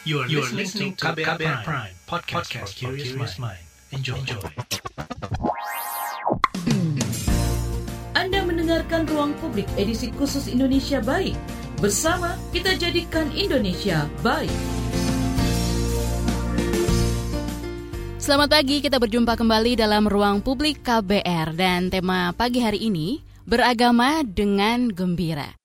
You 0.00 0.24
are, 0.24 0.28
you 0.32 0.40
are 0.40 0.48
listening 0.56 0.96
to 0.96 1.12
KBR, 1.12 1.36
KBR 1.36 1.60
Prime, 1.60 1.60
Prime 1.60 1.94
podcast, 2.08 2.48
podcast 2.48 2.72
for 2.72 2.96
curious 2.96 3.36
mind. 3.36 3.60
Enjoy. 3.92 4.16
Enjoy. 4.16 4.40
Anda 8.16 8.40
mendengarkan 8.48 9.04
Ruang 9.12 9.36
Publik 9.44 9.68
edisi 9.76 10.08
khusus 10.16 10.48
Indonesia 10.48 11.04
Baik. 11.04 11.36
Bersama 11.84 12.32
kita 12.48 12.80
jadikan 12.80 13.28
Indonesia 13.36 14.08
baik. 14.24 14.48
Selamat 18.16 18.56
pagi, 18.56 18.80
kita 18.80 18.96
berjumpa 18.96 19.36
kembali 19.36 19.76
dalam 19.76 20.08
Ruang 20.08 20.40
Publik 20.40 20.80
KBR 20.80 21.52
dan 21.52 21.92
tema 21.92 22.32
pagi 22.32 22.64
hari 22.64 22.88
ini 22.88 23.20
beragama 23.44 24.24
dengan 24.24 24.88
gembira. 24.88 25.59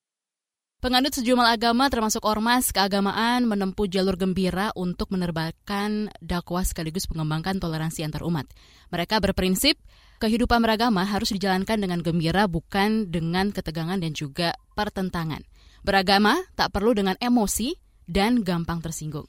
Penganut 0.84 1.18
sejumlah 1.18 1.56
agama 1.56 1.90
termasuk 1.90 2.22
ormas 2.28 2.70
keagamaan 2.70 3.50
menempuh 3.50 3.90
jalur 3.90 4.20
gembira 4.20 4.70
untuk 4.78 5.10
menerbangkan 5.10 6.14
dakwah 6.22 6.62
sekaligus 6.62 7.10
mengembangkan 7.10 7.58
toleransi 7.58 8.06
antar 8.06 8.22
umat. 8.22 8.46
Mereka 8.94 9.18
berprinsip 9.18 9.82
kehidupan 10.22 10.62
beragama 10.62 11.02
harus 11.08 11.34
dijalankan 11.34 11.82
dengan 11.82 12.06
gembira 12.06 12.46
bukan 12.46 13.10
dengan 13.10 13.50
ketegangan 13.50 13.98
dan 13.98 14.14
juga 14.14 14.54
pertentangan. 14.78 15.42
Beragama 15.82 16.44
tak 16.54 16.70
perlu 16.70 16.94
dengan 16.94 17.18
emosi 17.18 17.74
dan 18.06 18.46
gampang 18.46 18.84
tersinggung. 18.84 19.26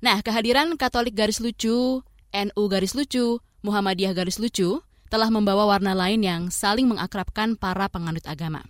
Nah, 0.00 0.20
kehadiran 0.24 0.76
Katolik 0.80 1.16
garis 1.16 1.40
lucu, 1.42 2.00
NU 2.32 2.62
garis 2.68 2.94
lucu, 2.94 3.40
Muhammadiyah 3.64 4.14
garis 4.14 4.38
lucu 4.38 4.80
telah 5.08 5.28
membawa 5.32 5.66
warna 5.66 5.92
lain 5.92 6.20
yang 6.22 6.42
saling 6.48 6.88
mengakrabkan 6.88 7.56
para 7.56 7.88
penganut 7.88 8.24
agama. 8.28 8.64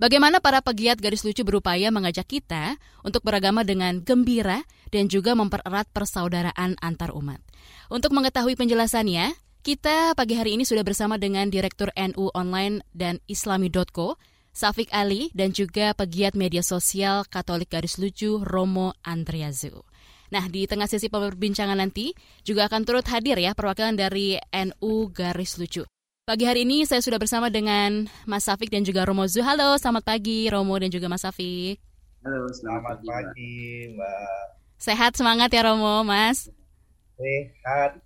Bagaimana 0.00 0.40
para 0.40 0.64
pegiat 0.64 0.96
garis 0.96 1.28
lucu 1.28 1.44
berupaya 1.44 1.92
mengajak 1.92 2.24
kita 2.24 2.80
untuk 3.04 3.20
beragama 3.20 3.68
dengan 3.68 4.00
gembira 4.00 4.64
dan 4.88 5.12
juga 5.12 5.36
mempererat 5.36 5.92
persaudaraan 5.92 6.80
antar 6.80 7.12
umat. 7.12 7.44
Untuk 7.92 8.16
mengetahui 8.16 8.56
penjelasannya, 8.56 9.36
kita 9.60 10.16
pagi 10.16 10.40
hari 10.40 10.56
ini 10.56 10.64
sudah 10.64 10.80
bersama 10.88 11.20
dengan 11.20 11.52
Direktur 11.52 11.92
NU 11.92 12.32
Online 12.32 12.80
dan 12.96 13.20
Islami.co, 13.28 14.16
Safik 14.56 14.88
Ali, 14.88 15.28
dan 15.36 15.52
juga 15.52 15.92
pegiat 15.92 16.32
media 16.32 16.64
sosial 16.64 17.28
Katolik 17.28 17.68
Garis 17.68 18.00
Lucu 18.00 18.40
Romo 18.40 18.96
Andriazu. 19.04 19.84
Nah, 20.32 20.48
di 20.48 20.64
tengah 20.64 20.88
sesi 20.88 21.12
perbincangan 21.12 21.76
nanti 21.76 22.16
juga 22.40 22.72
akan 22.72 22.88
turut 22.88 23.04
hadir 23.04 23.36
ya 23.36 23.52
perwakilan 23.52 24.00
dari 24.00 24.40
NU 24.48 25.12
Garis 25.12 25.60
Lucu. 25.60 25.84
Pagi 26.30 26.46
hari 26.46 26.62
ini 26.62 26.86
saya 26.86 27.02
sudah 27.02 27.18
bersama 27.18 27.50
dengan 27.50 28.06
Mas 28.22 28.46
Safik 28.46 28.70
dan 28.70 28.86
juga 28.86 29.02
Romo 29.02 29.26
Zu. 29.26 29.42
Halo, 29.42 29.74
selamat 29.74 30.14
pagi 30.14 30.46
Romo 30.46 30.78
dan 30.78 30.86
juga 30.86 31.10
Mas 31.10 31.26
Safik. 31.26 31.82
Halo, 32.22 32.46
selamat, 32.54 33.02
selamat 33.02 33.34
pagi, 33.34 33.90
Mbak. 33.98 34.42
Sehat 34.78 35.18
semangat 35.18 35.50
ya 35.50 35.66
Romo, 35.66 36.06
Mas. 36.06 36.46
Sehat. 37.18 37.98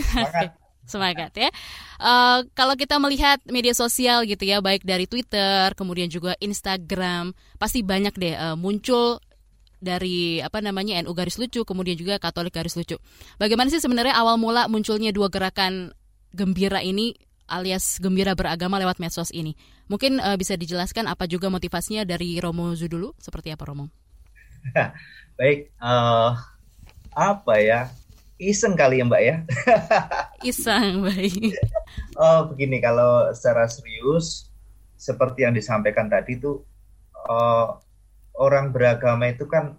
Semangat. 0.00 0.48
semangat 0.88 1.32
ya. 1.44 1.52
Uh, 2.00 2.40
kalau 2.56 2.72
kita 2.72 2.96
melihat 2.96 3.36
media 3.44 3.76
sosial 3.76 4.24
gitu 4.24 4.48
ya, 4.48 4.64
baik 4.64 4.88
dari 4.88 5.04
Twitter, 5.04 5.68
kemudian 5.76 6.08
juga 6.08 6.40
Instagram, 6.40 7.36
pasti 7.60 7.84
banyak 7.84 8.16
deh 8.16 8.32
uh, 8.32 8.56
muncul 8.56 9.20
dari 9.76 10.40
apa 10.40 10.64
namanya 10.64 11.04
NU 11.04 11.12
garis 11.12 11.36
lucu, 11.36 11.68
kemudian 11.68 12.00
juga 12.00 12.16
Katolik 12.16 12.56
garis 12.56 12.80
lucu. 12.80 12.96
Bagaimana 13.36 13.68
sih 13.68 13.76
sebenarnya 13.76 14.16
awal 14.16 14.40
mula 14.40 14.72
munculnya 14.72 15.12
dua 15.12 15.28
gerakan 15.28 15.92
gembira 16.32 16.80
ini 16.80 17.27
alias 17.48 17.98
gembira 17.98 18.36
beragama 18.36 18.76
lewat 18.76 19.00
medsos 19.00 19.32
ini. 19.32 19.56
Mungkin 19.88 20.20
uh, 20.20 20.36
bisa 20.36 20.54
dijelaskan 20.54 21.08
apa 21.08 21.24
juga 21.24 21.48
motivasinya 21.48 22.04
dari 22.04 22.36
Romo 22.38 22.70
Zudulu? 22.76 23.16
Seperti 23.16 23.50
apa 23.50 23.64
Romo? 23.64 23.88
Baik, 25.40 25.72
uh, 25.80 26.36
apa 27.16 27.54
ya? 27.58 27.88
Iseng 28.38 28.78
kali 28.78 29.02
ya 29.02 29.04
Mbak 29.08 29.22
ya? 29.26 29.36
Iseng, 30.54 31.02
baik. 31.02 31.58
oh 32.14 32.46
begini, 32.46 32.78
kalau 32.78 33.34
secara 33.34 33.66
serius, 33.66 34.46
seperti 34.94 35.42
yang 35.42 35.58
disampaikan 35.58 36.06
tadi 36.06 36.38
tuh, 36.38 36.62
uh, 37.26 37.74
orang 38.38 38.70
beragama 38.70 39.26
itu 39.26 39.50
kan 39.50 39.74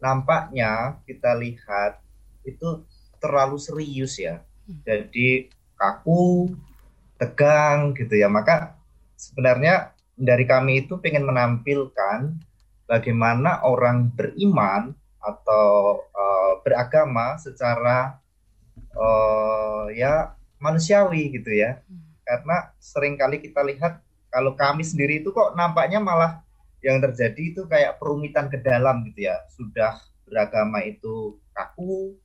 nampaknya 0.00 0.96
kita 1.04 1.36
lihat 1.36 2.00
itu 2.48 2.88
terlalu 3.20 3.60
serius 3.60 4.16
ya. 4.16 4.40
Hmm. 4.64 4.80
Jadi 4.84 5.52
kaku, 5.76 6.52
tegang 7.24 7.96
gitu 7.96 8.20
ya. 8.20 8.28
Maka 8.28 8.76
sebenarnya 9.16 9.96
dari 10.14 10.44
kami 10.44 10.84
itu 10.84 11.00
pengen 11.00 11.24
menampilkan 11.24 12.36
bagaimana 12.84 13.64
orang 13.64 14.12
beriman 14.12 14.92
atau 15.24 16.04
uh, 16.12 16.60
beragama 16.60 17.40
secara 17.40 18.20
uh, 18.92 19.88
ya 19.88 20.36
manusiawi 20.60 21.32
gitu 21.40 21.48
ya. 21.48 21.80
Karena 22.24 22.72
sering 22.76 23.16
kali 23.16 23.40
kita 23.40 23.64
lihat 23.64 24.04
kalau 24.28 24.52
kami 24.52 24.84
sendiri 24.84 25.24
itu 25.24 25.32
kok 25.32 25.56
nampaknya 25.56 26.00
malah 26.00 26.44
yang 26.84 27.00
terjadi 27.00 27.56
itu 27.56 27.64
kayak 27.64 27.96
perumitan 27.96 28.52
ke 28.52 28.60
dalam 28.60 29.04
gitu 29.08 29.32
ya. 29.32 29.40
Sudah 29.56 29.96
beragama 30.28 30.84
itu 30.84 31.40
kaku, 31.56 32.16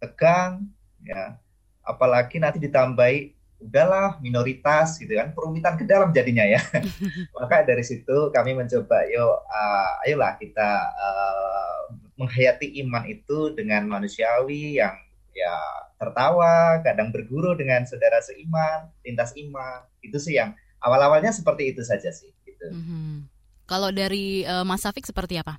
tegang 0.00 0.68
ya. 1.00 1.40
Apalagi 1.84 2.40
nanti 2.40 2.60
ditambahi 2.60 3.43
udahlah 3.64 4.20
minoritas 4.20 5.00
gitu 5.00 5.16
kan. 5.16 5.32
Perumitan 5.32 5.80
ke 5.80 5.88
dalam 5.88 6.12
jadinya 6.12 6.44
ya. 6.44 6.60
Maka 7.36 7.64
dari 7.64 7.80
situ 7.80 8.28
kami 8.30 8.52
mencoba 8.52 9.08
yuk 9.08 9.34
uh, 9.48 10.04
ayolah 10.04 10.36
kita 10.36 10.70
uh, 10.92 11.80
menghayati 12.20 12.76
iman 12.84 13.08
itu 13.08 13.56
dengan 13.56 13.88
manusiawi 13.88 14.78
yang 14.78 14.94
ya 15.34 15.56
tertawa 15.98 16.78
kadang 16.84 17.10
berguru 17.10 17.58
dengan 17.58 17.82
saudara 17.88 18.20
seiman 18.20 18.92
lintas 19.02 19.32
iman. 19.40 19.88
Itu 20.04 20.20
sih 20.20 20.36
yang 20.36 20.52
awal-awalnya 20.84 21.32
seperti 21.32 21.72
itu 21.72 21.80
saja 21.80 22.12
sih 22.12 22.30
gitu. 22.44 22.68
Mm-hmm. 22.68 23.32
kalau 23.64 23.88
dari 23.88 24.44
uh, 24.44 24.60
Mas 24.60 24.84
Safik 24.84 25.08
seperti 25.08 25.40
apa? 25.40 25.56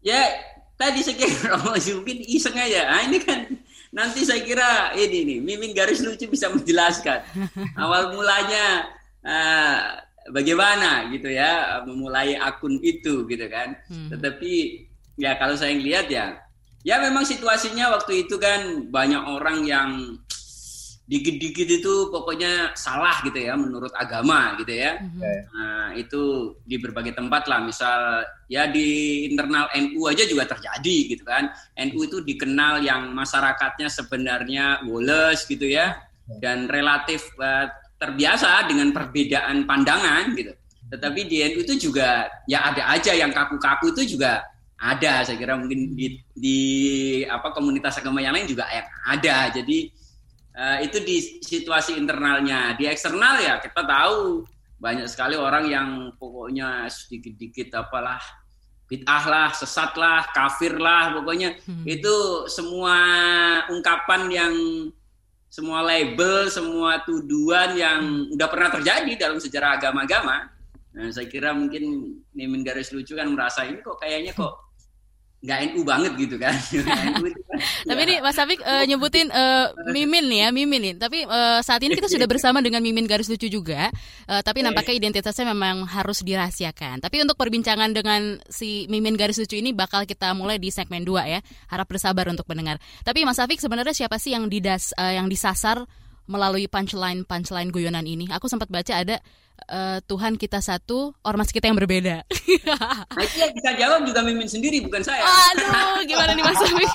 Ya 0.00 0.32
tadi 0.80 1.04
saya 1.04 1.16
kira 1.20 1.60
mungkin 2.00 2.18
iseng 2.24 2.56
aja. 2.56 2.88
Nah, 2.88 3.02
ini 3.04 3.18
kan 3.20 3.44
nanti 3.94 4.26
saya 4.26 4.42
kira 4.42 4.90
ini 4.98 5.22
nih 5.22 5.38
Mimin 5.38 5.70
garis 5.70 6.02
lucu 6.02 6.26
bisa 6.26 6.50
menjelaskan 6.50 7.22
awal 7.82 8.10
mulanya 8.10 8.90
uh, 9.22 10.02
bagaimana 10.34 11.06
gitu 11.14 11.30
ya 11.30 11.80
memulai 11.86 12.34
akun 12.34 12.82
itu 12.82 13.22
gitu 13.30 13.46
kan. 13.46 13.78
Hmm. 13.86 14.10
Tetapi 14.10 14.52
ya 15.14 15.38
kalau 15.38 15.54
saya 15.54 15.78
lihat 15.78 16.10
ya 16.10 16.42
ya 16.82 17.00
memang 17.00 17.22
situasinya 17.22 17.94
waktu 17.94 18.26
itu 18.26 18.36
kan 18.36 18.90
banyak 18.90 19.22
orang 19.22 19.62
yang 19.64 20.18
dikit-dikit 21.04 21.68
itu 21.68 22.08
pokoknya 22.08 22.72
salah 22.72 23.20
gitu 23.20 23.36
ya 23.36 23.52
menurut 23.60 23.92
agama 23.92 24.56
gitu 24.56 24.72
ya. 24.72 24.96
Mm-hmm. 24.96 25.36
Nah, 25.52 25.88
itu 26.00 26.22
di 26.64 26.80
berbagai 26.80 27.12
tempat 27.12 27.44
lah, 27.44 27.60
misal 27.60 28.24
ya 28.48 28.64
di 28.64 29.20
internal 29.28 29.68
NU 29.76 30.08
aja 30.08 30.24
juga 30.24 30.48
terjadi 30.48 30.96
gitu 31.12 31.24
kan. 31.28 31.52
NU 31.76 32.08
itu 32.08 32.24
dikenal 32.24 32.80
yang 32.80 33.12
masyarakatnya 33.12 33.92
sebenarnya 33.92 34.80
woles 34.88 35.44
gitu 35.44 35.68
ya 35.68 36.00
dan 36.40 36.72
relatif 36.72 37.28
uh, 37.36 37.68
terbiasa 38.00 38.64
dengan 38.64 38.88
perbedaan 38.96 39.68
pandangan 39.68 40.32
gitu. 40.32 40.56
Tetapi 40.88 41.20
di 41.28 41.44
NU 41.52 41.68
itu 41.68 41.92
juga 41.92 42.32
ya 42.48 42.72
ada 42.72 42.96
aja 42.96 43.12
yang 43.12 43.28
kaku-kaku 43.28 43.92
itu 43.92 44.16
juga 44.16 44.40
ada. 44.80 45.20
Saya 45.20 45.36
kira 45.36 45.52
mungkin 45.60 45.92
di, 45.92 46.16
di 46.32 46.60
apa 47.28 47.52
komunitas 47.52 48.00
agama 48.00 48.24
yang 48.24 48.32
lain 48.32 48.48
juga 48.48 48.64
yang 48.72 48.88
ada. 49.04 49.52
Jadi 49.52 49.92
uh, 50.54 50.78
itu 50.80 50.98
di 51.02 51.16
situasi 51.42 51.98
internalnya. 51.98 52.78
Di 52.78 52.86
eksternal 52.86 53.42
ya 53.42 53.54
kita 53.60 53.82
tahu 53.84 54.46
banyak 54.78 55.06
sekali 55.06 55.34
orang 55.38 55.64
yang 55.70 55.88
pokoknya 56.18 56.86
sedikit-dikit 56.90 57.74
apalah 57.74 58.20
bid'ah 58.84 59.24
lah, 59.24 59.48
sesat 59.56 59.96
lah, 59.96 60.28
kafir 60.30 60.76
lah, 60.76 61.16
pokoknya 61.16 61.56
hmm. 61.56 61.84
itu 61.88 62.46
semua 62.52 62.96
ungkapan 63.72 64.22
yang 64.28 64.54
semua 65.48 65.86
label, 65.86 66.50
semua 66.50 67.00
tuduhan 67.06 67.78
yang 67.78 68.00
hmm. 68.02 68.34
udah 68.34 68.48
pernah 68.50 68.70
terjadi 68.74 69.12
dalam 69.16 69.38
sejarah 69.40 69.80
agama-agama. 69.80 70.50
Nah, 70.94 71.10
saya 71.10 71.26
kira 71.26 71.50
mungkin 71.50 72.14
Nimin 72.36 72.62
garis 72.62 72.94
lucu 72.94 73.18
kan 73.18 73.26
merasa 73.26 73.66
ini 73.66 73.82
kok 73.82 73.98
kayaknya 73.98 74.30
kok 74.30 74.73
nggak 75.44 75.58
NU 75.70 75.80
banget 75.84 76.12
gitu 76.16 76.36
kan. 76.40 76.56
kan 76.88 77.20
Tapi 77.84 78.02
nih 78.08 78.18
Mas 78.24 78.32
Safik 78.32 78.64
uh, 78.64 78.88
nyebutin 78.88 79.28
uh, 79.28 79.76
Mimin 79.92 80.24
nih 80.32 80.40
ya, 80.40 80.48
Mimin 80.48 80.80
nih. 80.80 80.94
Tapi 80.96 81.28
uh, 81.28 81.60
saat 81.60 81.84
ini 81.84 81.92
kita 81.92 82.08
sudah 82.08 82.24
bersama 82.24 82.64
dengan 82.64 82.80
Mimin 82.80 83.04
garis 83.04 83.28
lucu 83.28 83.52
juga. 83.52 83.92
Uh, 84.24 84.40
tapi 84.40 84.64
nampaknya 84.64 84.96
identitasnya 84.96 85.52
memang 85.52 85.84
harus 85.84 86.24
dirahasiakan. 86.24 87.04
Tapi 87.04 87.20
untuk 87.20 87.36
perbincangan 87.36 87.92
dengan 87.92 88.40
si 88.48 88.88
Mimin 88.88 89.20
garis 89.20 89.36
lucu 89.36 89.60
ini 89.60 89.76
bakal 89.76 90.08
kita 90.08 90.32
mulai 90.32 90.56
di 90.56 90.72
segmen 90.72 91.04
2 91.04 91.12
ya. 91.28 91.44
Harap 91.68 91.92
bersabar 91.92 92.24
untuk 92.32 92.48
mendengar. 92.48 92.80
Tapi 93.04 93.28
Mas 93.28 93.36
Safik 93.36 93.60
sebenarnya 93.60 93.92
siapa 93.92 94.16
sih 94.16 94.32
yang 94.32 94.48
didas 94.48 94.96
uh, 94.96 95.12
yang 95.12 95.28
disasar 95.28 95.84
melalui 96.24 96.72
punchline 96.72 97.28
punchline 97.28 97.68
guyonan 97.68 98.08
ini? 98.08 98.32
Aku 98.32 98.48
sempat 98.48 98.72
baca 98.72 98.96
ada 98.96 99.20
uh, 99.68 99.98
Tuhan 100.04 100.36
kita 100.36 100.60
satu, 100.64 101.12
ormas 101.24 101.50
kita 101.50 101.68
yang 101.68 101.78
berbeda. 101.78 102.24
yang 103.40 103.52
bisa 103.52 103.70
jawab 103.76 104.04
juga 104.04 104.20
Mimin 104.24 104.48
sendiri, 104.48 104.84
bukan 104.84 105.02
saya. 105.04 105.24
Aduh, 105.24 106.04
gimana 106.08 106.32
nih 106.36 106.44
Mas 106.44 106.60
Afik? 106.60 106.90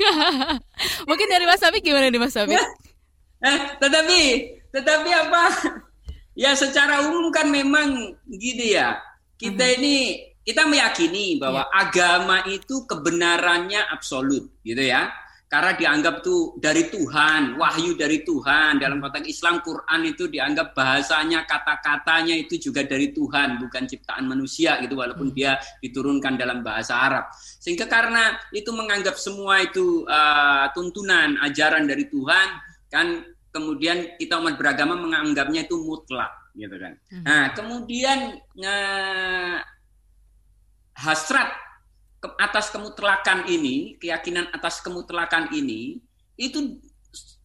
Mungkin 1.10 1.28
dari 1.30 1.46
Mas 1.46 1.64
Afik 1.64 1.84
gimana 1.84 2.08
nih 2.10 2.22
Mas 2.22 2.38
Afik? 2.38 2.58
eh, 3.50 3.60
tetapi, 3.82 4.22
tetapi 4.74 5.10
apa? 5.14 5.44
Ya 6.38 6.56
secara 6.56 7.06
umum 7.10 7.34
kan 7.34 7.50
memang 7.52 8.16
gini 8.26 8.78
ya. 8.78 8.98
Kita 9.40 9.64
uh-huh. 9.64 9.78
ini 9.80 9.96
kita 10.44 10.66
meyakini 10.66 11.38
bahwa 11.38 11.68
yeah. 11.68 11.82
agama 11.84 12.38
itu 12.50 12.84
kebenarannya 12.88 13.86
absolut, 13.92 14.50
gitu 14.66 14.82
ya 14.82 15.12
karena 15.50 15.74
dianggap 15.74 16.22
tuh 16.22 16.62
dari 16.62 16.94
Tuhan, 16.94 17.58
wahyu 17.58 17.98
dari 17.98 18.22
Tuhan. 18.22 18.78
Dalam 18.78 19.02
konteks 19.02 19.26
Islam, 19.26 19.66
Quran 19.66 20.02
itu 20.06 20.30
dianggap 20.30 20.78
bahasanya, 20.78 21.42
kata-katanya 21.50 22.38
itu 22.38 22.70
juga 22.70 22.86
dari 22.86 23.10
Tuhan, 23.10 23.58
bukan 23.58 23.90
ciptaan 23.90 24.30
manusia 24.30 24.78
gitu, 24.86 24.94
walaupun 24.94 25.34
hmm. 25.34 25.36
dia 25.36 25.58
diturunkan 25.82 26.38
dalam 26.38 26.62
bahasa 26.62 27.02
Arab. 27.02 27.34
Sehingga 27.34 27.90
karena 27.90 28.38
itu 28.54 28.70
menganggap 28.70 29.18
semua 29.18 29.66
itu 29.66 30.06
uh, 30.06 30.70
tuntunan, 30.78 31.42
ajaran 31.42 31.90
dari 31.90 32.06
Tuhan, 32.06 32.48
kan 32.94 33.26
kemudian 33.50 34.22
kita 34.22 34.38
umat 34.38 34.54
beragama 34.54 35.02
menganggapnya 35.02 35.66
itu 35.66 35.82
mutlak, 35.82 36.30
gitu 36.54 36.78
kan. 36.78 36.94
Hmm. 37.10 37.26
Nah, 37.26 37.46
kemudian 37.58 38.38
uh, 38.54 39.58
hasrat 40.94 41.69
atas 42.20 42.68
kemutlakan 42.70 43.48
ini, 43.48 43.96
keyakinan 43.96 44.52
atas 44.52 44.84
kemutlakan 44.84 45.56
ini 45.56 46.04
itu 46.36 46.80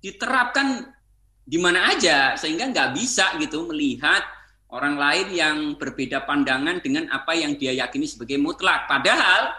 diterapkan 0.03 0.91
di 1.45 1.59
mana 1.63 1.95
aja 1.95 2.35
sehingga 2.35 2.73
nggak 2.73 2.91
bisa 2.97 3.39
gitu 3.39 3.69
melihat 3.71 4.25
orang 4.75 4.99
lain 4.99 5.29
yang 5.31 5.57
berbeda 5.79 6.27
pandangan 6.27 6.83
dengan 6.83 7.07
apa 7.15 7.39
yang 7.39 7.55
dia 7.55 7.71
yakini 7.71 8.11
sebagai 8.11 8.43
mutlak. 8.43 8.91
Padahal 8.91 9.55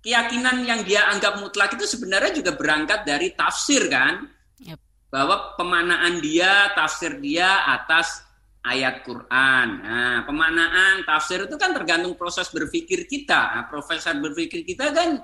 keyakinan 0.00 0.64
yang 0.64 0.80
dia 0.88 1.04
anggap 1.12 1.36
mutlak 1.36 1.76
itu 1.76 1.84
sebenarnya 1.84 2.32
juga 2.32 2.56
berangkat 2.56 3.04
dari 3.04 3.36
tafsir 3.36 3.84
kan, 3.92 4.24
yep. 4.64 4.80
bahwa 5.12 5.52
pemanaan 5.60 6.24
dia, 6.24 6.72
tafsir 6.72 7.20
dia 7.20 7.68
atas 7.68 8.23
ayat 8.64 9.04
Quran. 9.04 9.68
Nah, 9.84 10.18
pemaknaan 10.24 11.04
tafsir 11.04 11.44
itu 11.44 11.56
kan 11.60 11.76
tergantung 11.76 12.16
proses 12.16 12.48
berpikir 12.48 13.04
kita. 13.04 13.60
Nah, 13.60 13.64
proses 13.68 14.02
berpikir 14.08 14.64
kita 14.64 14.88
kan 14.90 15.20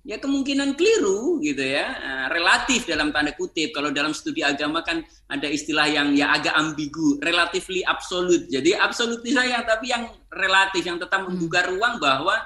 ya 0.00 0.16
kemungkinan 0.16 0.80
keliru 0.80 1.38
gitu 1.44 1.60
ya, 1.60 1.86
nah, 1.86 2.26
relatif 2.34 2.90
dalam 2.90 3.14
tanda 3.14 3.30
kutip. 3.38 3.70
Kalau 3.70 3.94
dalam 3.94 4.10
studi 4.10 4.42
agama 4.42 4.82
kan 4.82 5.06
ada 5.30 5.46
istilah 5.46 5.86
yang 5.86 6.10
ya 6.18 6.34
agak 6.34 6.52
ambigu, 6.58 7.22
relatively 7.22 7.86
absolute. 7.86 8.50
Jadi 8.50 8.74
absolut 8.74 9.22
saya 9.22 9.62
tapi 9.62 9.94
yang 9.94 10.10
relatif 10.34 10.82
yang 10.82 10.98
tetap 10.98 11.30
membuka 11.30 11.70
ruang 11.70 12.02
bahwa 12.02 12.42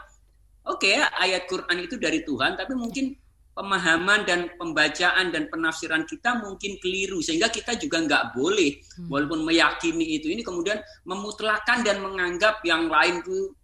oke 0.69 0.85
okay, 0.85 1.01
ayat 1.25 1.49
Quran 1.49 1.89
itu 1.89 1.97
dari 1.97 2.21
Tuhan, 2.21 2.61
tapi 2.61 2.77
mungkin 2.77 3.17
pemahaman 3.55 4.27
dan 4.27 4.51
pembacaan 4.59 5.31
dan 5.31 5.47
penafsiran 5.47 6.03
kita 6.05 6.43
mungkin 6.43 6.77
keliru 6.83 7.23
sehingga 7.23 7.49
kita 7.49 7.79
juga 7.79 8.03
nggak 8.03 8.25
boleh 8.35 8.83
hmm. 8.83 9.07
walaupun 9.07 9.47
meyakini 9.47 10.19
itu 10.19 10.27
ini 10.29 10.43
kemudian 10.43 10.83
memutlakan 11.07 11.87
dan 11.87 12.03
menganggap 12.03 12.59
yang 12.67 12.91
lain 12.91 13.23
itu 13.23 13.55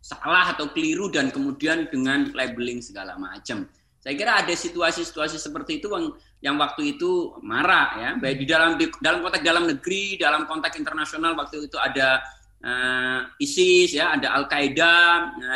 salah 0.00 0.56
atau 0.56 0.72
keliru 0.72 1.12
dan 1.12 1.28
kemudian 1.28 1.90
dengan 1.92 2.32
labeling 2.32 2.80
segala 2.80 3.20
macam. 3.20 3.68
Saya 4.00 4.16
kira 4.16 4.40
ada 4.40 4.54
situasi-situasi 4.56 5.36
seperti 5.36 5.76
itu 5.76 5.92
yang 5.92 6.08
yang 6.40 6.56
waktu 6.56 6.96
itu 6.96 7.36
marah 7.44 8.00
ya, 8.00 8.10
baik 8.16 8.40
di 8.40 8.46
dalam 8.48 8.80
di, 8.80 8.88
dalam 9.04 9.20
konteks 9.20 9.44
dalam 9.44 9.68
negeri, 9.68 10.16
dalam 10.16 10.48
konteks 10.48 10.80
internasional 10.80 11.36
waktu 11.36 11.68
itu 11.68 11.76
ada 11.76 12.24
uh, 12.64 13.28
ISIS 13.36 13.92
ya, 13.92 14.16
ada 14.16 14.32
Al 14.40 14.48
Qaeda, 14.48 14.96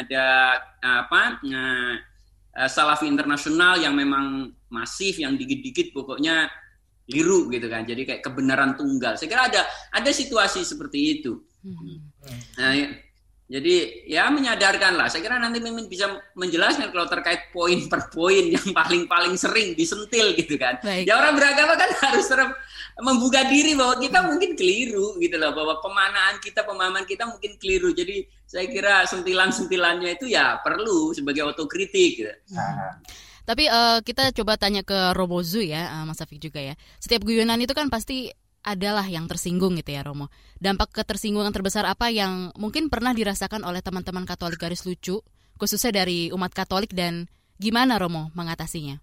ada 0.05 0.25
uh, 0.61 0.97
apa? 1.09 1.41
Uh, 1.41 1.95
uh, 2.57 2.71
Salafi 2.71 3.07
internasional 3.11 3.79
yang 3.83 3.95
memang 3.95 4.51
masif, 4.71 5.19
yang 5.21 5.35
dikit-dikit 5.35 5.95
pokoknya 5.95 6.49
liru 7.11 7.53
gitu 7.53 7.67
kan. 7.69 7.85
Jadi 7.85 8.03
kayak 8.09 8.23
kebenaran 8.25 8.79
tunggal. 8.79 9.19
Saya 9.19 9.29
kira 9.29 9.43
ada 9.51 9.63
ada 9.93 10.11
situasi 10.11 10.65
seperti 10.65 11.21
itu. 11.21 11.43
Hmm. 11.65 12.09
Nah, 12.61 12.73
ya, 12.73 12.89
jadi 13.45 14.09
ya 14.09 14.33
menyadarkan 14.33 14.97
lah. 14.97 15.13
Saya 15.13 15.21
kira 15.21 15.37
nanti 15.37 15.61
Mimin 15.61 15.85
bisa 15.85 16.09
menjelaskan 16.33 16.89
kalau 16.89 17.05
terkait 17.05 17.53
poin 17.53 17.77
per 17.93 18.09
poin 18.09 18.41
yang 18.41 18.73
paling-paling 18.73 19.37
sering 19.37 19.77
disentil 19.77 20.33
gitu 20.33 20.57
kan. 20.57 20.81
Baik. 20.81 21.05
Ya 21.05 21.21
orang 21.21 21.37
beragama 21.37 21.77
kan 21.77 21.93
harus 22.09 22.25
terus 22.25 22.49
membuka 23.05 23.45
diri 23.45 23.77
bahwa 23.77 24.01
kita 24.01 24.25
mungkin 24.25 24.57
keliru 24.57 25.21
gitu 25.21 25.37
loh. 25.37 25.53
Bahwa 25.53 25.77
pemanaan 25.85 26.41
kita, 26.41 26.65
pemahaman 26.65 27.05
kita 27.05 27.29
mungkin 27.29 27.61
keliru. 27.61 27.93
Jadi 27.93 28.25
saya 28.49 28.65
kira 28.65 29.05
sentilan-sentilannya 29.05 30.17
itu 30.17 30.33
ya 30.33 30.65
perlu 30.65 31.13
sebagai 31.13 31.45
otokritik 31.45 32.11
gitu. 32.25 32.33
Hmm. 32.49 33.05
Tapi 33.45 33.69
uh, 33.69 34.01
kita 34.01 34.33
coba 34.33 34.57
tanya 34.57 34.81
ke 34.81 35.13
Robozu 35.13 35.61
ya, 35.61 36.01
uh, 36.01 36.09
Mas 36.09 36.17
Afik 36.25 36.41
juga 36.41 36.65
ya. 36.65 36.73
Setiap 36.97 37.29
guyonan 37.29 37.61
itu 37.61 37.77
kan 37.77 37.93
pasti 37.93 38.33
adalah 38.65 39.05
yang 39.05 39.29
tersinggung 39.29 39.77
gitu 39.77 39.93
ya 39.93 40.03
Romo. 40.03 40.33
Dampak 40.57 40.91
ketersinggungan 40.97 41.53
terbesar 41.53 41.85
apa 41.85 42.09
yang 42.09 42.51
mungkin 42.57 42.89
pernah 42.89 43.13
dirasakan 43.13 43.63
oleh 43.63 43.85
teman-teman 43.85 44.25
Katolik 44.25 44.59
garis 44.59 44.89
lucu, 44.89 45.21
khususnya 45.61 46.03
dari 46.03 46.33
umat 46.33 46.51
Katolik 46.57 46.97
dan 46.97 47.29
gimana 47.61 48.01
Romo 48.01 48.33
mengatasinya? 48.33 48.99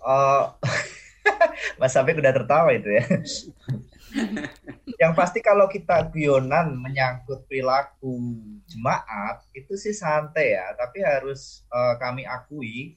Uh, 0.00 0.54
Mas 1.82 1.92
Sabik 1.92 2.22
udah 2.22 2.32
tertawa 2.32 2.70
itu 2.70 2.88
ya. 2.88 3.04
yang 5.02 5.12
pasti 5.18 5.42
kalau 5.42 5.66
kita 5.66 6.06
guyonan 6.14 6.78
menyangkut 6.78 7.50
perilaku 7.50 8.38
jemaat 8.70 9.42
itu 9.50 9.74
sih 9.74 9.96
santai 9.96 10.54
ya, 10.54 10.70
tapi 10.78 11.02
harus 11.02 11.66
uh, 11.74 11.98
kami 11.98 12.22
akui 12.22 12.94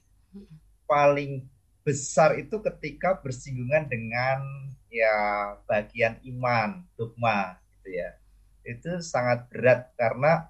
paling 0.86 1.44
besar 1.88 2.36
itu 2.36 2.60
ketika 2.60 3.16
bersinggungan 3.24 3.88
dengan 3.88 4.40
ya 4.98 5.16
bagian 5.70 6.18
iman 6.26 6.82
dogma 6.98 7.62
gitu 7.78 8.02
ya. 8.02 8.10
Itu 8.66 9.00
sangat 9.00 9.48
berat 9.48 9.94
karena 9.96 10.50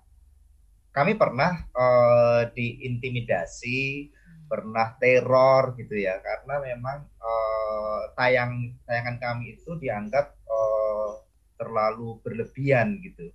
kami 0.95 1.13
pernah 1.13 1.67
uh, 1.75 2.49
diintimidasi 2.55 4.09
pernah 4.47 4.95
teror 4.97 5.75
gitu 5.75 5.93
ya. 5.99 6.17
Karena 6.23 6.63
memang 6.63 6.99
uh, 7.19 8.01
tayang 8.15 8.73
tayangan 8.87 9.17
kami 9.19 9.59
itu 9.59 9.75
dianggap 9.77 10.33
uh, 10.47 11.21
terlalu 11.59 12.17
berlebihan 12.23 12.97
gitu. 13.03 13.29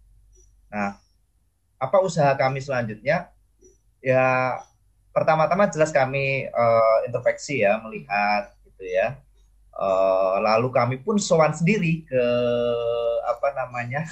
Nah 0.73 0.97
apa 1.77 1.97
usaha 2.01 2.33
kami 2.35 2.59
selanjutnya? 2.65 3.31
Ya 4.03 4.59
pertama-tama 5.13 5.69
jelas 5.69 5.93
kami 5.93 6.49
uh, 6.49 7.07
introspeksi 7.07 7.63
ya 7.63 7.79
melihat 7.85 8.57
gitu 8.65 8.83
ya 8.89 9.21
Uh, 9.73 10.37
lalu 10.45 10.69
kami 10.69 10.97
pun 11.01 11.17
sowan 11.17 11.57
sendiri 11.57 12.05
ke 12.05 12.25
apa 13.25 13.49
namanya 13.57 14.05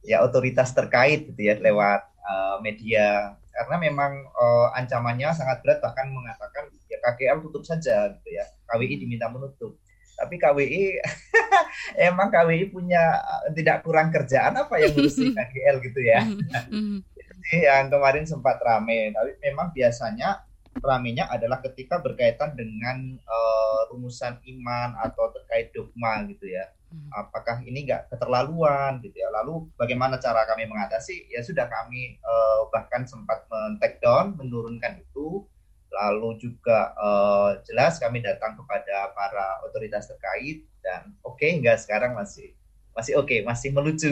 ya 0.00 0.24
otoritas 0.24 0.72
terkait 0.72 1.28
gitu 1.28 1.40
ya 1.44 1.60
lewat 1.60 2.08
uh, 2.24 2.56
media. 2.64 3.36
Karena 3.52 3.76
memang 3.76 4.12
uh, 4.38 4.70
ancamannya 4.78 5.34
sangat 5.34 5.60
berat 5.66 5.82
bahkan 5.82 6.08
mengatakan 6.14 6.70
ya 6.86 6.98
KGL 7.02 7.42
tutup 7.44 7.66
saja 7.66 8.14
gitu 8.16 8.28
ya. 8.32 8.44
KWI 8.70 8.94
hmm. 8.96 9.02
diminta 9.02 9.26
menutup. 9.28 9.76
Tapi 10.18 10.34
KWI 10.38 10.98
emang 12.10 12.30
KWI 12.30 12.70
punya 12.70 13.22
tidak 13.54 13.86
kurang 13.86 14.10
kerjaan 14.10 14.54
apa 14.56 14.78
yang 14.80 14.94
ngurusi 14.94 15.30
KGL 15.38 15.76
gitu 15.84 16.00
ya. 16.00 16.22
Hmm. 16.24 17.02
jadi 17.28 17.56
yang 17.68 17.86
kemarin 17.90 18.24
sempat 18.24 18.62
rame. 18.62 19.12
Tapi 19.12 19.36
memang 19.42 19.74
biasanya 19.74 20.47
ramenya 20.82 21.28
adalah 21.28 21.60
ketika 21.62 21.98
berkaitan 21.98 22.54
dengan 22.54 23.18
uh, 23.26 23.80
rumusan 23.90 24.38
iman 24.42 24.94
atau 25.02 25.30
terkait 25.34 25.74
dogma 25.74 26.24
gitu 26.30 26.48
ya. 26.48 26.70
Hmm. 26.88 27.10
Apakah 27.12 27.60
ini 27.68 27.84
enggak 27.84 28.08
keterlaluan 28.08 29.02
gitu 29.04 29.12
ya? 29.20 29.28
Lalu 29.28 29.68
bagaimana 29.76 30.16
cara 30.16 30.48
kami 30.48 30.64
mengatasi? 30.64 31.28
Ya 31.28 31.44
sudah 31.44 31.68
kami 31.68 32.16
uh, 32.24 32.68
bahkan 32.72 33.04
sempat 33.04 33.44
men-take 33.52 34.00
down, 34.00 34.38
menurunkan 34.40 35.00
itu. 35.02 35.44
Lalu 35.88 36.36
juga 36.40 36.92
uh, 36.96 37.60
jelas 37.64 37.96
kami 38.00 38.20
datang 38.20 38.56
kepada 38.56 39.12
para 39.16 39.64
otoritas 39.64 40.08
terkait 40.08 40.64
dan 40.84 41.16
oke 41.24 41.40
okay, 41.40 41.56
enggak 41.56 41.80
sekarang 41.80 42.16
masih 42.16 42.52
masih 42.96 43.20
oke, 43.20 43.28
okay, 43.28 43.40
masih 43.44 43.70
melucu. 43.70 44.10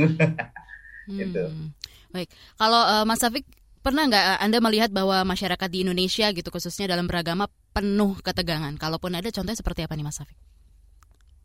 gitu. 1.21 1.45
Hmm. 1.49 1.71
Baik. 2.11 2.29
Kalau 2.59 2.83
uh, 2.83 3.05
Mas 3.05 3.21
Safik 3.21 3.45
pernah 3.87 4.11
nggak 4.11 4.25
eh, 4.35 4.39
Anda 4.43 4.59
melihat 4.59 4.91
bahwa 4.91 5.23
masyarakat 5.23 5.69
di 5.71 5.87
Indonesia 5.87 6.27
gitu 6.35 6.51
khususnya 6.51 6.91
dalam 6.91 7.07
beragama 7.07 7.47
penuh 7.71 8.19
ketegangan? 8.19 8.75
Kalaupun 8.75 9.15
ada 9.15 9.31
contohnya 9.31 9.55
seperti 9.55 9.87
apa 9.87 9.95
nih 9.95 10.03
Mas 10.03 10.19
Safik? 10.19 10.35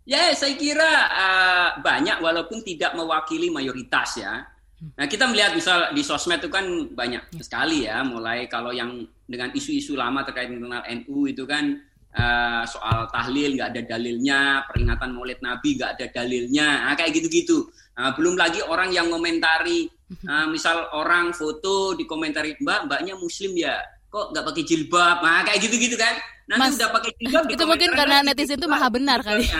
Ya, 0.09 0.33
saya 0.33 0.57
kira 0.57 0.91
uh, 1.13 1.69
banyak 1.85 2.17
walaupun 2.25 2.65
tidak 2.65 2.97
mewakili 2.97 3.53
mayoritas 3.53 4.17
ya. 4.17 4.41
Hmm. 4.81 4.89
Nah, 4.97 5.05
kita 5.05 5.29
melihat 5.29 5.53
misal 5.53 5.93
di 5.93 6.01
sosmed 6.01 6.41
itu 6.41 6.49
kan 6.49 6.65
banyak 6.89 7.21
ya. 7.37 7.43
sekali 7.45 7.85
ya, 7.85 8.01
mulai 8.01 8.49
kalau 8.49 8.73
yang 8.73 9.05
dengan 9.29 9.53
isu-isu 9.53 9.93
lama 9.93 10.25
terkait 10.25 10.49
internal 10.49 10.81
NU 10.89 11.29
itu 11.29 11.45
kan 11.45 11.77
uh, 12.17 12.65
soal 12.65 13.05
tahlil 13.13 13.53
nggak 13.53 13.77
ada 13.77 13.81
dalilnya, 13.85 14.65
peringatan 14.65 15.13
Maulid 15.13 15.37
Nabi 15.45 15.77
nggak 15.77 15.91
ada 16.01 16.05
dalilnya, 16.09 16.89
nah, 16.89 16.97
kayak 16.97 17.21
gitu-gitu. 17.21 17.69
Nah, 17.93 18.17
belum 18.17 18.33
lagi 18.33 18.65
orang 18.65 18.89
yang 18.89 19.13
komentari, 19.13 19.85
uh, 20.27 20.47
misal 20.51 20.91
orang 20.95 21.31
foto 21.31 21.95
di 21.95 22.03
komentari 22.03 22.55
Mbak, 22.59 22.79
Mbaknya 22.87 23.15
Muslim 23.15 23.55
ya, 23.55 23.79
kok 24.11 24.35
nggak 24.35 24.45
pakai 24.45 24.63
jilbab, 24.67 25.17
nah 25.23 25.41
kayak 25.47 25.59
gitu-gitu 25.63 25.95
kan. 25.95 26.19
Nanti 26.51 26.59
Mas, 26.59 26.75
udah 26.75 26.89
pakai 26.91 27.11
jilbab 27.15 27.45
itu 27.55 27.63
mungkin 27.63 27.89
karena 27.95 28.17
netizen 28.25 28.59
itu 28.59 28.67
maha 28.67 28.87
benar 28.91 29.23
kali. 29.23 29.47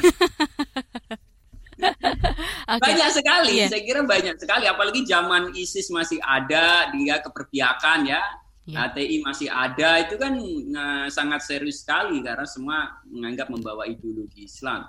okay. 2.68 2.82
Banyak 2.84 3.10
sekali, 3.16 3.64
yeah. 3.64 3.70
saya 3.72 3.82
kira 3.82 4.04
banyak 4.04 4.36
sekali. 4.38 4.66
Apalagi 4.68 5.02
zaman 5.08 5.56
ISIS 5.56 5.88
masih 5.90 6.20
ada, 6.22 6.92
dia 6.94 7.24
keperpihakan 7.24 8.06
ya, 8.06 8.22
yeah. 8.68 8.92
HTI 8.92 9.24
masih 9.24 9.50
ada, 9.50 10.04
itu 10.04 10.16
kan 10.20 10.34
nah, 10.68 11.08
sangat 11.08 11.42
serius 11.48 11.82
sekali 11.82 12.22
karena 12.22 12.46
semua 12.46 13.02
menganggap 13.08 13.48
membawa 13.50 13.88
ideologi 13.88 14.46
Islam. 14.46 14.86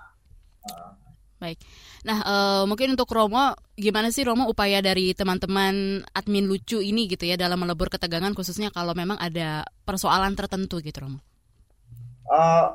Baik. 1.42 1.58
Nah, 2.02 2.18
uh, 2.26 2.64
mungkin 2.66 2.98
untuk 2.98 3.06
Romo, 3.14 3.54
gimana 3.78 4.10
sih 4.10 4.26
Romo 4.26 4.50
upaya 4.50 4.82
dari 4.82 5.14
teman-teman 5.14 6.02
admin 6.10 6.50
lucu 6.50 6.82
ini 6.82 7.06
gitu 7.06 7.30
ya 7.30 7.38
dalam 7.38 7.62
melebur 7.62 7.86
ketegangan 7.86 8.34
khususnya 8.34 8.74
kalau 8.74 8.90
memang 8.90 9.14
ada 9.22 9.62
persoalan 9.86 10.34
tertentu 10.34 10.82
gitu 10.82 11.06
Romo? 11.06 11.22
Uh, 12.26 12.74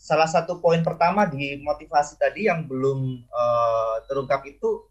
salah 0.00 0.24
satu 0.24 0.64
poin 0.64 0.80
pertama 0.80 1.28
di 1.28 1.60
motivasi 1.60 2.16
tadi 2.16 2.48
yang 2.48 2.64
belum 2.64 3.28
uh, 3.28 4.00
terungkap 4.08 4.40
itu 4.48 4.88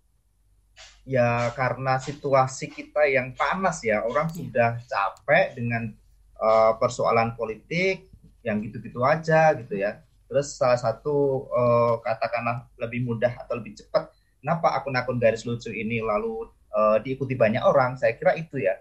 ya 1.09 1.49
karena 1.57 1.97
situasi 1.97 2.69
kita 2.69 3.09
yang 3.09 3.33
panas 3.33 3.81
ya. 3.81 4.05
Orang 4.05 4.29
sudah 4.29 4.77
capek 4.85 5.57
dengan 5.57 5.97
uh, 6.37 6.77
persoalan 6.77 7.33
politik 7.33 8.05
yang 8.45 8.61
gitu-gitu 8.61 9.01
aja 9.01 9.57
gitu 9.57 9.81
ya 9.81 10.06
terus 10.27 10.59
salah 10.59 10.79
satu 10.79 11.47
uh, 11.49 12.03
katakanlah 12.03 12.67
lebih 12.77 13.07
mudah 13.07 13.33
atau 13.41 13.57
lebih 13.57 13.79
cepat 13.79 14.11
kenapa 14.43 14.77
akun-akun 14.77 15.17
garis 15.17 15.47
lucu 15.47 15.71
ini 15.71 16.03
lalu 16.03 16.47
uh, 16.75 16.99
diikuti 16.99 17.33
banyak 17.33 17.63
orang 17.63 17.95
saya 17.95 18.13
kira 18.15 18.35
itu 18.35 18.59
ya 18.59 18.75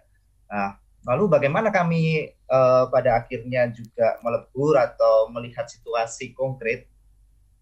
nah 0.46 0.78
Lalu 1.06 1.30
bagaimana 1.30 1.70
kami 1.70 2.34
uh, 2.50 2.90
pada 2.90 3.22
akhirnya 3.22 3.70
juga 3.70 4.18
melebur 4.26 4.74
atau 4.74 5.30
melihat 5.30 5.70
situasi 5.70 6.34
konkret? 6.34 6.90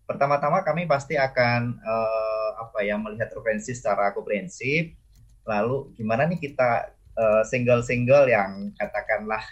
Pertama-tama 0.09 0.65
kami 0.65 0.89
pasti 0.89 1.21
akan 1.21 1.77
uh, 1.77 2.51
apa 2.65 2.81
ya 2.81 2.97
melihat 2.97 3.29
referensi 3.37 3.77
secara 3.77 4.17
komprehensif. 4.17 4.97
Lalu 5.45 5.93
gimana 5.93 6.25
nih 6.25 6.41
kita 6.41 6.89
single-single 7.47 8.27
uh, 8.27 8.33
yang 8.33 8.73
katakanlah 8.81 9.45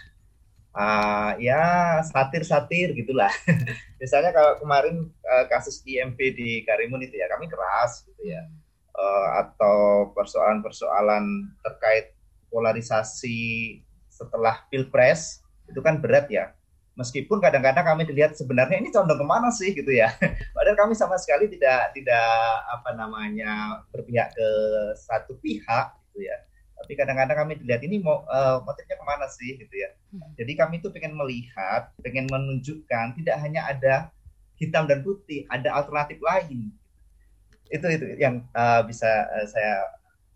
uh, 0.73 1.31
ya 1.39 2.01
satir-satir 2.05 2.93
gitulah. 2.97 3.31
Misalnya 4.01 4.33
kalau 4.35 4.59
kemarin 4.59 5.09
uh, 5.25 5.45
kasus 5.47 5.81
IMP 5.85 6.19
di 6.33 6.61
Karimun 6.67 7.01
itu 7.05 7.15
ya 7.17 7.29
kami 7.31 7.47
keras 7.47 8.03
gitu 8.09 8.33
ya. 8.33 8.43
Uh, 8.93 9.29
atau 9.41 10.13
persoalan-persoalan 10.13 11.49
terkait 11.65 12.13
polarisasi 12.53 13.81
setelah 14.05 14.61
pilpres 14.69 15.41
itu 15.65 15.81
kan 15.81 15.97
berat 15.97 16.29
ya 16.29 16.53
meskipun 16.93 17.41
kadang-kadang 17.41 17.81
kami 17.81 18.05
dilihat 18.05 18.37
sebenarnya 18.37 18.77
ini 18.77 18.93
condong 18.93 19.17
ke 19.17 19.25
mana 19.25 19.49
sih 19.49 19.73
gitu 19.73 19.89
ya 19.89 20.13
padahal 20.55 20.77
kami 20.77 20.93
sama 20.93 21.17
sekali 21.17 21.49
tidak 21.49 21.89
tidak 21.97 22.37
apa 22.69 22.93
namanya 22.93 23.81
berpihak 23.89 24.29
ke 24.37 24.49
satu 24.93 25.33
pihak 25.41 25.97
gitu 26.13 26.29
ya 26.29 26.37
tapi 26.83 26.99
kadang-kadang 26.99 27.47
kami 27.47 27.53
dilihat 27.63 27.79
ini 27.87 28.03
mau 28.03 28.27
uh, 28.27 28.59
motifnya 28.67 28.99
ke 28.99 29.05
mana 29.07 29.25
sih 29.31 29.55
gitu 29.55 29.71
ya 29.71 29.89
hmm. 30.11 30.35
jadi 30.35 30.51
kami 30.59 30.83
itu 30.83 30.91
pengen 30.91 31.15
melihat 31.15 31.95
pengen 32.03 32.27
menunjukkan 32.27 33.15
tidak 33.23 33.39
hanya 33.39 33.63
ada 33.71 34.11
hitam 34.59 34.83
dan 34.83 34.99
putih 34.99 35.47
ada 35.47 35.71
alternatif 35.71 36.19
lain 36.19 36.75
itu 37.71 37.87
itu 37.87 38.05
yang 38.19 38.43
uh, 38.51 38.83
bisa 38.83 39.07
uh, 39.07 39.47
saya 39.47 39.87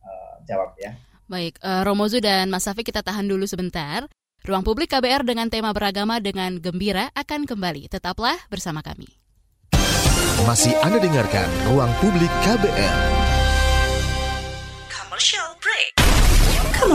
uh, 0.02 0.40
jawab 0.48 0.72
ya 0.80 0.96
Baik, 1.28 1.60
uh, 1.60 1.84
Romozu 1.84 2.24
dan 2.24 2.48
Mas 2.48 2.64
Safi 2.64 2.88
kita 2.88 3.04
tahan 3.04 3.28
dulu 3.28 3.44
sebentar. 3.44 4.08
Ruang 4.48 4.64
Publik 4.64 4.96
KBR 4.96 5.28
dengan 5.28 5.52
tema 5.52 5.76
beragama 5.76 6.24
dengan 6.24 6.56
gembira 6.56 7.12
akan 7.12 7.44
kembali. 7.44 7.92
Tetaplah 7.92 8.48
bersama 8.48 8.80
kami. 8.80 9.12
Masih 10.48 10.72
Anda 10.88 11.04
dengarkan 11.04 11.52
Ruang 11.68 11.92
Publik 12.00 12.32
KBR. 12.48 13.17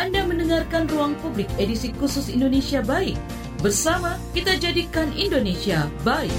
Anda 0.00 0.24
mendengarkan 0.24 0.88
Ruang 0.88 1.12
Publik 1.20 1.44
edisi 1.60 1.92
khusus 1.92 2.32
Indonesia 2.32 2.80
Baik. 2.80 3.20
Bersama 3.60 4.16
kita 4.32 4.56
jadikan 4.56 5.12
Indonesia 5.12 5.92
baik. 6.08 6.32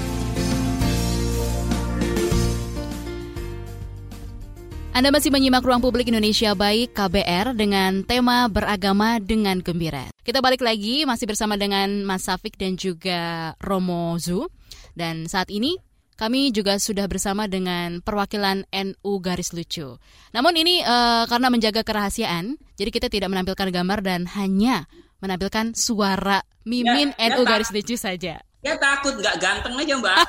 Anda 4.90 5.14
masih 5.14 5.30
menyimak 5.30 5.62
Ruang 5.62 5.78
Publik 5.78 6.10
Indonesia 6.10 6.58
Baik 6.58 6.90
KBR 6.90 7.54
dengan 7.54 8.02
tema 8.02 8.50
beragama 8.50 9.22
dengan 9.22 9.62
gembira. 9.62 10.10
Kita 10.26 10.42
balik 10.42 10.66
lagi 10.66 11.06
masih 11.06 11.30
bersama 11.30 11.54
dengan 11.54 12.02
Mas 12.02 12.26
Safik 12.26 12.58
dan 12.58 12.74
juga 12.74 13.54
Romo 13.62 14.18
Zu. 14.18 14.50
Dan 14.98 15.30
saat 15.30 15.54
ini 15.54 15.78
kami 16.22 16.54
juga 16.54 16.78
sudah 16.78 17.10
bersama 17.10 17.50
dengan 17.50 17.98
perwakilan 17.98 18.62
NU 18.70 19.12
Garis 19.18 19.50
Lucu. 19.50 19.98
Namun 20.30 20.54
ini 20.54 20.78
uh, 20.86 21.26
karena 21.26 21.50
menjaga 21.50 21.82
kerahasiaan, 21.82 22.54
jadi 22.78 22.94
kita 22.94 23.10
tidak 23.10 23.26
menampilkan 23.26 23.74
gambar 23.74 24.06
dan 24.06 24.30
hanya 24.38 24.86
menampilkan 25.18 25.74
suara 25.74 26.46
Mimin 26.62 27.10
ya, 27.18 27.34
NU 27.34 27.42
ya, 27.42 27.48
Garis 27.50 27.74
Lucu 27.74 27.98
saja. 27.98 28.38
Ya 28.62 28.74
takut 28.78 29.18
nggak 29.18 29.42
ganteng 29.42 29.74
aja 29.74 29.98
mbak. 29.98 30.22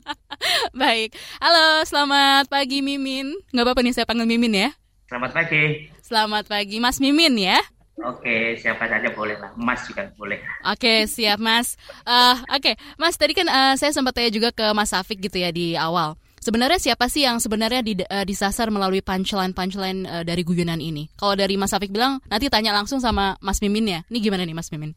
Baik, 0.80 1.12
halo 1.36 1.84
selamat 1.84 2.48
pagi 2.48 2.80
Mimin. 2.80 3.36
Nggak 3.52 3.64
apa-apa 3.68 3.80
nih 3.84 3.92
saya 3.92 4.08
panggil 4.08 4.24
Mimin 4.24 4.56
ya. 4.56 4.72
Selamat 5.04 5.36
pagi. 5.36 5.92
Selamat 6.00 6.48
pagi 6.48 6.80
Mas 6.80 6.96
Mimin 6.96 7.36
ya. 7.36 7.60
Oke, 8.00 8.56
siapa 8.56 8.88
saja 8.88 9.12
boleh 9.12 9.36
lah. 9.36 9.52
Mas 9.60 9.84
juga 9.84 10.08
boleh. 10.16 10.40
Oke, 10.64 11.04
siap 11.04 11.36
Mas. 11.36 11.76
Uh, 12.08 12.36
Oke, 12.56 12.80
Mas 12.96 13.20
tadi 13.20 13.36
kan 13.36 13.44
uh, 13.44 13.74
saya 13.76 13.92
sempat 13.92 14.16
tanya 14.16 14.32
juga 14.32 14.48
ke 14.52 14.72
Mas 14.72 14.92
Safik 14.92 15.20
gitu 15.20 15.36
ya 15.36 15.52
di 15.52 15.76
awal. 15.76 16.16
Sebenarnya 16.40 16.80
siapa 16.80 17.04
sih 17.12 17.28
yang 17.28 17.36
sebenarnya 17.36 17.84
di, 17.84 18.00
uh, 18.00 18.24
disasar 18.24 18.72
melalui 18.72 19.04
punchline-punchline 19.04 20.00
uh, 20.08 20.24
dari 20.24 20.40
guyonan 20.40 20.80
ini? 20.80 21.12
Kalau 21.20 21.36
dari 21.36 21.60
Mas 21.60 21.76
Safik 21.76 21.92
bilang, 21.92 22.24
nanti 22.32 22.48
tanya 22.48 22.72
langsung 22.72 22.96
sama 23.04 23.36
Mas 23.44 23.60
Mimin 23.60 23.84
ya. 23.84 24.00
Ini 24.08 24.18
gimana 24.24 24.48
nih 24.48 24.56
Mas 24.56 24.72
Mimin? 24.72 24.96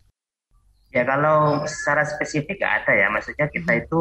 Ya 0.95 1.03
kalau 1.03 1.60
secara 1.67 2.07
spesifik 2.07 2.63
gak 2.63 2.88
ada 2.88 2.95
ya. 2.95 3.07
Maksudnya 3.12 3.51
kita 3.51 3.75
hmm. 3.75 3.81
itu 3.83 4.00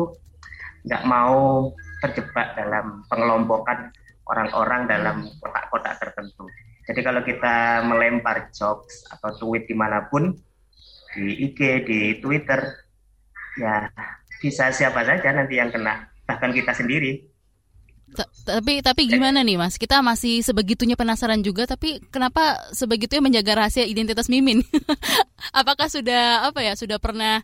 nggak 0.82 1.02
mau 1.06 1.70
terjebak 2.02 2.58
dalam 2.58 3.06
pengelompokan 3.06 3.90
orang-orang 4.26 4.86
dalam 4.86 5.16
kotak-kotak 5.42 5.98
tertentu. 5.98 6.46
Jadi 6.82 7.00
kalau 7.00 7.22
kita 7.22 7.86
melempar 7.86 8.50
jokes 8.50 9.06
atau 9.06 9.30
tweet 9.38 9.70
di 9.70 9.74
mana 9.78 10.10
pun, 10.10 10.34
di 11.14 11.46
IG, 11.46 11.86
di 11.86 12.00
Twitter, 12.18 12.58
ya 13.60 13.86
bisa 14.42 14.74
siapa 14.74 15.06
saja 15.06 15.30
nanti 15.30 15.62
yang 15.62 15.70
kena, 15.70 16.10
bahkan 16.26 16.50
kita 16.50 16.74
sendiri. 16.74 17.22
Tapi 18.44 18.84
tapi 18.84 19.08
gimana 19.08 19.40
nih 19.40 19.56
Mas? 19.56 19.80
Kita 19.80 20.04
masih 20.04 20.44
sebegitunya 20.44 21.00
penasaran 21.00 21.40
juga 21.40 21.64
tapi 21.64 21.96
kenapa 22.12 22.60
sebegitunya 22.76 23.24
menjaga 23.24 23.64
rahasia 23.64 23.88
identitas 23.88 24.28
Mimin? 24.28 24.60
Apakah 25.60 25.88
sudah 25.88 26.44
apa 26.44 26.60
ya? 26.60 26.76
Sudah 26.76 27.00
pernah 27.00 27.40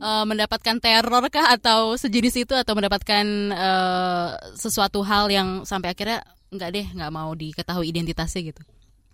uh, 0.00 0.24
mendapatkan 0.24 0.76
teror 0.78 1.24
kah 1.28 1.54
atau 1.54 1.94
sejenis 1.94 2.48
itu 2.48 2.54
atau 2.56 2.72
mendapatkan 2.76 3.24
uh, 3.52 4.28
sesuatu 4.56 5.00
hal 5.04 5.28
yang 5.32 5.62
sampai 5.62 5.92
akhirnya 5.92 6.24
nggak 6.52 6.70
deh 6.72 6.86
nggak 6.94 7.12
mau 7.12 7.30
diketahui 7.34 7.90
identitasnya 7.90 8.54
gitu? 8.54 8.62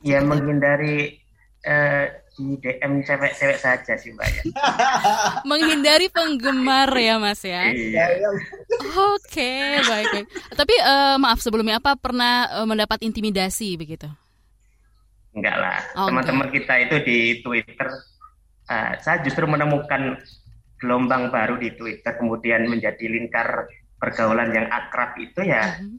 Ya 0.02 0.18
menghindari 0.22 1.22
uh, 1.66 2.06
di 2.32 2.56
DM 2.58 3.04
cewek-cewek 3.04 3.58
saja 3.60 3.92
sih 4.00 4.10
mbak 4.16 4.24
ya. 4.24 4.42
Menghindari 5.50 6.08
penggemar 6.08 6.88
ya 6.96 7.20
mas 7.20 7.44
ya. 7.44 7.68
Iya. 7.70 8.32
Oke 9.16 9.78
baik 9.84 10.08
baik. 10.10 10.28
Tapi 10.56 10.74
uh, 10.80 11.16
maaf 11.20 11.44
sebelumnya 11.44 11.76
apa 11.78 11.94
pernah 12.00 12.48
uh, 12.56 12.66
mendapat 12.66 13.04
intimidasi 13.04 13.76
begitu? 13.76 14.08
Enggak 15.32 15.56
lah. 15.56 15.80
Oh, 15.96 16.08
Teman-teman 16.08 16.48
okay. 16.48 16.60
kita 16.60 16.74
itu 16.88 16.96
di 17.04 17.18
Twitter, 17.40 17.88
uh, 18.68 18.92
saya 19.00 19.24
justru 19.24 19.48
menemukan 19.48 20.20
gelombang 20.82 21.30
baru 21.30 21.56
di 21.62 21.70
Twitter, 21.78 22.18
kemudian 22.18 22.66
menjadi 22.66 23.06
lingkar 23.06 23.70
pergaulan 24.02 24.50
yang 24.50 24.66
akrab 24.66 25.14
itu 25.22 25.46
ya. 25.46 25.78
-huh. 25.78 25.94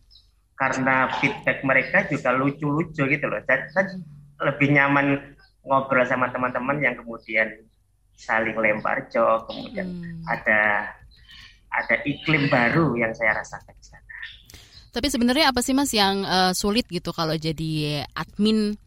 Karena 0.60 1.08
feedback 1.24 1.64
mereka 1.64 2.04
juga 2.12 2.36
lucu-lucu 2.36 3.08
gitu 3.08 3.26
loh. 3.26 3.40
Saya, 3.48 3.72
lebih 4.44 4.76
nyaman 4.76 5.34
ngobrol 5.64 6.04
sama 6.04 6.28
teman-teman 6.30 6.78
yang 6.84 6.96
kemudian 7.00 7.48
saling 8.14 8.54
lempar 8.60 9.08
jok, 9.10 9.50
kemudian 9.50 9.88
hmm. 9.88 10.28
ada 10.28 10.92
ada 11.74 11.96
iklim 12.06 12.52
baru 12.52 12.94
yang 13.00 13.16
saya 13.18 13.42
rasakan 13.42 13.74
di 13.74 13.86
sana. 13.88 14.14
Tapi 14.94 15.08
sebenarnya 15.10 15.50
apa 15.50 15.66
sih 15.66 15.74
Mas 15.74 15.90
yang 15.90 16.22
uh, 16.22 16.54
sulit 16.54 16.86
gitu 16.86 17.10
kalau 17.10 17.34
jadi 17.34 18.06
admin 18.14 18.78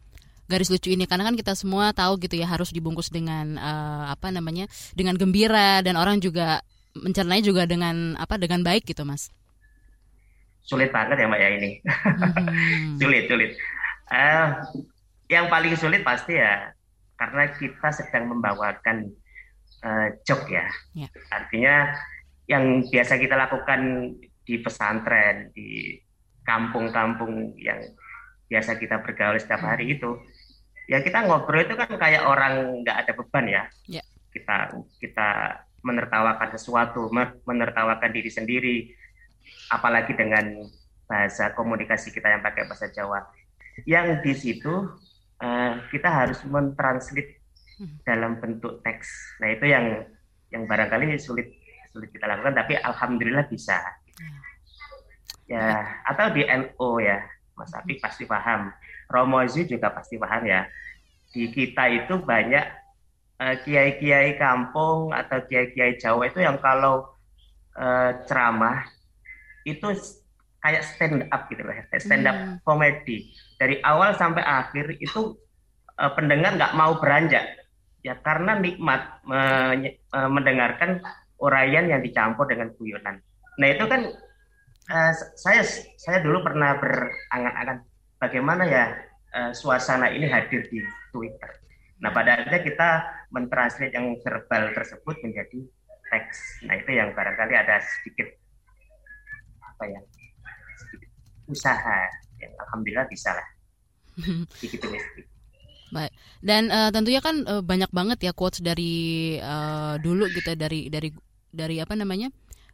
garis 0.47 0.71
lucu 0.71 0.95
ini 0.95 1.03
karena 1.05 1.27
kan 1.27 1.35
kita 1.35 1.53
semua 1.53 1.91
tahu 1.91 2.17
gitu 2.23 2.39
ya 2.39 2.47
harus 2.47 2.71
dibungkus 2.71 3.11
dengan 3.11 3.59
uh, 3.59 4.11
apa 4.11 4.31
namanya 4.31 4.65
dengan 4.95 5.19
gembira 5.19 5.83
dan 5.83 5.99
orang 5.99 6.23
juga 6.23 6.63
mencernanya 6.95 7.43
juga 7.45 7.63
dengan 7.69 8.17
apa 8.17 8.39
dengan 8.41 8.65
baik 8.65 8.87
gitu 8.89 9.05
Mas. 9.05 9.29
Sulit 10.67 10.91
banget 10.91 11.19
ya 11.23 11.27
Mbak 11.29 11.39
ya 11.39 11.49
ini. 11.55 11.71
Hmm. 11.83 12.97
sulit 13.01 13.23
sulit. 13.29 13.51
Uh, 14.07 14.47
yang 15.27 15.51
paling 15.51 15.75
sulit 15.75 16.01
pasti 16.03 16.39
ya 16.39 16.71
karena 17.19 17.51
kita 17.51 17.89
sedang 17.91 18.31
membawakan 18.31 19.11
uh, 19.83 20.07
job 20.23 20.39
ya. 20.47 20.65
ya. 20.95 21.07
Artinya 21.31 21.91
yang 22.47 22.87
biasa 22.87 23.19
kita 23.19 23.35
lakukan 23.35 24.13
di 24.47 24.55
pesantren, 24.63 25.51
di 25.51 25.99
kampung-kampung 26.47 27.59
yang 27.59 27.83
biasa 28.47 28.79
kita 28.79 29.03
bergaul 29.03 29.35
setiap 29.35 29.59
hari 29.59 29.91
hmm. 29.91 29.95
itu, 29.99 30.11
ya 30.87 31.03
kita 31.03 31.27
ngobrol 31.27 31.67
itu 31.67 31.75
kan 31.75 31.91
kayak 31.99 32.23
orang 32.23 32.81
nggak 32.81 32.97
ada 33.05 33.11
beban 33.13 33.45
ya. 33.45 33.63
ya. 33.91 34.03
Kita 34.31 34.71
kita 35.03 35.29
menertawakan 35.83 36.49
sesuatu, 36.55 37.11
menertawakan 37.45 38.11
diri 38.11 38.31
sendiri, 38.31 38.77
apalagi 39.71 40.15
dengan 40.15 40.67
bahasa 41.07 41.55
komunikasi 41.55 42.11
kita 42.11 42.27
yang 42.27 42.43
pakai 42.43 42.67
bahasa 42.67 42.91
Jawa. 42.91 43.23
Yang 43.87 44.07
di 44.25 44.33
situ 44.33 44.73
uh, 45.39 45.73
kita 45.91 46.09
harus 46.09 46.39
mentranslate 46.43 47.39
hmm. 47.79 48.03
dalam 48.03 48.39
bentuk 48.41 48.83
teks. 48.83 49.37
Nah 49.43 49.53
itu 49.53 49.65
yang 49.67 50.03
yang 50.51 50.63
barangkali 50.67 51.19
sulit 51.19 51.51
sulit 51.91 52.09
kita 52.11 52.27
lakukan, 52.27 52.55
tapi 52.55 52.79
alhamdulillah 52.79 53.47
bisa. 53.47 53.77
Hmm. 54.17 54.39
Ya 55.47 55.67
atau 56.03 56.31
di 56.35 56.43
NO 56.43 56.99
ya, 56.99 57.23
Mas 57.55 57.71
Afi 57.71 57.99
pasti 57.99 58.27
paham. 58.27 58.71
Romozu 59.07 59.63
juga 59.67 59.91
pasti 59.91 60.19
paham 60.19 60.43
ya. 60.45 60.67
Di 61.31 61.51
kita 61.51 61.87
itu 61.91 62.19
banyak 62.21 62.65
kiai 63.37 63.53
eh, 63.53 63.57
kiai-kiai 63.61 64.29
kampung 64.41 65.13
atau 65.13 65.37
kiai-kiai 65.45 66.01
Jawa 66.01 66.25
itu 66.25 66.41
yang 66.41 66.57
kalau 66.57 67.05
uh, 67.77 68.11
ceramah 68.25 68.81
itu 69.61 69.93
kayak 70.57 70.81
stand 70.81 71.29
up 71.29 71.45
gitu 71.53 71.61
loh, 71.61 71.75
stand 72.01 72.25
up 72.25 72.33
hmm. 72.33 72.57
komedi 72.65 73.29
dari 73.61 73.77
awal 73.85 74.17
sampai 74.17 74.41
akhir 74.41 74.97
itu 74.97 75.37
uh, 76.01 76.11
pendengar 76.17 76.57
nggak 76.57 76.73
mau 76.73 76.97
beranjak 76.97 77.45
ya 78.01 78.17
karena 78.25 78.57
nikmat 78.57 79.21
me 79.27 79.39
uh, 80.15 80.29
mendengarkan 80.31 81.03
uraian 81.37 81.85
yang 81.85 82.01
dicampur 82.01 82.49
dengan 82.49 82.73
guyonan. 82.73 83.21
Nah 83.61 83.67
itu 83.69 83.85
kan 83.85 84.01
uh, 84.89 85.13
saya 85.37 85.61
saya 86.01 86.25
dulu 86.25 86.41
pernah 86.41 86.73
berangan-angan 86.81 87.85
bagaimana 88.21 88.63
ya 88.65 88.85
uh, 89.33 89.51
suasana 89.53 90.11
ini 90.13 90.27
hadir 90.29 90.65
di 90.69 90.81
Twitter. 91.13 91.51
Nah 91.97 92.13
pada 92.13 92.37
akhirnya 92.37 92.61
kita 92.61 92.89
mentranslate 93.33 93.93
yang 93.93 94.13
verbal 94.21 94.73
tersebut 94.73 95.15
menjadi 95.25 95.59
teks. 96.13 96.65
Nah 96.69 96.77
itu 96.77 96.91
yang 96.93 97.13
barangkali 97.13 97.53
ada 97.57 97.81
sedikit 97.81 98.29
apa 99.61 99.83
ya 99.85 100.01
sedikit 100.77 101.09
usaha 101.49 101.99
yang 102.41 102.53
alhamdulillah 102.65 103.05
bisa 103.09 103.29
lah 103.33 103.47
sedikit 104.57 104.89
demi 104.89 104.97
sedikit. 105.01 105.37
Baik. 105.87 106.11
Dan 106.43 106.67
uh, 106.67 106.91
tentunya 106.91 107.23
kan 107.23 107.47
uh, 107.47 107.63
banyak 107.63 107.87
banget 107.95 108.19
ya 108.27 108.31
quotes 108.35 108.59
dari 108.59 109.37
uh, 109.39 109.95
dulu 110.01 110.27
gitu 110.35 110.51
dari 110.57 110.91
dari 110.91 111.09
dari 111.47 111.79
apa 111.79 111.95
namanya? 111.95 112.27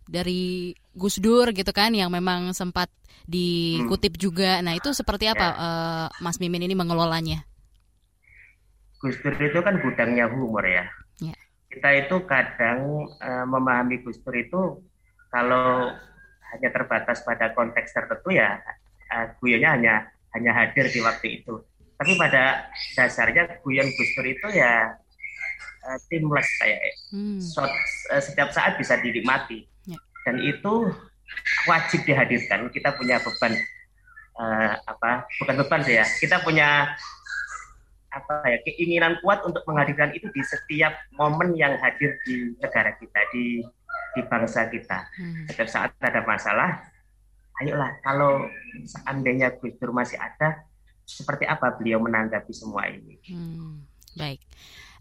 Dari 0.07 0.73
Gus 0.93 1.17
Dur 1.17 1.49
gitu 1.55 1.71
kan 1.71 1.95
yang 1.95 2.11
memang 2.13 2.51
sempat 2.51 2.91
dikutip 3.25 4.19
hmm. 4.19 4.21
juga. 4.21 4.51
Nah, 4.59 4.75
itu 4.75 4.91
seperti 4.91 5.31
apa 5.31 5.47
ya. 5.47 5.53
uh, 5.55 6.07
Mas 6.19 6.37
Mimin 6.37 6.63
ini 6.67 6.75
mengelolanya? 6.75 7.43
Gus 8.99 9.19
Dur 9.19 9.35
itu 9.35 9.59
kan 9.59 9.79
gudangnya 9.83 10.31
humor 10.31 10.63
ya. 10.63 10.87
ya. 11.19 11.35
Kita 11.67 11.89
itu 11.95 12.15
kadang 12.23 13.09
uh, 13.19 13.45
memahami 13.47 14.03
Gus 14.03 14.19
Dur 14.23 14.35
itu 14.35 14.61
kalau 15.33 15.91
hanya 16.53 16.69
terbatas 16.69 17.25
pada 17.25 17.49
konteks 17.57 17.89
tertentu 17.89 18.29
ya 18.29 18.61
uh, 19.09 19.25
guyonnya 19.41 19.73
hanya 19.73 19.93
hanya 20.37 20.51
hadir 20.53 20.87
di 20.87 20.99
waktu 21.01 21.41
itu. 21.41 21.59
Tapi 21.97 22.13
pada 22.19 22.67
dasarnya 22.95 23.59
guyon 23.63 23.87
Gus 23.91 24.11
Dur 24.15 24.27
itu 24.27 24.47
ya 24.53 24.91
uh, 25.83 25.97
kayak 26.63 26.81
hmm. 27.11 27.39
shot, 27.43 27.71
uh, 28.11 28.21
setiap 28.21 28.49
saat 28.55 28.79
bisa 28.79 28.97
dinikmati. 28.99 29.72
Dan 30.23 30.39
itu 30.39 30.91
wajib 31.67 32.03
dihadirkan. 32.07 32.71
Kita 32.71 32.95
punya 32.95 33.19
beban 33.19 33.53
uh, 34.39 34.73
apa? 34.87 35.27
Bukan 35.43 35.55
beban 35.63 35.81
sih 35.83 35.95
ya. 35.99 36.05
Kita 36.07 36.43
punya 36.43 36.93
apa 38.13 38.45
ya 38.45 38.61
keinginan 38.61 39.17
kuat 39.25 39.41
untuk 39.41 39.65
menghadirkan 39.65 40.13
itu 40.13 40.29
di 40.29 40.41
setiap 40.45 40.93
momen 41.17 41.57
yang 41.57 41.73
hadir 41.81 42.13
di 42.29 42.53
negara 42.61 42.93
kita 43.01 43.19
di 43.33 43.65
di 44.13 44.21
bangsa 44.29 44.69
kita. 44.69 45.09
Hmm. 45.17 45.49
Setiap 45.49 45.69
saat 45.69 45.89
ada 45.97 46.21
masalah, 46.21 46.77
ayolah 47.61 47.97
kalau 48.05 48.45
seandainya 48.85 49.57
Gus 49.57 49.73
Dur 49.81 49.89
masih 49.89 50.21
ada, 50.21 50.61
seperti 51.03 51.49
apa 51.49 51.73
beliau 51.73 51.97
menanggapi 52.05 52.53
semua 52.53 52.85
ini? 52.85 53.17
Hmm, 53.25 53.81
baik. 54.13 54.45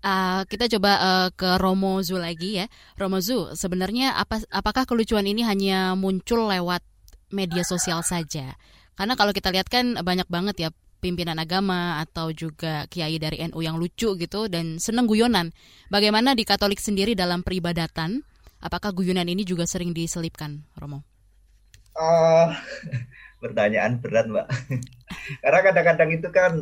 Uh, 0.03 0.43
kita 0.51 0.67
coba 0.67 0.93
uh, 0.99 1.29
ke 1.31 1.63
Romo 1.63 2.03
Zu 2.03 2.19
lagi 2.19 2.59
ya. 2.59 2.67
Romo 2.99 3.23
Zu, 3.23 3.55
sebenarnya 3.55 4.19
apa 4.19 4.43
apakah 4.51 4.83
kelucuan 4.83 5.23
ini 5.31 5.47
hanya 5.47 5.95
muncul 5.95 6.51
lewat 6.51 6.83
media 7.31 7.63
sosial 7.63 8.03
saja? 8.03 8.59
Karena 8.99 9.15
kalau 9.15 9.31
kita 9.31 9.55
lihat 9.55 9.71
kan 9.71 9.95
banyak 10.03 10.27
banget 10.27 10.57
ya 10.59 10.69
pimpinan 11.03 11.39
agama 11.39 11.99
atau 11.99 12.31
juga 12.31 12.87
kiai 12.87 13.19
dari 13.19 13.43
NU 13.51 13.59
yang 13.59 13.75
lucu 13.75 14.15
gitu 14.15 14.47
dan 14.47 14.79
seneng 14.79 15.11
guyonan. 15.11 15.51
Bagaimana 15.91 16.39
di 16.39 16.47
Katolik 16.47 16.79
sendiri 16.79 17.19
dalam 17.19 17.43
peribadatan? 17.43 18.23
Apakah 18.63 18.95
guyonan 18.95 19.27
ini 19.27 19.43
juga 19.43 19.67
sering 19.67 19.91
diselipkan, 19.91 20.63
Romo? 20.79 21.03
Uh, 21.99 22.55
pertanyaan 23.43 23.99
berat, 23.99 24.31
Mbak. 24.31 24.47
Karena 25.43 25.61
kadang-kadang 25.67 26.11
itu 26.15 26.29
kan 26.31 26.53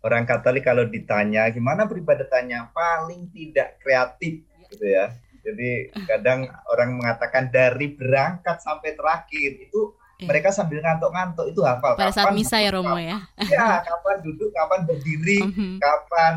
orang 0.00 0.24
Katolik 0.24 0.64
kalau 0.64 0.88
ditanya 0.88 1.48
gimana 1.52 1.84
peribadatannya 1.84 2.72
paling 2.72 3.28
tidak 3.32 3.76
kreatif 3.80 4.44
gitu 4.70 4.86
ya. 4.86 5.12
Jadi 5.40 5.88
kadang 6.04 6.44
orang 6.68 7.00
mengatakan 7.00 7.48
dari 7.48 7.96
berangkat 7.96 8.60
sampai 8.60 8.92
terakhir 8.92 9.56
itu 9.56 9.96
eh. 10.20 10.28
mereka 10.28 10.52
sambil 10.52 10.84
ngantuk-ngantuk 10.84 11.48
itu 11.48 11.60
hafal. 11.64 11.96
Pada 11.96 12.12
saat 12.12 12.36
misa 12.36 12.60
ya 12.60 12.70
Romo 12.72 12.96
ya. 13.00 13.24
Ya, 13.48 13.80
kapan 13.80 14.16
duduk, 14.20 14.52
kapan 14.52 14.84
berdiri, 14.84 15.40
mhm. 15.48 15.80
kapan. 15.80 16.34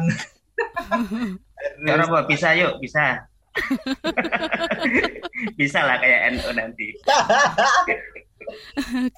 ya 1.83 1.93
Romo 1.99 2.23
bisa 2.27 2.55
yuk, 2.55 2.79
bisa. 2.79 3.27
bisa 5.59 5.85
lah 5.85 6.01
kayak 6.01 6.33
NU 6.33 6.49
nanti. 6.57 6.87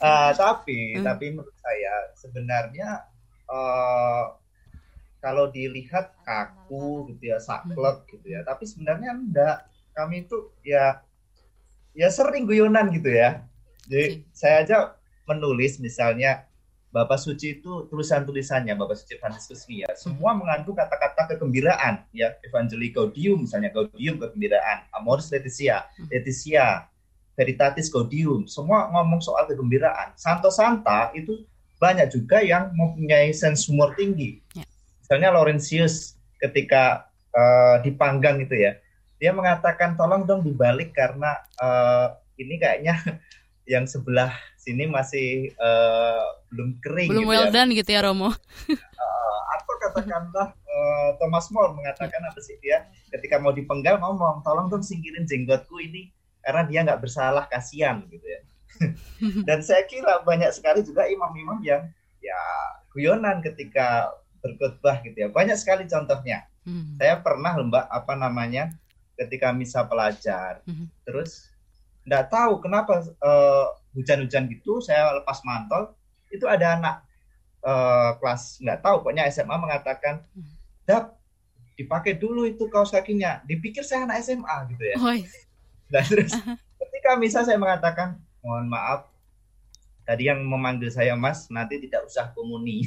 uh, 0.01 0.31
tapi 0.41 0.99
hmm. 0.99 1.05
tapi 1.07 1.25
menurut 1.31 1.55
saya 1.55 1.93
sebenarnya 2.19 3.14
uh, 3.49 4.35
kalau 5.25 5.49
dilihat 5.49 6.13
kaku 6.21 7.09
gitu 7.09 7.33
ya 7.33 7.41
saklek 7.41 8.05
gitu 8.13 8.27
ya. 8.29 8.45
Tapi 8.45 8.63
sebenarnya 8.69 9.17
enggak. 9.17 9.57
Kami 9.95 10.27
itu 10.27 10.53
ya 10.61 11.01
ya 11.97 12.07
sering 12.13 12.45
guyonan 12.45 12.93
gitu 12.93 13.09
ya. 13.09 13.41
Jadi 13.89 14.27
saya 14.35 14.61
aja 14.61 14.77
menulis 15.25 15.81
misalnya 15.81 16.45
Bapak 16.95 17.19
Suci 17.19 17.59
itu 17.59 17.91
tulisan-tulisannya 17.91 18.71
Bapak 18.79 18.95
Suci 18.95 19.19
Franciscus 19.19 19.67
ya. 19.67 19.89
Semua 19.99 20.31
mengandung 20.31 20.79
kata-kata 20.79 21.35
kegembiraan 21.35 22.07
ya. 22.15 22.37
Evangelii 22.45 22.93
Gaudium 22.93 23.43
misalnya 23.43 23.73
Gaudium 23.73 24.15
kegembiraan. 24.21 24.87
Amoris 24.95 25.27
Laetitia 25.33 25.89
Laetitia 26.07 26.87
Veritatis 27.35 27.91
Gaudium. 27.91 28.47
Semua 28.47 28.87
ngomong 28.93 29.19
soal 29.19 29.43
kegembiraan. 29.49 30.15
Santo 30.15 30.47
Santa 30.47 31.11
itu 31.11 31.43
banyak 31.81 32.07
juga 32.11 32.39
yang 32.41 32.71
mempunyai 32.73 33.35
sense 33.35 33.67
humor 33.67 33.91
tinggi 33.99 34.39
misalnya 35.01 35.35
Laurentius 35.35 36.15
ketika 36.39 37.09
uh, 37.35 37.81
dipanggang 37.83 38.41
itu 38.41 38.55
ya 38.55 38.79
dia 39.19 39.31
mengatakan 39.31 39.95
tolong 39.95 40.27
dong 40.27 40.43
dibalik 40.43 40.91
karena 40.91 41.39
uh, 41.59 42.15
ini 42.35 42.59
kayaknya 42.59 42.99
yang 43.71 43.87
sebelah 43.87 44.31
sini 44.59 44.85
masih 44.89 45.53
uh, 45.61 46.41
belum 46.53 46.77
kering. 46.81 47.09
Belum 47.13 47.25
gitu 47.25 47.31
well 47.31 47.47
ya. 47.49 47.53
done 47.53 47.71
gitu 47.73 47.89
ya 47.89 48.01
Romo. 48.05 48.29
Uh, 48.95 49.39
atau 49.53 49.73
katakanlah 49.77 50.49
uh, 50.55 51.09
Thomas 51.21 51.51
More 51.53 51.75
mengatakan 51.77 52.17
apa 52.25 52.39
sih 52.41 52.57
dia 52.63 52.89
ketika 53.13 53.37
mau 53.37 53.53
dipenggal 53.53 54.01
ngomong 54.01 54.41
tolong 54.41 54.71
dong 54.71 54.81
singkirin 54.81 55.29
jenggotku 55.29 55.77
ini 55.77 56.09
karena 56.41 56.65
dia 56.65 56.79
nggak 56.81 57.05
bersalah 57.05 57.45
kasihan 57.51 58.01
gitu 58.09 58.23
ya. 58.25 58.41
Dan 59.47 59.59
saya 59.63 59.83
kira 59.87 60.21
banyak 60.23 60.51
sekali 60.51 60.83
juga 60.83 61.07
imam-imam 61.07 61.59
yang 61.63 61.87
ya 62.19 62.41
guyonan 62.91 63.43
ketika 63.43 64.11
berkhotbah 64.43 65.01
gitu 65.03 65.25
ya. 65.25 65.29
Banyak 65.31 65.57
sekali 65.57 65.87
contohnya. 65.89 66.45
Hmm. 66.65 66.97
Saya 66.97 67.21
pernah 67.21 67.55
lembak 67.55 67.85
apa 67.89 68.13
namanya 68.17 68.73
ketika 69.15 69.53
misa 69.55 69.85
pelajar. 69.85 70.61
Hmm. 70.65 70.89
Terus 71.07 71.55
nggak 72.05 72.25
tahu 72.29 72.61
kenapa 72.61 73.01
uh, 73.01 73.65
hujan-hujan 73.97 74.45
gitu 74.51 74.77
saya 74.77 75.09
lepas 75.17 75.41
mantel 75.41 75.97
itu 76.29 76.45
ada 76.45 76.77
anak 76.77 76.95
uh, 77.65 78.13
kelas 78.21 78.61
nggak 78.61 78.79
tahu 78.85 79.01
pokoknya 79.01 79.25
SMA 79.33 79.57
mengatakan 79.57 80.21
dap 80.85 81.17
dipakai 81.75 82.15
dulu 82.15 82.45
itu 82.45 82.69
kaos 82.69 82.93
kakinya 82.93 83.41
dipikir 83.49 83.81
saya 83.81 84.05
anak 84.05 84.21
SMA 84.21 84.57
gitu 84.75 84.83
ya 84.85 84.95
Oi. 85.01 85.19
nah 85.89 86.05
terus 86.05 86.31
ketika 86.85 87.17
misa 87.17 87.41
saya 87.41 87.57
mengatakan 87.57 88.21
mohon 88.45 88.69
maaf. 88.69 89.09
Tadi 90.05 90.29
yang 90.29 90.45
memanggil 90.45 90.93
saya 90.93 91.17
mas 91.17 91.49
nanti 91.49 91.81
tidak 91.81 92.05
usah 92.05 92.29
komuni. 92.37 92.85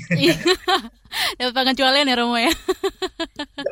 Dapat 1.38 1.50
pengecualian 1.50 2.06
ya 2.06 2.14
Romo 2.14 2.38
ya. 2.38 2.54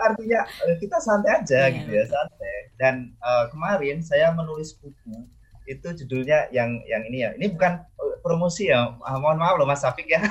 artinya 0.02 0.42
eh, 0.66 0.76
kita 0.82 0.98
santai 0.98 1.30
aja 1.38 1.70
gitu 1.70 1.94
ya 1.94 2.04
santai. 2.10 2.74
Dan 2.74 3.14
uh, 3.22 3.46
kemarin 3.54 4.02
saya 4.02 4.34
menulis 4.34 4.74
buku 4.74 5.30
itu 5.70 5.88
judulnya 6.02 6.50
yang 6.50 6.82
yang 6.90 7.06
ini 7.06 7.22
ya. 7.22 7.30
Ini 7.38 7.54
bukan 7.54 7.86
uh, 7.86 8.18
promosi 8.18 8.66
ya. 8.66 8.98
Ah, 9.06 9.22
mohon 9.22 9.38
maaf 9.38 9.54
loh 9.62 9.66
Mas 9.70 9.78
Safik 9.86 10.10
ya. 10.10 10.26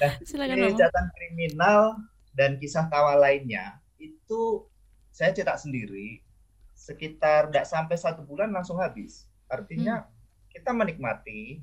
Nah, 0.00 0.16
Silakan, 0.24 0.56
ini 0.56 0.72
catatan 0.72 1.12
kriminal 1.12 1.92
dan 2.32 2.56
kisah 2.56 2.88
tawa 2.88 3.20
lainnya. 3.20 3.84
Itu 4.00 4.64
saya 5.12 5.36
cetak 5.36 5.60
sendiri 5.60 6.24
sekitar 6.72 7.52
tidak 7.52 7.68
sampai 7.68 8.00
satu 8.00 8.24
bulan 8.24 8.48
langsung 8.48 8.80
habis 8.80 9.28
artinya 9.50 10.06
kita 10.48 10.70
menikmati 10.70 11.58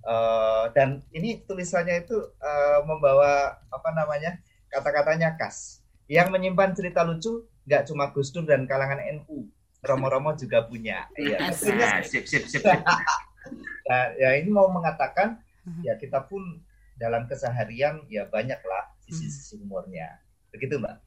eh, 0.00 0.64
dan 0.72 1.02
ini 1.10 1.42
tulisannya 1.42 2.02
itu 2.02 2.14
eh, 2.38 2.80
membawa 2.86 3.58
apa 3.68 3.90
namanya 3.90 4.38
kata-katanya 4.70 5.34
khas. 5.34 5.82
Yang 6.06 6.28
menyimpan 6.30 6.70
cerita 6.72 7.02
lucu 7.02 7.44
nggak 7.64 7.88
cuma 7.88 8.12
Gus 8.12 8.28
Dur 8.28 8.44
dan 8.44 8.64
kalangan 8.64 9.00
NU 9.20 9.48
Romo-Romo 9.80 10.32
juga 10.34 10.64
punya. 10.64 11.08
Iya. 11.14 11.48
Asik. 11.52 11.74
Akhirnya- 11.76 12.04
Sip, 12.04 12.24
sip, 12.24 12.44
sip. 12.46 12.64
nah, 13.88 14.04
ya 14.16 14.36
ini 14.36 14.48
mau 14.48 14.68
mengatakan 14.68 15.40
ya 15.80 15.96
kita 15.96 16.24
pun 16.24 16.60
dalam 16.96 17.24
keseharian 17.24 18.04
ya 18.06 18.28
banyaklah 18.28 18.92
sisi-sisi 19.02 19.60
humornya. 19.60 20.20
Begitu 20.52 20.76
mbak 20.78 21.00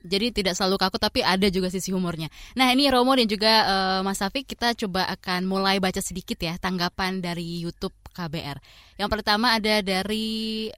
Jadi 0.00 0.42
tidak 0.42 0.56
selalu 0.56 0.80
kaku 0.80 0.96
tapi 0.96 1.20
ada 1.20 1.46
juga 1.52 1.68
sisi 1.68 1.92
humornya. 1.92 2.32
Nah 2.56 2.72
ini 2.72 2.88
Romo 2.88 3.12
dan 3.12 3.28
juga 3.28 3.52
eh, 3.64 4.00
Mas 4.00 4.18
Safik 4.18 4.48
kita 4.48 4.72
coba 4.74 5.06
akan 5.12 5.44
mulai 5.44 5.76
baca 5.78 6.00
sedikit 6.00 6.40
ya 6.40 6.56
tanggapan 6.56 7.20
dari 7.20 7.60
YouTube 7.60 7.94
KBR. 8.16 8.56
Yang 8.96 9.10
pertama 9.12 9.56
ada 9.56 9.80
dari 9.80 10.68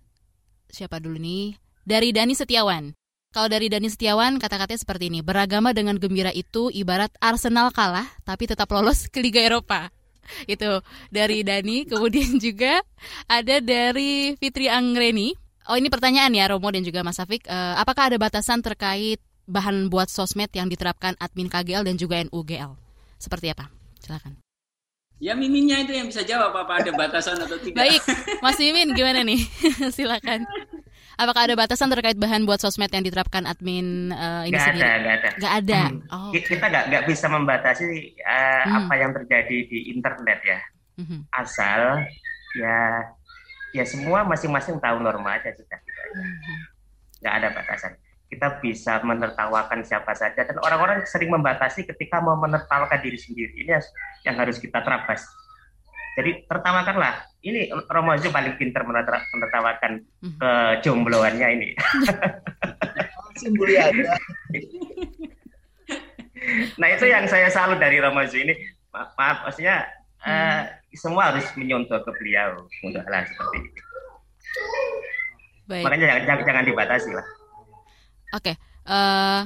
siapa 0.71 0.99
dulu 0.99 1.19
nih? 1.19 1.55
Dari 1.85 2.11
Dani 2.11 2.35
Setiawan. 2.35 2.95
Kalau 3.35 3.51
dari 3.51 3.67
Dani 3.67 3.91
Setiawan 3.91 4.39
kata-katanya 4.39 4.81
seperti 4.81 5.11
ini. 5.11 5.21
Beragama 5.21 5.75
dengan 5.75 5.99
gembira 5.99 6.31
itu 6.31 6.71
ibarat 6.71 7.11
Arsenal 7.19 7.75
kalah 7.75 8.07
tapi 8.23 8.47
tetap 8.47 8.71
lolos 8.71 9.11
ke 9.11 9.19
Liga 9.19 9.43
Eropa. 9.43 9.91
Itu 10.47 10.81
dari 11.11 11.43
Dani. 11.43 11.85
Kemudian 11.85 12.39
juga 12.47 12.81
ada 13.27 13.59
dari 13.59 14.39
Fitri 14.39 14.71
Anggreni. 14.71 15.44
Oh 15.65 15.77
ini 15.77 15.89
pertanyaan 15.89 16.29
ya 16.31 16.45
Romo 16.47 16.69
dan 16.69 16.85
juga 16.85 17.01
Mas 17.01 17.17
Safik. 17.17 17.49
Eh, 17.49 17.75
apakah 17.77 18.13
ada 18.13 18.17
batasan 18.21 18.61
terkait 18.61 19.17
bahan 19.45 19.89
buat 19.89 20.09
sosmed 20.09 20.53
yang 20.53 20.69
diterapkan 20.69 21.17
admin 21.17 21.49
KGL 21.49 21.85
dan 21.85 21.97
juga 21.97 22.21
NUGL? 22.21 22.77
Seperti 23.17 23.49
apa? 23.49 23.73
Silakan. 23.97 24.37
Ya 25.17 25.33
miminnya 25.33 25.81
itu 25.81 25.95
yang 25.95 26.11
bisa 26.11 26.21
jawab 26.21 26.53
apa 26.53 26.85
ada 26.85 26.91
batasan 27.01 27.41
atau 27.41 27.57
tidak. 27.57 27.81
Baik, 27.81 28.03
Mas 28.45 28.61
Mimin 28.61 28.93
gimana 28.93 29.25
nih? 29.25 29.41
Silakan. 29.97 30.45
Apakah 31.15 31.47
ada 31.47 31.55
batasan 31.55 31.89
terkait 31.89 32.19
bahan 32.19 32.43
buat 32.43 32.59
sosmed 32.59 32.91
yang 32.91 33.07
diterapkan 33.07 33.47
admin 33.47 34.11
eh, 34.11 34.51
ini 34.51 34.53
Nggak 34.53 34.65
sendiri? 34.69 34.85
ada, 34.85 34.93
nggak 34.99 35.15
ada. 35.17 35.31
Nggak 35.39 35.55
ada. 35.55 35.81
Hmm. 35.81 35.99
Oh, 36.11 36.31
Ki- 36.35 36.45
Kita 36.45 36.65
nggak 36.69 36.85
nggak 36.91 37.05
bisa 37.09 37.27
membatasi 37.31 37.85
uh, 38.21 38.63
Hmm. 38.65 38.77
apa 38.85 38.95
yang 38.99 39.11
terjadi 39.15 39.57
di 39.65 39.79
internet 39.95 40.41
ya. 40.45 40.61
Mhm. 41.01 41.19
Asal 41.33 42.05
ya 42.55 42.79
ya 43.75 43.83
semua 43.83 44.23
masing-masing 44.23 44.79
tahu 44.79 45.03
norma 45.03 45.35
aja 45.37 45.51
sudah. 45.51 45.79
Mhm. 46.15 46.59
Nggak 47.21 47.35
ada 47.35 47.49
batasan. 47.51 47.93
Kita 48.31 48.59
bisa 48.63 49.03
menertawakan 49.03 49.83
siapa 49.83 50.15
saja 50.15 50.47
dan 50.47 50.57
orang-orang 50.63 51.03
sering 51.05 51.31
membatasi 51.35 51.85
ketika 51.85 52.23
mau 52.23 52.39
menertawakan 52.39 52.99
diri 53.03 53.19
sendiri. 53.19 53.67
Ini 53.67 53.71
yang- 54.25 54.39
harus 54.39 54.59
kita 54.63 54.81
terabas. 54.81 55.27
Jadi 56.15 56.47
tertawakanlah. 56.47 57.27
Ini 57.43 57.75
Romo 57.91 58.15
paling 58.15 58.55
pintar 58.55 58.87
menerta- 58.87 59.27
menertawakan 59.35 59.93
kejombloannya 60.39 61.49
ini. 61.59 61.69
simbol 63.35 63.67
aja 63.67 64.15
Nah 66.79 66.89
itu 66.93 67.05
yang 67.09 67.27
saya 67.27 67.51
salut 67.51 67.81
dari 67.83 67.99
Romozu 67.99 68.39
ini. 68.39 68.55
Maaf, 68.95 69.11
maaf 69.19 69.39
maksudnya 69.49 69.91
eh, 70.25 70.63
semua 70.97 71.33
harus 71.33 71.47
menyontoh 71.57 72.01
ke 72.01 72.11
beliau 72.21 72.65
untuk 72.85 73.03
hal 73.05 73.25
seperti 73.29 73.57
itu. 73.61 73.81
Baik. 75.65 75.85
Makanya 75.89 76.05
jangan, 76.05 76.23
jangan, 76.29 76.45
jangan 76.45 76.65
dibatasi 76.69 77.11
lah. 77.13 77.27
Oke. 78.35 78.53
eh, 78.85 79.41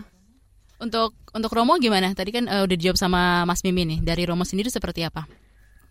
untuk 0.78 1.14
untuk 1.34 1.50
Romo 1.50 1.78
gimana? 1.78 2.10
Tadi 2.14 2.30
kan 2.30 2.44
eh, 2.46 2.62
udah 2.66 2.76
dijawab 2.78 2.98
sama 2.98 3.42
Mas 3.46 3.62
Mimin 3.62 3.98
nih. 3.98 4.00
Dari 4.02 4.22
Romo 4.26 4.42
sendiri 4.46 4.70
seperti 4.70 5.06
apa? 5.06 5.26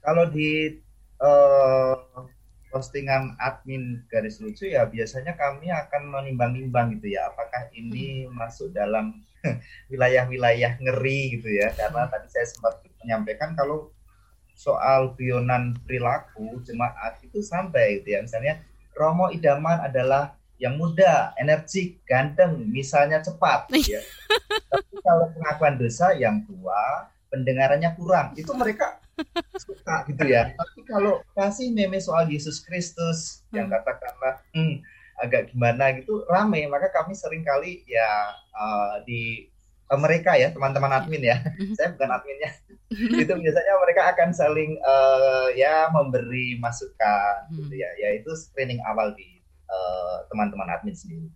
kalau 0.08 0.24
di 0.32 0.72
eh, 1.20 1.96
postingan 2.72 3.36
admin 3.44 4.08
garis 4.08 4.40
lucu 4.40 4.72
ya 4.72 4.88
biasanya 4.88 5.36
kami 5.36 5.68
akan 5.68 6.08
menimbang-nimbang 6.08 6.96
gitu 6.96 7.20
ya 7.20 7.28
apakah 7.28 7.68
ini 7.76 8.24
masuk 8.32 8.72
dalam 8.72 9.20
wilayah-wilayah 9.92 10.80
ngeri 10.80 11.36
gitu 11.36 11.52
ya 11.52 11.76
karena 11.76 12.08
tadi 12.08 12.28
saya 12.32 12.48
sempat 12.48 12.80
menyampaikan 13.04 13.52
kalau 13.60 13.92
soal 14.58 15.14
guyonan 15.14 15.78
perilaku 15.86 16.58
jemaat 16.66 17.22
itu 17.22 17.46
sampai 17.46 18.02
gitu 18.02 18.18
ya 18.18 18.26
misalnya 18.26 18.58
Romo 18.98 19.30
idaman 19.30 19.78
adalah 19.86 20.34
yang 20.58 20.74
muda, 20.74 21.38
energik, 21.38 22.02
ganteng, 22.10 22.66
misalnya 22.74 23.22
cepat 23.22 23.70
gitu 23.70 23.94
ya. 23.98 24.02
Tapi 24.74 24.96
kalau 25.06 25.30
pengakuan 25.38 25.78
dosa 25.78 26.18
yang 26.18 26.42
tua, 26.50 27.14
pendengarannya 27.30 27.94
kurang, 27.94 28.34
itu 28.34 28.50
mereka 28.58 28.98
suka 29.58 30.06
gitu 30.10 30.26
ya. 30.26 30.54
Tapi 30.58 30.82
kalau 30.90 31.22
kasih 31.38 31.70
meme 31.74 32.02
soal 32.02 32.26
Yesus 32.26 32.62
Kristus 32.66 33.46
yang 33.54 33.70
katakanlah 33.70 34.42
hmm, 34.58 34.82
agak 35.22 35.54
gimana 35.54 35.94
gitu 35.98 36.26
rame, 36.26 36.66
maka 36.66 36.90
kami 36.90 37.14
sering 37.14 37.46
kali 37.46 37.86
ya 37.86 38.34
eh, 38.58 38.96
di 39.06 39.22
mereka 39.96 40.36
ya 40.36 40.52
teman-teman 40.52 40.92
admin 40.92 41.24
ya, 41.24 41.40
saya 41.80 41.96
bukan 41.96 42.12
adminnya, 42.12 42.52
itu 43.24 43.32
biasanya 43.32 43.74
mereka 43.80 44.02
akan 44.12 44.30
saling 44.36 44.76
eh, 44.76 45.48
ya 45.56 45.88
memberi 45.96 46.60
masukan 46.60 47.48
gitu 47.56 47.72
ya, 47.72 47.88
yaitu 48.04 48.36
screening 48.36 48.84
awal 48.84 49.16
di 49.16 49.40
eh, 49.72 50.18
teman-teman 50.28 50.68
admin 50.68 50.92
sendiri. 50.92 51.32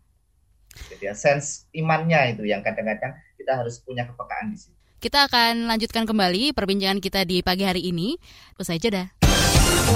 Gitu 0.91 1.03
ya, 1.07 1.15
sense 1.15 1.71
imannya 1.71 2.35
itu 2.35 2.43
yang 2.43 2.59
kadang-kadang 2.59 3.15
kita 3.39 3.55
harus 3.55 3.79
punya 3.79 4.03
kepekaan 4.03 4.51
di 4.51 4.59
situ. 4.59 4.75
Kita 5.01 5.25
akan 5.25 5.65
lanjutkan 5.65 6.05
kembali 6.05 6.53
perbincangan 6.53 7.01
kita 7.01 7.25
di 7.25 7.41
pagi 7.41 7.65
hari 7.65 7.89
ini. 7.89 8.19
Usai 8.59 8.77
jeda. 8.77 9.09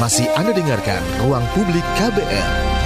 Masih 0.02 0.26
Anda 0.34 0.50
dengarkan 0.50 1.00
Ruang 1.22 1.46
Publik 1.54 1.86
KBR. 1.96 2.85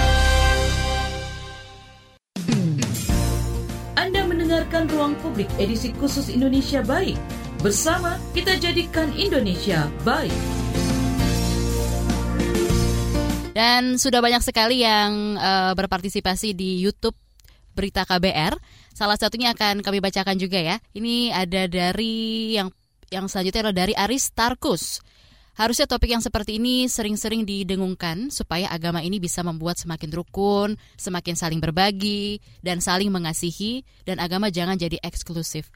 Mendengarkan 4.80 4.96
Ruang 4.96 5.14
Publik 5.20 5.50
edisi 5.60 5.92
khusus 6.00 6.32
Indonesia 6.32 6.80
Baik. 6.80 7.20
Bersama 7.60 8.16
kita 8.32 8.56
jadikan 8.56 9.12
Indonesia 9.12 9.84
baik. 10.08 10.32
Dan 13.52 14.00
sudah 14.00 14.24
banyak 14.24 14.40
sekali 14.40 14.80
yang 14.80 15.36
uh, 15.36 15.76
berpartisipasi 15.76 16.56
di 16.56 16.80
YouTube 16.80 17.12
Berita 17.76 18.08
KBR. 18.08 18.56
Salah 18.96 19.20
satunya 19.20 19.52
akan 19.52 19.84
kami 19.84 20.00
bacakan 20.00 20.40
juga 20.40 20.56
ya. 20.56 20.76
Ini 20.96 21.36
ada 21.36 21.68
dari 21.68 22.56
yang 22.56 22.72
yang 23.12 23.28
selanjutnya 23.28 23.68
adalah 23.68 23.78
dari 23.84 23.92
Aris 23.92 24.32
Tarkus. 24.32 25.04
Harusnya 25.58 25.90
topik 25.90 26.14
yang 26.14 26.22
seperti 26.22 26.62
ini 26.62 26.86
sering-sering 26.86 27.42
didengungkan 27.42 28.30
supaya 28.30 28.70
agama 28.70 29.02
ini 29.02 29.18
bisa 29.18 29.42
membuat 29.42 29.82
semakin 29.82 30.10
rukun, 30.14 30.78
semakin 30.94 31.34
saling 31.34 31.58
berbagi, 31.58 32.38
dan 32.62 32.78
saling 32.78 33.10
mengasihi, 33.10 33.82
dan 34.06 34.22
agama 34.22 34.46
jangan 34.48 34.78
jadi 34.78 35.02
eksklusif. 35.02 35.68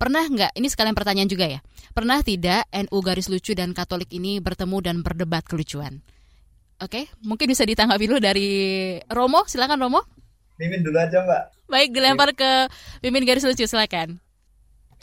Pernah 0.00 0.26
nggak, 0.26 0.52
ini 0.56 0.66
sekalian 0.66 0.96
pertanyaan 0.96 1.30
juga 1.30 1.46
ya, 1.46 1.60
pernah 1.94 2.24
tidak 2.24 2.66
NU 2.72 2.98
garis 3.04 3.30
lucu 3.30 3.54
dan 3.54 3.70
Katolik 3.76 4.10
ini 4.10 4.40
bertemu 4.42 4.76
dan 4.82 4.96
berdebat 5.04 5.46
kelucuan? 5.46 6.02
Oke, 6.80 7.12
mungkin 7.20 7.52
bisa 7.52 7.62
ditanggapi 7.68 8.08
dulu 8.08 8.18
dari 8.18 8.48
Romo, 9.06 9.44
silakan 9.44 9.78
Romo. 9.78 10.00
Mimin 10.56 10.80
dulu 10.80 10.96
aja 10.96 11.20
mbak. 11.22 11.42
Baik, 11.70 11.92
dilempar 11.92 12.32
ke 12.34 12.66
Mimin 13.04 13.28
garis 13.28 13.44
lucu, 13.46 13.68
silakan. 13.68 14.18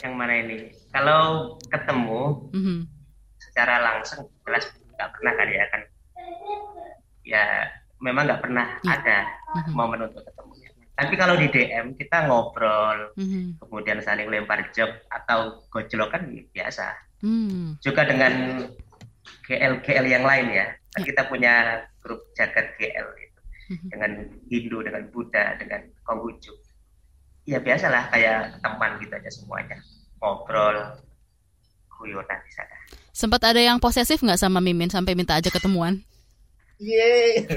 Yang 0.02 0.14
mana 0.14 0.34
ini? 0.36 0.58
Kalau 0.90 1.56
ketemu, 1.70 2.50
mm 2.52 2.62
-hmm 2.62 2.97
secara 3.58 3.82
langsung 3.82 4.30
jelas 4.46 4.70
nggak 4.94 5.10
pernah 5.18 5.32
kan 5.34 5.48
ya 5.50 5.64
kan 5.74 5.82
ya 7.26 7.44
memang 7.98 8.30
nggak 8.30 8.38
pernah 8.46 8.66
ya. 8.86 8.94
ada 8.94 9.18
mm-hmm. 9.26 9.74
momen 9.74 10.06
untuk 10.06 10.22
ketemunya 10.22 10.70
tapi 10.94 11.18
kalau 11.18 11.34
di 11.34 11.50
DM 11.50 11.98
kita 11.98 12.30
ngobrol 12.30 13.10
mm-hmm. 13.18 13.58
kemudian 13.58 13.98
saling 13.98 14.30
lempar 14.30 14.62
job 14.70 14.94
atau 15.10 15.66
gojlokan 15.74 16.30
ya 16.30 16.46
biasa 16.54 16.86
mm. 17.26 17.82
juga 17.82 18.06
dengan 18.06 18.62
GL 19.50 19.82
GL 19.82 20.06
yang 20.06 20.22
lain 20.22 20.54
ya 20.54 20.66
kan 20.94 21.02
kita 21.02 21.26
punya 21.26 21.82
grup 21.98 22.30
jagat 22.38 22.78
GL 22.78 23.08
itu 23.18 23.40
mm-hmm. 23.74 23.88
dengan 23.90 24.12
Hindu 24.46 24.78
dengan 24.86 25.02
Buddha 25.10 25.58
dengan 25.58 25.82
Konghucu 26.06 26.54
ya 27.42 27.58
biasalah 27.58 28.06
kayak 28.14 28.62
teman 28.62 29.02
gitu 29.02 29.18
aja 29.18 29.30
semuanya 29.34 29.82
ngobrol 30.22 30.94
guyonan 31.98 32.38
di 32.46 32.52
sana 32.54 32.78
Sempat 33.18 33.42
ada 33.50 33.58
yang 33.58 33.82
posesif 33.82 34.22
nggak 34.22 34.38
sama 34.38 34.62
Mimin 34.62 34.86
sampai 34.94 35.18
minta 35.18 35.34
aja 35.34 35.50
ketemuan? 35.50 35.98
Yeay. 36.78 37.50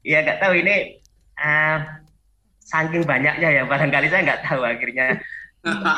Iya 0.00 0.18
nggak 0.24 0.40
tahu 0.40 0.56
ini 0.56 0.96
uh, 1.36 1.84
saking 2.64 3.04
banyaknya 3.04 3.60
ya 3.60 3.62
barangkali 3.68 4.08
saya 4.08 4.24
nggak 4.24 4.40
tahu 4.40 4.64
akhirnya 4.64 5.20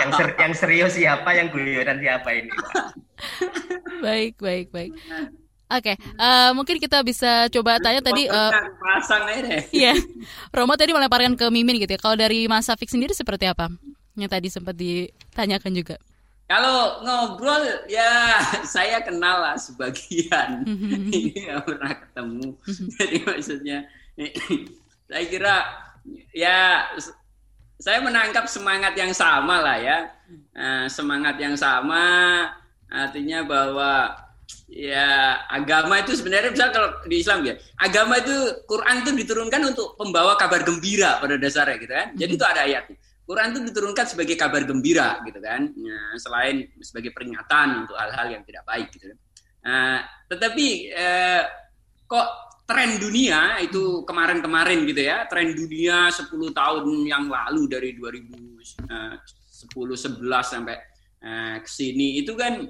yang 0.02 0.10
ser 0.18 0.34
yang 0.34 0.50
serius 0.58 0.98
siapa 0.98 1.30
yang 1.30 1.54
guyonan 1.54 2.02
siapa 2.02 2.42
ini. 2.42 2.50
baik 4.04 4.34
baik 4.42 4.74
baik. 4.74 4.90
Oke, 5.70 5.94
okay, 5.94 5.96
uh, 6.18 6.50
eh, 6.50 6.50
mungkin 6.58 6.76
kita 6.82 7.06
bisa 7.06 7.46
coba 7.54 7.78
tanya 7.78 8.02
tadi. 8.02 8.26
Uh, 8.26 8.50
pasang 8.82 9.30
aja 9.30 9.40
deh. 9.46 9.62
Iya, 9.86 9.94
Romo 10.50 10.74
tadi 10.74 10.90
melemparkan 10.90 11.38
ke 11.38 11.46
Mimin 11.54 11.78
gitu 11.78 11.94
ya. 11.94 12.00
Kalau 12.02 12.18
dari 12.18 12.50
Mas 12.50 12.66
Afik 12.66 12.90
sendiri 12.90 13.14
seperti 13.14 13.46
apa? 13.46 13.70
Yang 14.14 14.30
tadi 14.30 14.48
sempat 14.50 14.74
ditanyakan 14.78 15.72
juga. 15.74 15.96
Kalau 16.44 17.00
ngobrol 17.00 17.88
ya 17.88 18.36
saya 18.74 19.00
kenal 19.00 19.40
lah 19.40 19.56
sebagian. 19.56 20.62
Ini 21.14 21.50
nggak 21.50 21.62
pernah 21.64 21.92
ketemu. 21.96 22.48
Jadi 23.00 23.16
maksudnya 23.24 23.78
saya 25.08 25.24
kira 25.26 25.56
ya 26.36 26.86
saya 27.80 27.98
menangkap 28.04 28.46
semangat 28.46 28.94
yang 28.94 29.10
sama 29.10 29.60
lah 29.64 29.78
ya. 29.80 29.98
Nah, 30.54 30.86
semangat 30.88 31.36
yang 31.40 31.56
sama 31.58 32.46
artinya 32.92 33.42
bahwa 33.42 34.14
ya 34.70 35.40
agama 35.50 35.98
itu 36.04 36.14
sebenarnya 36.14 36.52
bisa 36.52 36.70
kalau 36.70 36.92
di 37.08 37.24
Islam 37.24 37.42
ya 37.42 37.56
agama 37.80 38.20
itu 38.20 38.62
Quran 38.68 39.02
itu 39.02 39.10
diturunkan 39.24 39.74
untuk 39.74 39.96
pembawa 39.98 40.36
kabar 40.36 40.62
gembira 40.62 41.18
pada 41.18 41.40
dasarnya 41.40 41.76
gitu 41.80 41.92
kan. 41.96 42.08
Jadi 42.14 42.32
itu 42.36 42.44
ada 42.44 42.62
ayatnya 42.68 42.96
Quran 43.24 43.56
itu 43.56 43.60
diturunkan 43.72 44.04
sebagai 44.04 44.36
kabar 44.36 44.68
gembira 44.68 45.16
gitu 45.24 45.40
kan, 45.40 45.72
ya, 45.72 46.00
selain 46.20 46.68
sebagai 46.84 47.16
peringatan 47.16 47.88
untuk 47.88 47.96
hal-hal 47.96 48.36
yang 48.36 48.44
tidak 48.44 48.68
baik 48.68 48.92
gitu. 48.92 49.16
Uh, 49.64 50.04
tetapi 50.28 50.92
uh, 50.92 51.42
kok 52.04 52.28
tren 52.68 53.00
dunia 53.00 53.64
itu 53.64 54.04
kemarin-kemarin 54.04 54.84
gitu 54.84 55.08
ya, 55.08 55.24
tren 55.24 55.56
dunia 55.56 56.12
10 56.12 56.28
tahun 56.52 56.84
yang 57.08 57.32
lalu 57.32 57.64
dari 57.64 57.96
2010 57.96 58.60
11 59.64 60.28
sampai 60.44 60.76
uh, 61.24 61.56
ke 61.64 61.68
sini 61.68 62.20
itu 62.20 62.36
kan 62.36 62.60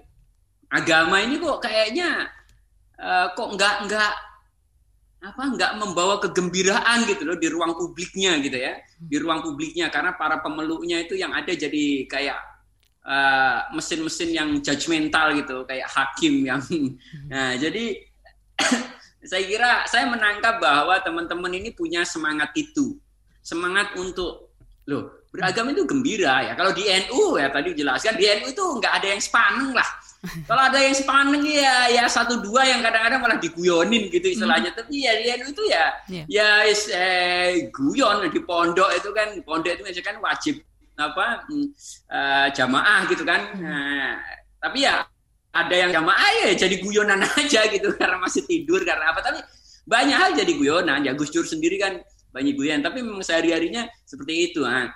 agama 0.71 1.19
ini 1.23 1.39
kok 1.43 1.63
kayaknya 1.63 2.31
uh, 2.99 3.35
kok 3.35 3.59
nggak 3.59 3.91
nggak 3.91 4.13
apa 5.25 5.43
nggak 5.57 5.73
membawa 5.81 6.21
kegembiraan 6.21 7.09
gitu 7.09 7.25
loh 7.25 7.41
di 7.41 7.49
ruang 7.49 7.73
publiknya 7.73 8.37
gitu 8.45 8.61
ya. 8.61 8.77
Di 9.01 9.17
ruang 9.17 9.41
publiknya 9.41 9.89
karena 9.89 10.13
para 10.13 10.45
pemeluknya 10.45 11.01
itu 11.01 11.17
yang 11.17 11.33
ada 11.33 11.49
jadi 11.49 12.05
kayak 12.05 12.41
eh, 13.09 13.59
mesin-mesin 13.73 14.31
uh, 14.31 14.37
yang 14.37 14.49
judgmental 14.61 15.33
gitu 15.33 15.65
kayak 15.65 15.89
hakim 15.89 16.45
yang 16.45 16.61
nah 17.33 17.57
jadi 17.57 18.05
saya 19.31 19.43
kira 19.49 19.71
saya 19.89 20.05
menangkap 20.05 20.61
bahwa 20.61 21.01
teman-teman 21.01 21.53
ini 21.57 21.73
punya 21.73 22.05
semangat 22.05 22.53
itu. 22.53 23.01
Semangat 23.45 23.93
untuk 23.97 24.54
loh 24.91 25.25
beragam 25.33 25.67
itu 25.73 25.83
gembira 25.89 26.47
ya 26.47 26.53
kalau 26.55 26.71
di 26.71 26.87
NU 26.87 27.41
ya 27.41 27.51
tadi 27.51 27.75
jelaskan 27.75 28.15
di 28.15 28.25
NU 28.39 28.47
itu 28.55 28.65
nggak 28.79 28.93
ada 29.03 29.07
yang 29.11 29.23
sepaneng 29.23 29.75
lah 29.75 29.89
kalau 30.49 30.63
ada 30.73 30.79
yang 30.81 30.97
sepaneng 30.97 31.45
ya 31.45 31.93
ya 31.93 32.05
satu 32.09 32.41
dua 32.41 32.65
yang 32.65 32.81
kadang-kadang 32.81 33.21
malah 33.21 33.39
diguyonin 33.41 34.09
gitu 34.09 34.33
istilahnya. 34.33 34.73
Hmm. 34.73 34.81
Tapi 34.81 34.95
ya 35.05 35.13
dia 35.21 35.35
itu 35.37 35.63
ya 35.69 35.85
yeah. 36.09 36.25
ya 36.29 36.49
is, 36.65 36.89
eh, 36.89 37.69
guyon 37.69 38.25
di 38.33 38.41
pondok 38.41 38.89
itu 38.97 39.11
kan 39.13 39.37
pondok 39.45 39.77
itu 39.77 40.01
kan 40.01 40.17
wajib 40.25 40.65
apa 40.95 41.45
uh, 41.51 42.47
jamaah 42.55 43.05
gitu 43.11 43.25
kan. 43.27 43.53
Hmm. 43.53 43.65
Nah, 43.69 44.13
tapi 44.65 44.89
ya 44.89 45.05
ada 45.55 45.75
yang 45.75 45.91
jamaah 45.93 46.31
ya 46.49 46.51
jadi 46.57 46.77
guyonan 46.81 47.21
aja 47.39 47.61
gitu 47.69 47.93
karena 47.95 48.17
masih 48.19 48.43
tidur 48.49 48.81
karena 48.83 49.13
apa 49.13 49.21
tapi 49.21 49.41
banyak 49.85 50.17
hal 50.17 50.31
jadi 50.33 50.53
guyonan 50.57 51.05
ya 51.05 51.13
Gus 51.13 51.29
Dur 51.29 51.45
sendiri 51.45 51.77
kan 51.77 52.01
banyak 52.35 52.59
guyon 52.59 52.83
tapi 52.83 53.07
memang 53.07 53.23
sehari-harinya 53.23 53.87
seperti 54.03 54.51
itu 54.51 54.67
nah 54.67 54.91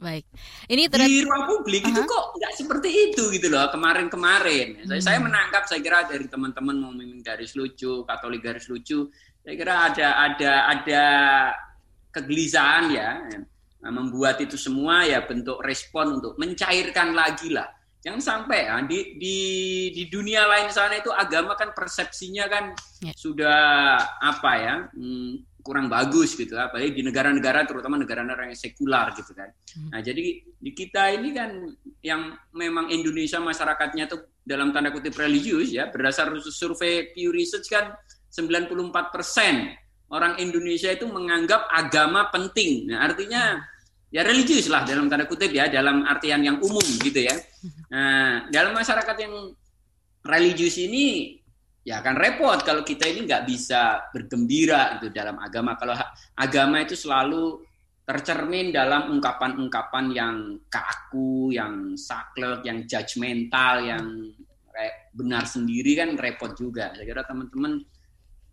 Baik. 0.00 0.24
Ini 0.64 0.88
terhadap... 0.88 1.12
di 1.12 1.20
ruang 1.28 1.44
publik 1.44 1.84
uh 1.84 1.92
-huh. 1.92 2.00
itu 2.00 2.00
kok 2.08 2.24
nggak 2.40 2.52
seperti 2.56 2.88
itu 3.12 3.22
gitu 3.36 3.52
loh 3.52 3.68
kemarin-kemarin. 3.68 4.80
Hmm. 4.80 4.88
Saya, 4.88 5.00
saya 5.12 5.18
menangkap 5.20 5.68
saya 5.68 5.84
kira 5.84 6.08
dari 6.08 6.24
teman-teman 6.24 6.76
mau 6.80 6.88
mimin 6.88 7.20
garis 7.20 7.52
lucu, 7.52 8.08
Katolik 8.08 8.40
garis 8.40 8.72
lucu, 8.72 9.12
saya 9.44 9.54
kira 9.54 9.92
ada 9.92 10.08
ada 10.24 10.52
ada 10.72 11.04
kegelisahan 12.16 12.84
ya 12.90 13.10
nah, 13.84 13.92
membuat 13.92 14.40
itu 14.40 14.56
semua 14.56 15.04
ya 15.04 15.22
bentuk 15.28 15.60
respon 15.60 16.16
untuk 16.16 16.40
mencairkan 16.40 17.12
lagi 17.12 17.52
lah. 17.52 17.68
Jangan 18.00 18.24
sampai 18.24 18.72
ya 18.72 18.80
di 18.88 19.20
di 19.20 19.36
di 19.92 20.08
dunia 20.08 20.48
lain 20.48 20.72
sana 20.72 20.96
itu 20.96 21.12
agama 21.12 21.52
kan 21.60 21.76
persepsinya 21.76 22.48
kan 22.48 22.72
yeah. 23.04 23.12
sudah 23.12 23.60
apa 24.24 24.52
ya? 24.56 24.76
Hmm, 24.96 25.44
kurang 25.60 25.88
bagus 25.88 26.36
gitu 26.36 26.56
apalagi 26.56 26.96
di 26.96 27.02
negara-negara 27.04 27.64
terutama 27.64 28.00
negara-negara 28.00 28.50
yang 28.50 28.58
sekular 28.58 29.12
gitu 29.16 29.32
kan. 29.32 29.48
Hmm. 29.76 29.90
Nah, 29.94 30.00
jadi 30.04 30.42
di 30.44 30.70
kita 30.72 31.14
ini 31.16 31.30
kan 31.32 31.50
yang 32.04 32.36
memang 32.52 32.92
Indonesia 32.92 33.40
masyarakatnya 33.40 34.04
tuh 34.10 34.20
dalam 34.44 34.74
tanda 34.74 34.90
kutip 34.90 35.16
religius 35.16 35.70
ya 35.70 35.88
berdasar 35.88 36.32
survei 36.50 37.12
Pew 37.12 37.30
Research 37.30 37.68
kan 37.68 37.94
94% 38.28 40.10
orang 40.10 40.38
Indonesia 40.42 40.90
itu 40.90 41.06
menganggap 41.06 41.70
agama 41.70 42.28
penting. 42.28 42.90
Nah, 42.90 43.06
artinya 43.06 43.62
ya 44.10 44.26
religius 44.26 44.66
lah 44.66 44.82
dalam 44.82 45.06
tanda 45.06 45.24
kutip 45.24 45.54
ya 45.54 45.70
dalam 45.70 46.02
artian 46.04 46.42
yang 46.42 46.58
umum 46.58 46.82
gitu 47.00 47.24
ya. 47.24 47.34
Hmm. 47.34 47.70
Nah, 47.88 48.30
dalam 48.50 48.74
masyarakat 48.74 49.16
yang 49.22 49.34
religius 50.26 50.76
ini 50.76 51.39
ya 51.80 52.04
akan 52.04 52.14
repot 52.16 52.60
kalau 52.60 52.84
kita 52.84 53.08
ini 53.08 53.24
nggak 53.24 53.44
bisa 53.48 54.12
bergembira 54.12 55.00
itu 55.00 55.08
dalam 55.08 55.40
agama 55.40 55.80
kalau 55.80 55.96
agama 56.36 56.84
itu 56.84 56.92
selalu 56.92 57.64
tercermin 58.10 58.74
dalam 58.74 59.06
ungkapan-ungkapan 59.14 60.10
yang 60.10 60.36
kaku, 60.66 61.54
yang 61.54 61.94
saklek, 61.94 62.66
yang 62.66 62.82
judgmental, 62.82 63.86
yang 63.86 64.34
benar 65.14 65.46
sendiri 65.46 65.94
kan 65.94 66.18
repot 66.18 66.50
juga. 66.58 66.90
Saya 66.90 67.06
kira 67.06 67.22
teman-teman 67.22 67.78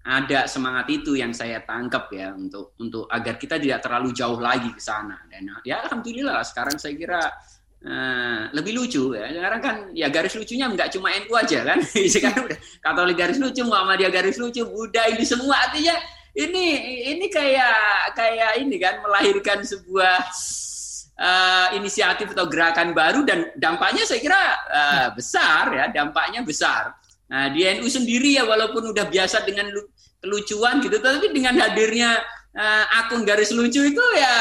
ada 0.07 0.45
semangat 0.45 0.87
itu 0.93 1.17
yang 1.17 1.33
saya 1.33 1.65
tangkap 1.65 2.07
ya 2.13 2.31
untuk 2.37 2.77
untuk 2.79 3.09
agar 3.09 3.35
kita 3.35 3.57
tidak 3.57 3.81
terlalu 3.81 4.13
jauh 4.13 4.37
lagi 4.37 4.69
ke 4.71 4.81
sana. 4.81 5.25
Dan 5.25 5.49
ya 5.65 5.83
alhamdulillah 5.89 6.45
sekarang 6.45 6.77
saya 6.77 6.93
kira 6.93 7.21
Nah, 7.77 8.49
lebih 8.57 8.73
lucu 8.73 9.13
ya. 9.13 9.29
Sekarang 9.29 9.61
kan 9.61 9.75
ya 9.93 10.09
garis 10.09 10.33
lucunya 10.33 10.65
nggak 10.65 10.89
cuma 10.97 11.13
NU 11.13 11.33
aja 11.37 11.59
kan. 11.61 11.77
Sekarang 11.85 12.41
udah 12.49 12.59
Katolik 12.81 13.17
garis 13.19 13.37
lucu, 13.37 13.61
Muhammadiyah 13.61 14.09
garis 14.09 14.37
lucu, 14.41 14.65
Buddha 14.65 15.05
ini 15.13 15.21
semua 15.21 15.69
artinya 15.69 15.93
ini 16.33 16.65
ini 17.13 17.25
kayak 17.29 18.13
kayak 18.17 18.61
ini 18.61 18.77
kan 18.81 19.01
melahirkan 19.05 19.61
sebuah 19.61 20.25
uh, 21.17 21.67
inisiatif 21.77 22.33
atau 22.33 22.49
gerakan 22.49 22.97
baru 22.97 23.21
dan 23.25 23.53
dampaknya 23.57 24.05
saya 24.09 24.21
kira 24.21 24.41
uh, 24.73 25.07
besar 25.13 25.69
ya, 25.73 25.85
dampaknya 25.93 26.41
besar. 26.41 26.97
Nah, 27.27 27.51
di 27.53 27.61
NU 27.77 27.85
sendiri 27.91 28.39
ya 28.39 28.47
walaupun 28.47 28.89
udah 28.89 29.05
biasa 29.05 29.43
dengan 29.45 29.69
kelucuan 30.17 30.81
gitu, 30.81 30.97
tapi 30.97 31.29
dengan 31.29 31.59
hadirnya 31.61 32.25
uh, 32.57 32.85
akun 33.05 33.21
garis 33.21 33.53
lucu 33.53 33.85
itu 33.85 34.05
ya 34.17 34.35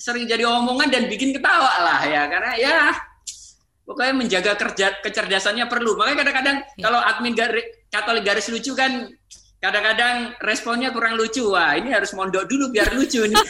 sering 0.00 0.24
jadi 0.24 0.48
omongan 0.48 0.88
dan 0.88 1.04
bikin 1.12 1.36
ketawa 1.36 1.84
lah 1.84 2.00
ya 2.08 2.24
karena 2.24 2.52
ya 2.56 2.76
pokoknya 3.84 4.14
menjaga 4.14 4.54
kerja 4.54 5.02
kecerdasannya 5.02 5.66
perlu. 5.66 5.98
Makanya 5.98 6.22
kadang-kadang 6.22 6.56
ya. 6.78 6.82
kalau 6.86 7.00
admin 7.02 7.34
garis, 7.36 7.66
Katolik 7.90 8.22
garis 8.22 8.46
lucu 8.48 8.72
kan 8.78 9.10
kadang-kadang 9.58 10.38
responnya 10.40 10.94
kurang 10.94 11.18
lucu. 11.18 11.42
Wah, 11.50 11.74
ini 11.74 11.90
harus 11.90 12.14
mondok 12.14 12.46
dulu 12.46 12.70
biar 12.70 12.94
lucu 12.94 13.18
nih. 13.26 13.34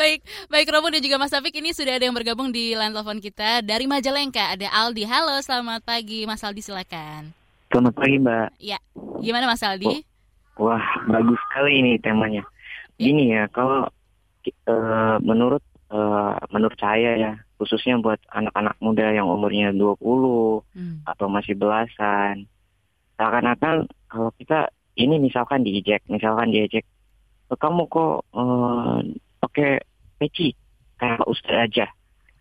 baik, 0.00 0.24
baik 0.48 0.66
Robo 0.72 0.88
dan 0.88 1.04
juga 1.04 1.20
Mas 1.20 1.28
Taufik 1.28 1.52
ini 1.60 1.76
sudah 1.76 2.00
ada 2.00 2.08
yang 2.08 2.16
bergabung 2.16 2.48
di 2.48 2.72
line 2.72 2.96
telepon 2.96 3.20
kita 3.20 3.60
dari 3.60 3.84
Majalengka. 3.84 4.56
Ada 4.56 4.72
Aldi. 4.72 5.04
Halo, 5.04 5.36
selamat 5.44 5.84
pagi 5.84 6.24
Mas 6.24 6.40
Aldi 6.40 6.64
silakan. 6.64 7.28
Selamat 7.68 7.92
pagi 7.92 8.16
Mbak. 8.16 8.48
Ya, 8.56 8.80
gimana 9.20 9.44
Mas 9.44 9.60
Aldi? 9.60 10.00
Oh, 10.56 10.72
wah, 10.72 10.84
bagus 11.06 11.38
sekali 11.52 11.84
ini 11.84 12.00
temanya. 12.00 12.40
Gini 13.00 13.32
ya, 13.32 13.48
kalau 13.48 13.88
uh, 14.68 15.16
menurut 15.24 15.64
uh, 15.88 16.36
menurut 16.52 16.76
saya 16.76 17.16
ya, 17.16 17.32
khususnya 17.56 17.96
buat 17.96 18.20
anak-anak 18.28 18.76
muda 18.84 19.08
yang 19.16 19.24
umurnya 19.24 19.72
20 19.72 19.96
hmm. 19.96 21.08
atau 21.08 21.26
masih 21.32 21.56
belasan, 21.56 22.44
seakan-akan 23.16 23.88
kalau 24.04 24.28
kita 24.36 24.68
ini 25.00 25.16
misalkan 25.16 25.64
diejek, 25.64 26.04
misalkan 26.12 26.52
diejek, 26.52 26.84
kamu 27.48 27.88
kok 27.88 28.28
uh, 28.36 29.00
pakai 29.40 29.80
peci 30.20 30.52
kayak 31.00 31.24
ustaz 31.24 31.56
aja. 31.56 31.88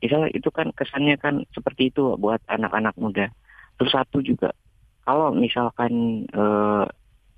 Misalnya 0.04 0.32
itu 0.36 0.52
kan 0.52 0.76
kesannya 0.76 1.15
kan 1.15 1.43
seperti 1.56 1.91
itu 1.91 2.19
buat 2.19 2.43
anak-anak 2.52 2.95
muda. 3.00 3.32
Terus 3.80 3.95
satu 3.95 4.19
juga, 4.19 4.52
kalau 5.08 5.32
misalkan 5.32 6.24
uh, 6.36 6.84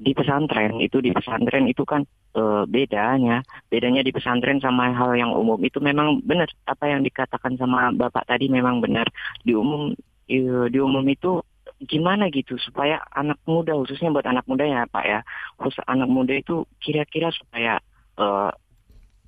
di 0.01 0.17
pesantren 0.17 0.81
itu 0.81 0.97
di 0.97 1.13
pesantren 1.13 1.69
itu 1.69 1.85
kan 1.85 2.01
uh, 2.33 2.65
bedanya, 2.65 3.45
bedanya 3.69 4.01
di 4.01 4.09
pesantren 4.09 4.57
sama 4.57 4.89
hal 4.97 5.13
yang 5.13 5.29
umum. 5.29 5.61
Itu 5.61 5.77
memang 5.77 6.25
benar 6.25 6.49
apa 6.65 6.89
yang 6.89 7.05
dikatakan 7.05 7.53
sama 7.61 7.93
bapak 7.93 8.25
tadi 8.25 8.49
memang 8.49 8.81
benar. 8.81 9.05
Di 9.45 9.53
umum 9.53 9.93
uh, 9.93 10.65
di 10.67 10.79
umum 10.81 11.05
itu 11.05 11.45
gimana 11.85 12.33
gitu 12.33 12.57
supaya 12.57 13.01
anak 13.13 13.37
muda 13.45 13.77
khususnya 13.77 14.09
buat 14.09 14.25
anak 14.25 14.49
muda 14.49 14.65
ya 14.65 14.81
pak 14.89 15.05
ya. 15.05 15.19
Khusus 15.61 15.85
anak 15.85 16.09
muda 16.09 16.33
itu 16.33 16.65
kira-kira 16.81 17.29
supaya 17.29 17.77
uh, 18.17 18.49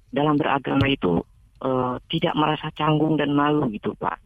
dalam 0.09 0.38
beragama 0.38 0.89
itu 0.89 1.21
uh, 1.62 1.95
tidak 2.09 2.33
merasa 2.38 2.69
canggung 2.73 3.17
dan 3.17 3.33
malu 3.33 3.65
gitu 3.73 3.97
Pak. 3.97 4.21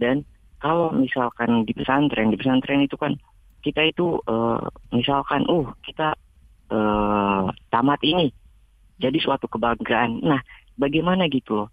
Dan 0.00 0.26
kalau 0.58 0.90
misalkan 0.90 1.62
di 1.62 1.74
pesantren, 1.74 2.34
di 2.34 2.38
pesantren 2.38 2.82
itu 2.82 2.98
kan 2.98 3.14
kita 3.62 3.86
itu 3.86 4.18
uh, 4.26 4.60
misalkan, 4.90 5.46
uh 5.46 5.70
kita 5.86 6.18
uh, 6.68 7.46
tamat 7.70 8.00
ini, 8.02 8.28
jadi 8.98 9.18
suatu 9.22 9.46
kebanggaan. 9.46 10.20
Nah, 10.20 10.42
bagaimana 10.76 11.30
gitu 11.30 11.64
loh? 11.64 11.70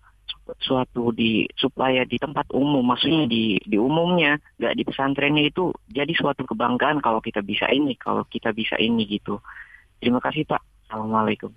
suatu 0.58 1.13
di 1.13 1.45
supaya 1.54 2.06
di 2.06 2.17
tempat 2.17 2.49
umum 2.54 2.82
maksudnya 2.82 3.30
di 3.30 3.62
di 3.62 3.78
umumnya 3.78 4.38
nggak 4.58 4.73
di 4.73 4.84
pesantrennya 4.86 5.43
itu 5.45 5.69
jadi 5.89 6.10
suatu 6.17 6.45
kebanggaan 6.45 7.02
kalau 7.06 7.21
kita 7.21 7.45
bisa 7.45 7.69
ini 7.69 7.93
kalau 7.97 8.25
kita 8.25 8.49
bisa 8.49 8.73
ini 8.82 9.06
gitu 9.06 9.38
terima 10.02 10.17
kasih 10.17 10.49
pak 10.49 10.62
assalamualaikum 10.89 11.54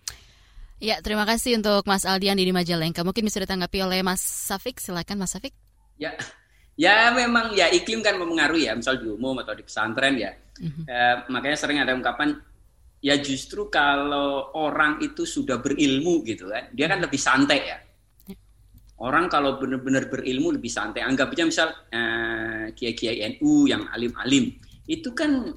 Ya, 0.83 0.99
terima 0.99 1.23
kasih 1.23 1.62
untuk 1.62 1.87
Mas 1.87 2.03
Aldian 2.03 2.35
di 2.35 2.51
Majalengka. 2.51 3.07
Mungkin 3.07 3.23
bisa 3.23 3.38
ditanggapi 3.38 3.87
oleh 3.87 4.03
Mas 4.03 4.18
Safik. 4.18 4.83
Silakan 4.83 5.23
Mas 5.23 5.31
Safik. 5.31 5.55
Ya, 5.95 6.11
ya 6.76 7.12
memang 7.12 7.52
ya 7.52 7.68
iklim 7.68 8.00
kan 8.00 8.16
mempengaruhi 8.16 8.68
ya, 8.68 8.76
misal 8.76 8.98
di 8.98 9.08
umum 9.08 9.38
atau 9.40 9.52
di 9.56 9.64
pesantren 9.64 10.14
ya. 10.16 10.32
Mm-hmm. 10.32 10.85
Eh, 10.87 11.16
makanya 11.32 11.56
sering 11.58 11.78
ada 11.80 11.96
ungkapan 11.96 12.37
ya 13.02 13.18
justru 13.18 13.66
kalau 13.66 14.54
orang 14.54 15.02
itu 15.02 15.26
sudah 15.26 15.58
berilmu 15.58 16.22
gitu 16.22 16.48
kan, 16.48 16.70
dia 16.70 16.87
kan 16.87 17.00
lebih 17.02 17.18
santai 17.18 17.61
ya. 17.66 17.78
Orang 19.02 19.26
kalau 19.26 19.58
benar-benar 19.58 20.06
berilmu 20.06 20.54
lebih 20.54 20.70
santai. 20.70 21.02
Anggap 21.02 21.35
aja 21.35 21.42
misal 21.42 21.68
eh, 21.90 22.70
kiai-kiai 22.70 23.38
NU 23.38 23.66
yang 23.66 23.90
alim-alim 23.90 24.54
itu 24.87 25.11
kan 25.14 25.50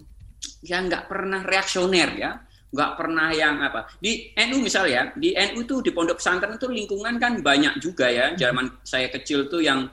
ya 0.62 0.82
nggak 0.82 1.10
pernah 1.10 1.42
reaksioner 1.42 2.10
ya 2.18 2.32
nggak 2.76 2.92
pernah 3.00 3.32
yang 3.32 3.64
apa 3.64 3.88
di 4.04 4.36
NU 4.36 4.60
misal 4.60 4.84
ya 4.90 5.16
di 5.16 5.32
NU 5.32 5.64
tuh 5.64 5.80
di 5.80 5.96
pondok 5.96 6.20
pesantren 6.20 6.60
itu 6.60 6.68
lingkungan 6.68 7.16
kan 7.16 7.40
banyak 7.40 7.80
juga 7.80 8.12
ya 8.12 8.36
zaman 8.36 8.68
saya 8.84 9.08
kecil 9.08 9.48
tuh 9.48 9.64
yang 9.64 9.88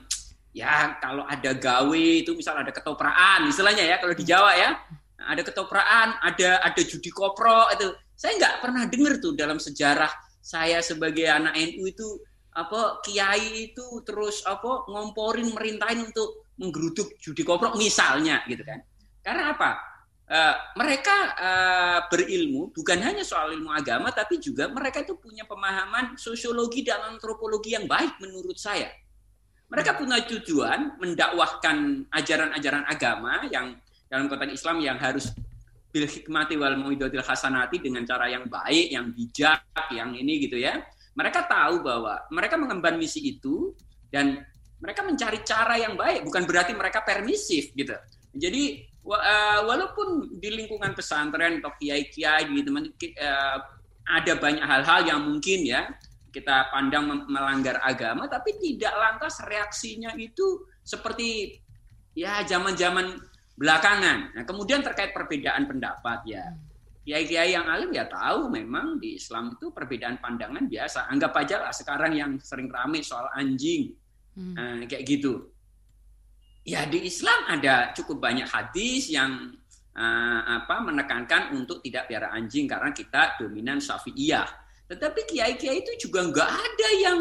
ya 0.53 1.01
kalau 1.01 1.25
ada 1.25 1.51
gawe 1.57 2.05
itu 2.21 2.37
misal 2.37 2.53
ada 2.61 2.69
ketopraan 2.69 3.49
istilahnya 3.49 3.83
ya 3.83 3.97
kalau 3.97 4.13
di 4.13 4.23
Jawa 4.23 4.53
ya. 4.55 4.71
Ada 5.23 5.39
ketopraan 5.39 6.19
ada 6.19 6.61
ada 6.61 6.81
judi 6.83 7.09
kopro 7.09 7.67
itu. 7.73 7.89
Saya 8.13 8.37
nggak 8.37 8.55
pernah 8.61 8.83
dengar 8.87 9.17
tuh 9.19 9.33
dalam 9.33 9.57
sejarah 9.57 10.11
saya 10.43 10.83
sebagai 10.83 11.25
anak 11.25 11.55
NU 11.55 11.87
itu 11.87 12.07
apa 12.53 13.01
kiai 13.01 13.73
itu 13.73 14.03
terus 14.05 14.45
apa 14.45 14.85
ngomporin 14.85 15.49
merintahin 15.49 16.05
untuk 16.11 16.53
menggeruduk 16.59 17.17
judi 17.17 17.41
kopro 17.41 17.73
misalnya 17.79 18.45
gitu 18.45 18.61
kan. 18.61 18.83
Karena 19.23 19.55
apa? 19.55 19.71
Uh, 20.23 20.55
mereka 20.79 21.35
uh, 21.35 21.99
berilmu 22.07 22.71
bukan 22.71 22.95
hanya 23.03 23.27
soal 23.27 23.51
ilmu 23.51 23.67
agama 23.75 24.07
tapi 24.07 24.39
juga 24.39 24.71
mereka 24.71 25.03
itu 25.03 25.19
punya 25.19 25.43
pemahaman 25.43 26.15
sosiologi 26.15 26.79
dan 26.79 27.11
antropologi 27.11 27.75
yang 27.75 27.87
baik 27.87 28.19
menurut 28.23 28.55
saya. 28.55 28.91
Mereka 29.73 29.97
punya 29.97 30.21
tujuan 30.21 31.01
mendakwahkan 31.01 32.05
ajaran-ajaran 32.13 32.85
agama 32.85 33.41
yang 33.49 33.73
dalam 34.05 34.29
konteks 34.29 34.61
Islam 34.61 34.77
yang 34.85 35.01
harus 35.01 35.33
bil 35.89 36.05
hikmati 36.05 36.53
wal 36.61 36.77
muidatil 36.77 37.25
hasanati 37.25 37.81
dengan 37.81 38.05
cara 38.05 38.29
yang 38.29 38.45
baik, 38.45 38.93
yang 38.93 39.09
bijak, 39.09 39.65
yang 39.89 40.13
ini 40.13 40.45
gitu 40.45 40.61
ya. 40.61 40.77
Mereka 41.17 41.49
tahu 41.49 41.81
bahwa 41.81 42.21
mereka 42.29 42.57
mengemban 42.57 43.01
misi 43.01 43.21
itu 43.33 43.73
dan 44.13 44.45
mereka 44.77 45.01
mencari 45.01 45.41
cara 45.41 45.77
yang 45.81 45.97
baik, 45.97 46.25
bukan 46.25 46.45
berarti 46.45 46.77
mereka 46.77 47.01
permisif 47.01 47.73
gitu. 47.73 47.97
Jadi 48.33 48.85
uh, 49.05 49.61
walaupun 49.65 50.37
di 50.37 50.49
lingkungan 50.53 50.93
pesantren 50.97 51.61
atau 51.61 51.73
kiai-kiai 51.77 52.49
gitu 52.49 52.69
uh, 52.73 53.57
ada 54.03 54.33
banyak 54.35 54.65
hal-hal 54.65 55.01
yang 55.07 55.19
mungkin 55.23 55.63
ya 55.63 55.87
kita 56.33 56.73
pandang 56.73 57.29
melanggar 57.29 57.77
agama 57.85 58.25
tapi 58.25 58.57
tidak 58.57 58.91
lantas 58.97 59.37
reaksinya 59.45 60.17
itu 60.17 60.65
seperti 60.81 61.61
ya 62.17 62.41
zaman-zaman 62.41 63.13
belakangan. 63.53 64.33
Nah, 64.33 64.43
kemudian 64.43 64.81
terkait 64.81 65.13
perbedaan 65.13 65.69
pendapat 65.69 66.19
ya. 66.25 66.45
Kiai-kiai 67.03 67.51
yang 67.51 67.67
alim 67.67 67.91
ya 67.91 68.07
tahu 68.07 68.47
memang 68.47 68.95
di 68.95 69.19
Islam 69.19 69.53
itu 69.59 69.75
perbedaan 69.75 70.23
pandangan 70.23 70.65
biasa. 70.65 71.11
Anggap 71.11 71.35
aja 71.35 71.55
lah 71.59 71.73
sekarang 71.75 72.15
yang 72.15 72.31
sering 72.39 72.71
ramai 72.71 73.03
soal 73.03 73.27
anjing. 73.35 73.91
Hmm. 74.33 74.55
Nah, 74.55 74.79
kayak 74.87 75.03
gitu. 75.05 75.51
Ya 76.63 76.87
di 76.87 77.03
Islam 77.03 77.51
ada 77.51 77.91
cukup 77.91 78.23
banyak 78.23 78.47
hadis 78.47 79.11
yang 79.11 79.51
uh, 79.99 80.41
apa 80.63 80.79
menekankan 80.79 81.51
untuk 81.51 81.83
tidak 81.83 82.07
piara 82.07 82.31
anjing 82.31 82.71
karena 82.71 82.95
kita 82.95 83.35
dominan 83.35 83.83
Syafi'iyah. 83.83 84.62
Tetapi 84.87 85.21
kiai-kiai 85.29 85.83
itu 85.83 86.07
juga 86.07 86.27
nggak 86.27 86.49
ada 86.49 86.89
yang 86.99 87.19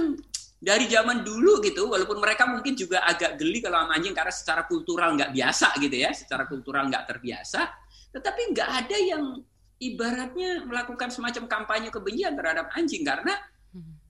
dari 0.63 0.87
zaman 0.87 1.27
dulu 1.27 1.59
gitu, 1.63 1.91
walaupun 1.91 2.23
mereka 2.23 2.47
mungkin 2.47 2.79
juga 2.79 3.03
agak 3.03 3.35
geli 3.35 3.59
kalau 3.59 3.83
sama 3.83 3.99
anjing 3.99 4.15
karena 4.15 4.31
secara 4.31 4.63
kultural 4.71 5.19
nggak 5.19 5.35
biasa 5.35 5.75
gitu 5.83 5.97
ya, 5.99 6.11
secara 6.15 6.47
kultural 6.47 6.87
nggak 6.87 7.05
terbiasa. 7.11 7.67
Tetapi 8.15 8.43
nggak 8.55 8.71
ada 8.87 8.99
yang 8.99 9.25
ibaratnya 9.83 10.63
melakukan 10.63 11.11
semacam 11.11 11.51
kampanye 11.51 11.91
kebencian 11.91 12.39
terhadap 12.39 12.71
anjing 12.79 13.03
karena 13.03 13.35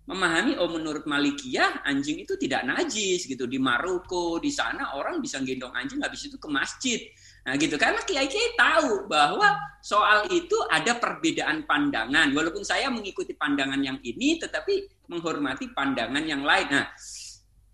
memahami 0.02 0.58
oh 0.58 0.68
menurut 0.68 1.06
Malikiyah 1.06 1.86
anjing 1.86 2.20
itu 2.20 2.34
tidak 2.34 2.66
najis 2.66 3.24
gitu 3.24 3.46
di 3.46 3.56
Maroko 3.56 4.36
di 4.42 4.50
sana 4.50 4.98
orang 4.98 5.22
bisa 5.22 5.38
gendong 5.40 5.72
anjing 5.72 6.02
habis 6.02 6.26
itu 6.26 6.36
ke 6.36 6.48
masjid 6.50 7.00
nah 7.42 7.54
gitu. 7.58 7.74
Karena 7.74 8.00
kiai 8.06 8.30
kiai 8.30 8.54
tahu 8.54 9.10
bahwa 9.10 9.58
soal 9.82 10.30
itu 10.30 10.54
ada 10.70 10.94
perbedaan 10.96 11.66
pandangan. 11.66 12.30
Walaupun 12.30 12.62
saya 12.62 12.88
mengikuti 12.88 13.34
pandangan 13.34 13.82
yang 13.82 13.98
ini 14.06 14.38
tetapi 14.38 15.06
menghormati 15.10 15.70
pandangan 15.74 16.22
yang 16.22 16.46
lain. 16.46 16.66
Nah 16.70 16.86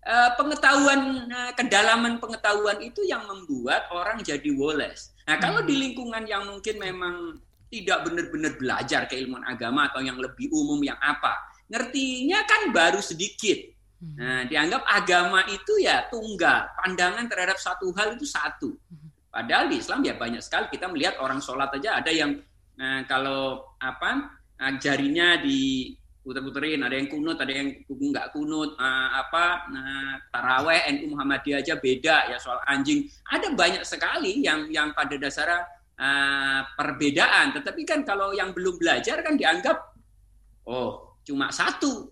eh, 0.03 0.29
pengetahuan 0.33 1.29
eh, 1.29 1.51
kedalaman 1.53 2.17
pengetahuan 2.17 2.81
itu 2.81 3.05
yang 3.05 3.23
membuat 3.29 3.87
orang 3.93 4.25
jadi 4.25 4.49
woles. 4.57 5.13
Nah 5.29 5.37
kalau 5.37 5.61
di 5.61 5.77
lingkungan 5.77 6.25
yang 6.25 6.49
mungkin 6.49 6.81
memang 6.81 7.37
tidak 7.69 8.09
benar-benar 8.09 8.57
belajar 8.57 9.05
keilmuan 9.05 9.45
agama 9.45 9.93
atau 9.93 10.01
yang 10.01 10.17
lebih 10.17 10.49
umum 10.49 10.81
yang 10.81 10.97
apa 10.97 11.49
ngertinya 11.69 12.43
kan 12.49 12.73
baru 12.73 12.99
sedikit. 12.99 13.61
Hmm. 14.01 14.15
Nah, 14.17 14.41
dianggap 14.49 14.83
agama 14.89 15.45
itu 15.47 15.77
ya 15.79 16.09
tunggal, 16.09 16.65
pandangan 16.81 17.29
terhadap 17.29 17.61
satu 17.61 17.93
hal 17.93 18.17
itu 18.17 18.25
satu. 18.25 18.73
Padahal 19.29 19.69
di 19.69 19.77
Islam 19.77 20.01
ya 20.01 20.17
banyak 20.17 20.41
sekali. 20.41 20.73
Kita 20.73 20.89
melihat 20.89 21.21
orang 21.21 21.37
sholat 21.37 21.69
aja 21.77 22.01
ada 22.01 22.09
yang 22.09 22.41
nah, 22.73 23.05
kalau 23.05 23.61
apa 23.77 24.33
nah, 24.57 24.73
jarinya 24.81 25.37
di 25.37 25.93
puter-puterin 26.19 26.83
ada 26.83 26.93
yang 26.99 27.07
kunut 27.07 27.39
ada 27.39 27.49
yang 27.49 27.71
nggak 27.87 28.35
kunut 28.35 28.75
uh, 28.75 29.09
apa 29.17 29.65
uh, 29.71 30.13
taraweh 30.29 30.85
NU 30.93 31.15
Muhammadiyah 31.15 31.63
aja 31.63 31.77
beda 31.77 32.33
ya 32.33 32.37
soal 32.41 32.57
anjing. 32.65 33.05
Ada 33.29 33.53
banyak 33.53 33.83
sekali 33.85 34.41
yang 34.41 34.65
yang 34.73 34.97
pada 34.97 35.13
dasarnya 35.13 35.65
uh, 36.01 36.61
perbedaan. 36.73 37.53
Tetapi 37.53 37.81
kan 37.85 38.01
kalau 38.01 38.33
yang 38.33 38.49
belum 38.51 38.81
belajar 38.81 39.21
kan 39.21 39.37
dianggap 39.37 39.77
oh 40.65 41.21
cuma 41.21 41.53
satu. 41.53 42.09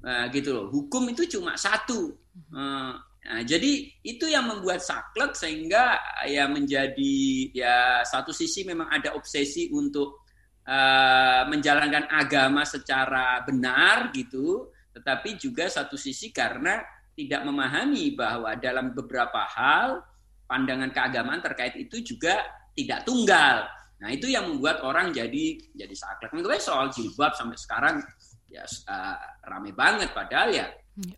Uh, 0.00 0.24
gitu 0.32 0.56
loh. 0.56 0.66
Hukum 0.72 1.12
itu 1.12 1.28
cuma 1.28 1.58
satu. 1.60 2.16
Uh, 2.54 2.96
Nah, 3.20 3.44
jadi 3.44 3.84
itu 4.00 4.24
yang 4.26 4.48
membuat 4.48 4.80
saklek 4.80 5.36
sehingga 5.36 6.00
ya 6.24 6.48
menjadi 6.48 7.18
ya 7.52 8.00
satu 8.00 8.32
sisi 8.32 8.64
memang 8.64 8.88
ada 8.88 9.12
obsesi 9.12 9.68
untuk 9.68 10.24
uh, 10.64 11.44
menjalankan 11.44 12.08
agama 12.08 12.64
secara 12.64 13.44
benar 13.44 14.08
gitu, 14.16 14.72
tetapi 14.96 15.36
juga 15.36 15.68
satu 15.68 16.00
sisi 16.00 16.32
karena 16.32 16.80
tidak 17.12 17.44
memahami 17.44 18.16
bahwa 18.16 18.56
dalam 18.56 18.96
beberapa 18.96 19.44
hal 19.44 20.00
pandangan 20.48 20.88
keagamaan 20.88 21.44
terkait 21.44 21.76
itu 21.76 22.00
juga 22.00 22.40
tidak 22.72 23.04
tunggal. 23.04 23.68
Nah, 24.00 24.08
itu 24.08 24.32
yang 24.32 24.48
membuat 24.48 24.80
orang 24.80 25.12
jadi 25.12 25.60
jadi 25.76 25.92
saklek. 25.92 26.32
Menurut 26.32 26.56
soal 26.56 26.88
jilbab 26.88 27.36
sampai 27.36 27.60
sekarang 27.60 28.00
ya 28.48 28.64
uh, 28.64 29.20
rame 29.46 29.76
banget 29.76 30.10
padahal 30.16 30.50
ya. 30.50 30.66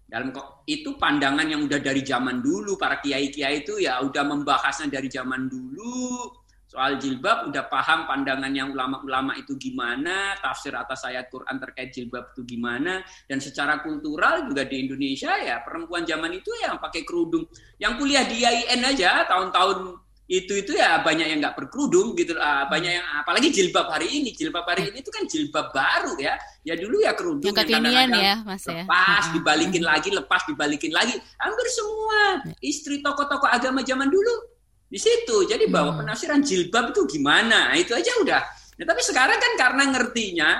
Dalam 0.07 0.31
kok 0.31 0.67
itu 0.69 0.95
pandangan 0.97 1.47
yang 1.47 1.67
udah 1.67 1.81
dari 1.83 2.03
zaman 2.03 2.43
dulu. 2.43 2.79
Para 2.79 2.99
kiai-kiai 2.99 3.67
itu 3.67 3.79
ya 3.83 4.03
udah 4.03 4.25
membahasnya 4.27 4.91
dari 4.91 5.09
zaman 5.11 5.47
dulu. 5.47 6.29
Soal 6.73 6.97
jilbab 6.97 7.53
udah 7.53 7.69
paham 7.69 8.09
pandangan 8.09 8.49
yang 8.49 8.73
ulama-ulama 8.73 9.37
itu 9.37 9.61
gimana 9.61 10.33
tafsir 10.41 10.73
atas 10.73 11.05
ayat 11.05 11.29
Quran 11.29 11.61
terkait 11.61 11.93
jilbab 11.93 12.33
itu 12.33 12.49
gimana. 12.49 13.05
Dan 13.29 13.45
secara 13.45 13.85
kultural 13.85 14.49
juga 14.49 14.65
di 14.65 14.89
Indonesia 14.89 15.37
ya 15.37 15.61
perempuan 15.61 16.09
zaman 16.09 16.33
itu 16.33 16.49
yang 16.65 16.81
pakai 16.81 17.05
kerudung. 17.05 17.45
Yang 17.77 17.93
kuliah 18.01 18.25
di 18.25 18.41
IAIN 18.41 18.89
aja 18.89 19.29
tahun-tahun 19.29 20.02
itu 20.33 20.65
itu 20.65 20.73
ya 20.73 21.05
banyak 21.05 21.29
yang 21.29 21.39
nggak 21.45 21.53
berkerudung 21.61 22.17
gitu. 22.17 22.33
Uh, 22.41 22.65
banyak 22.73 22.97
yang 22.97 23.07
apalagi 23.21 23.53
jilbab 23.53 23.93
hari 23.93 24.09
ini. 24.09 24.33
Jilbab 24.33 24.65
hari 24.65 24.89
ini 24.89 25.05
itu 25.05 25.13
kan 25.13 25.29
jilbab 25.29 25.69
baru 25.77 26.17
ya. 26.17 26.41
Ya 26.65 26.73
dulu 26.73 27.05
ya 27.05 27.13
kerudung 27.13 27.53
yang 27.53 27.59
kekinian 27.61 28.09
ya 28.17 28.35
mas 28.41 28.65
ya. 28.65 28.89
lepas 28.89 29.29
dibalikin 29.37 29.85
lagi 29.85 30.09
lepas 30.09 30.49
dibalikin 30.49 30.89
lagi. 30.89 31.21
Hampir 31.37 31.67
semua 31.69 32.49
ya. 32.49 32.57
istri 32.65 33.05
tokoh-tokoh 33.05 33.45
agama 33.45 33.85
zaman 33.85 34.09
dulu 34.09 34.57
di 34.89 34.97
situ. 34.97 35.45
Jadi 35.45 35.69
bahwa 35.69 36.01
hmm. 36.01 36.01
penafsiran 36.01 36.41
jilbab 36.41 36.97
itu 36.97 37.05
gimana? 37.13 37.69
Nah, 37.69 37.77
itu 37.77 37.93
aja 37.93 38.13
udah. 38.25 38.43
Nah, 38.81 38.85
tapi 38.89 39.05
sekarang 39.05 39.37
kan 39.37 39.53
karena 39.61 39.83
ngertinya 39.93 40.51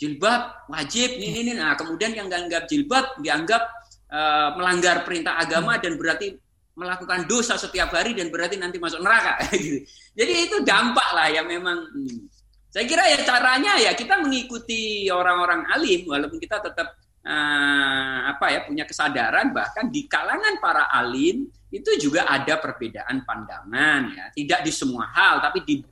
jilbab 0.00 0.66
wajib 0.72 1.12
ini 1.20 1.46
ini 1.46 1.52
nah 1.54 1.78
kemudian 1.78 2.16
yang 2.18 2.26
nggak 2.26 2.66
jilbab 2.66 3.14
dianggap 3.22 3.62
uh, 4.10 4.58
melanggar 4.58 5.06
perintah 5.06 5.38
agama 5.38 5.78
hmm. 5.78 5.82
dan 5.86 5.92
berarti 5.94 6.26
melakukan 6.74 7.30
dosa 7.30 7.54
setiap 7.54 7.94
hari 7.94 8.18
dan 8.18 8.28
berarti 8.28 8.58
nanti 8.58 8.82
masuk 8.82 8.98
neraka 9.02 9.38
gitu. 9.54 9.86
Jadi 10.14 10.32
itu 10.50 10.56
dampak 10.66 11.08
lah 11.14 11.28
yang 11.30 11.46
memang 11.46 11.86
hmm. 11.90 12.26
saya 12.70 12.84
kira 12.86 13.06
ya 13.06 13.18
caranya 13.22 13.72
ya 13.78 13.94
kita 13.94 14.18
mengikuti 14.18 15.06
orang-orang 15.10 15.66
alim 15.70 16.06
walaupun 16.10 16.42
kita 16.42 16.58
tetap 16.58 16.98
uh, 17.22 18.18
apa 18.34 18.46
ya 18.50 18.60
punya 18.66 18.84
kesadaran 18.84 19.54
bahkan 19.54 19.86
di 19.90 20.10
kalangan 20.10 20.58
para 20.58 20.90
alim 20.90 21.46
itu 21.70 21.90
juga 21.98 22.26
ada 22.26 22.58
perbedaan 22.58 23.22
pandangan 23.22 24.10
ya 24.14 24.24
tidak 24.34 24.60
di 24.66 24.72
semua 24.74 25.10
hal 25.14 25.42
tapi 25.42 25.62
di 25.62 25.82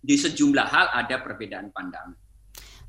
di 0.00 0.16
sejumlah 0.16 0.66
hal 0.66 0.86
ada 0.96 1.16
perbedaan 1.20 1.68
pandangan. 1.68 2.16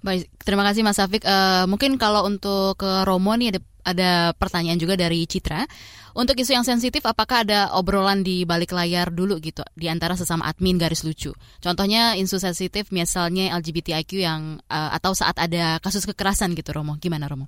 Baik, 0.01 0.33
terima 0.41 0.65
kasih 0.65 0.81
Mas 0.81 0.97
Afik. 0.97 1.21
Uh, 1.21 1.69
mungkin 1.69 2.01
kalau 2.01 2.25
untuk 2.25 2.81
ke 2.81 3.05
Romo 3.05 3.37
nih 3.37 3.53
ada 3.53 3.61
ada 3.81 4.11
pertanyaan 4.37 4.77
juga 4.81 4.97
dari 4.97 5.25
Citra. 5.25 5.65
Untuk 6.11 6.35
isu 6.35 6.57
yang 6.57 6.67
sensitif, 6.67 7.05
apakah 7.07 7.47
ada 7.47 7.71
obrolan 7.77 8.19
di 8.19 8.43
balik 8.43 8.75
layar 8.75 9.13
dulu 9.13 9.39
gitu 9.39 9.63
di 9.77 9.87
antara 9.87 10.17
sesama 10.17 10.43
admin 10.49 10.75
garis 10.75 11.07
lucu? 11.07 11.31
Contohnya 11.63 12.19
isu 12.19 12.35
sensitif 12.35 12.91
misalnya 12.91 13.53
LGBTIQ 13.55 14.11
yang 14.19 14.59
uh, 14.67 14.91
atau 14.91 15.15
saat 15.15 15.37
ada 15.39 15.79
kasus 15.79 16.03
kekerasan 16.09 16.51
gitu, 16.57 16.73
Romo. 16.75 16.99
Gimana, 16.99 17.29
Romo? 17.31 17.47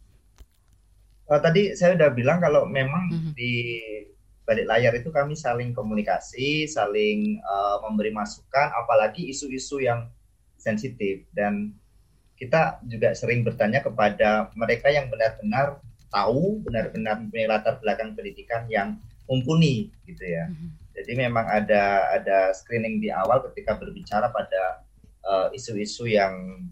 Uh, 1.28 1.42
tadi 1.42 1.76
saya 1.76 1.98
udah 1.98 2.10
bilang 2.14 2.40
kalau 2.40 2.70
memang 2.70 3.10
mm 3.12 3.18
-hmm. 3.20 3.32
di 3.36 3.52
balik 4.46 4.68
layar 4.70 4.94
itu 4.96 5.10
kami 5.10 5.36
saling 5.36 5.76
komunikasi, 5.76 6.70
saling 6.70 7.42
uh, 7.44 7.82
memberi 7.84 8.14
masukan, 8.14 8.72
apalagi 8.78 9.28
isu-isu 9.28 9.84
yang 9.84 10.08
sensitif 10.56 11.28
dan 11.36 11.76
kita 12.44 12.84
juga 12.84 13.16
sering 13.16 13.48
bertanya 13.48 13.80
kepada 13.80 14.52
mereka 14.60 14.92
yang 14.92 15.08
benar-benar 15.08 15.80
tahu 16.12 16.60
benar-benar 16.68 17.24
punya 17.32 17.48
latar 17.48 17.80
belakang 17.80 18.12
pendidikan 18.20 18.68
yang 18.68 19.00
mumpuni 19.32 19.88
gitu 20.04 20.28
ya. 20.28 20.52
Mm-hmm. 20.52 20.70
Jadi 20.94 21.12
memang 21.16 21.48
ada 21.48 22.12
ada 22.12 22.52
screening 22.52 23.00
di 23.00 23.10
awal 23.10 23.40
ketika 23.50 23.80
berbicara 23.80 24.28
pada 24.30 24.84
uh, 25.24 25.48
isu-isu 25.56 26.06
yang 26.06 26.68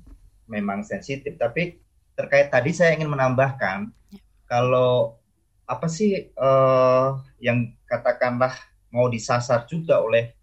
memang 0.52 0.84
sensitif. 0.84 1.40
Tapi 1.40 1.80
terkait 2.20 2.52
tadi 2.52 2.76
saya 2.76 2.94
ingin 2.94 3.10
menambahkan 3.10 3.88
yeah. 4.12 4.22
kalau 4.46 5.16
apa 5.64 5.88
sih 5.88 6.28
uh, 6.36 7.16
yang 7.40 7.72
katakanlah 7.88 8.52
mau 8.92 9.08
disasar 9.08 9.64
juga 9.72 10.04
oleh 10.04 10.36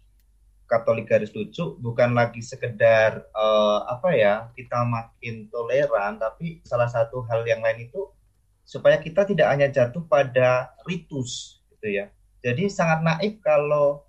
Katolik 0.69 1.09
garis 1.09 1.33
lucu 1.33 1.81
bukan 1.81 2.13
lagi 2.13 2.45
sekedar 2.45 3.25
uh, 3.33 3.89
apa 3.89 4.13
ya 4.13 4.53
kita 4.53 4.85
makin 4.85 5.49
toleran 5.49 6.21
tapi 6.21 6.61
salah 6.61 6.85
satu 6.85 7.25
hal 7.25 7.41
yang 7.49 7.65
lain 7.65 7.89
itu 7.89 8.05
supaya 8.69 9.01
kita 9.01 9.25
tidak 9.25 9.49
hanya 9.49 9.65
jatuh 9.73 10.05
pada 10.05 10.77
ritus 10.85 11.57
gitu 11.73 11.89
ya. 11.89 12.13
Jadi 12.45 12.69
sangat 12.69 13.01
naif 13.01 13.41
kalau 13.41 14.05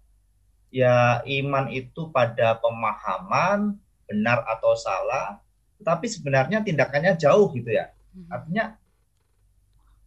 ya 0.69 1.25
iman 1.25 1.73
itu 1.73 2.13
pada 2.13 2.61
pemahaman 2.61 3.81
benar 4.05 4.45
atau 4.45 4.77
salah, 4.77 5.41
tetapi 5.81 6.07
sebenarnya 6.13 6.61
tindakannya 6.61 7.17
jauh 7.17 7.49
gitu 7.57 7.73
ya. 7.73 7.89
Hmm. 8.13 8.29
Artinya 8.29 8.65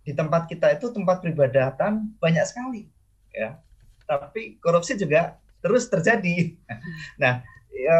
di 0.05 0.11
tempat 0.13 0.45
kita 0.45 0.75
itu 0.77 0.93
tempat 0.93 1.25
peribadatan 1.25 2.13
banyak 2.21 2.45
sekali 2.45 2.85
ya. 3.33 3.57
Tapi 4.05 4.61
korupsi 4.61 4.99
juga 4.99 5.41
terus 5.64 5.88
terjadi. 5.88 6.59
Nah, 7.22 7.39
ya, 7.72 7.97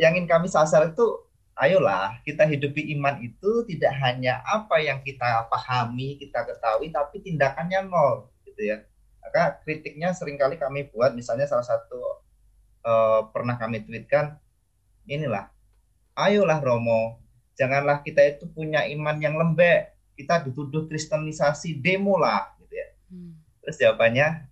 yang 0.00 0.16
ingin 0.16 0.24
kami 0.24 0.48
sasar 0.48 0.88
itu 0.88 1.04
ayolah 1.52 2.18
kita 2.24 2.48
hidupi 2.48 2.96
iman 2.96 3.20
itu 3.20 3.62
tidak 3.68 3.92
hanya 4.00 4.40
apa 4.48 4.80
yang 4.80 5.04
kita 5.04 5.46
pahami, 5.52 6.16
kita 6.16 6.48
ketahui, 6.48 6.88
tapi 6.88 7.20
tindakannya 7.20 7.86
nol, 7.86 8.32
gitu 8.48 8.72
ya. 8.72 8.82
Maka 9.20 9.62
kritiknya 9.62 10.16
sering 10.16 10.40
kali 10.40 10.56
kami 10.56 10.88
buat, 10.90 11.12
misalnya 11.12 11.44
salah 11.44 11.66
satu 11.66 12.00
uh, 12.82 13.20
pernah 13.30 13.60
kami 13.60 13.84
tweetkan, 13.84 14.40
inilah, 15.06 15.52
ayolah 16.16 16.58
Romo, 16.58 17.20
janganlah 17.54 18.00
kita 18.00 18.24
itu 18.24 18.48
punya 18.50 18.88
iman 18.88 19.16
yang 19.20 19.36
lembek, 19.36 19.92
kita 20.16 20.42
dituduh 20.42 20.88
kristenisasi, 20.88 21.78
demo 21.78 22.16
lah, 22.18 22.52
gitu 22.64 22.74
ya. 22.74 22.88
Hmm. 23.12 23.32
Terus 23.62 23.76
jawabannya, 23.78 24.51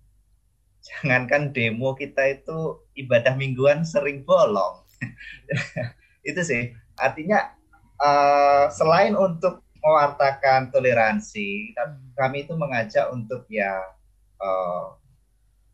jangankan 0.81 1.53
demo 1.53 1.93
kita 1.93 2.41
itu 2.41 2.81
ibadah 2.97 3.37
mingguan 3.37 3.85
sering 3.85 4.25
bolong. 4.25 4.81
itu 6.29 6.41
sih 6.45 6.69
Artinya 7.01 7.57
uh, 7.97 8.69
selain 8.69 9.17
untuk 9.17 9.65
mewartakan 9.81 10.69
toleransi, 10.69 11.73
hmm. 11.73 12.13
kami 12.13 12.45
itu 12.45 12.53
mengajak 12.53 13.09
untuk 13.09 13.49
ya, 13.49 13.81
uh, 14.37 14.93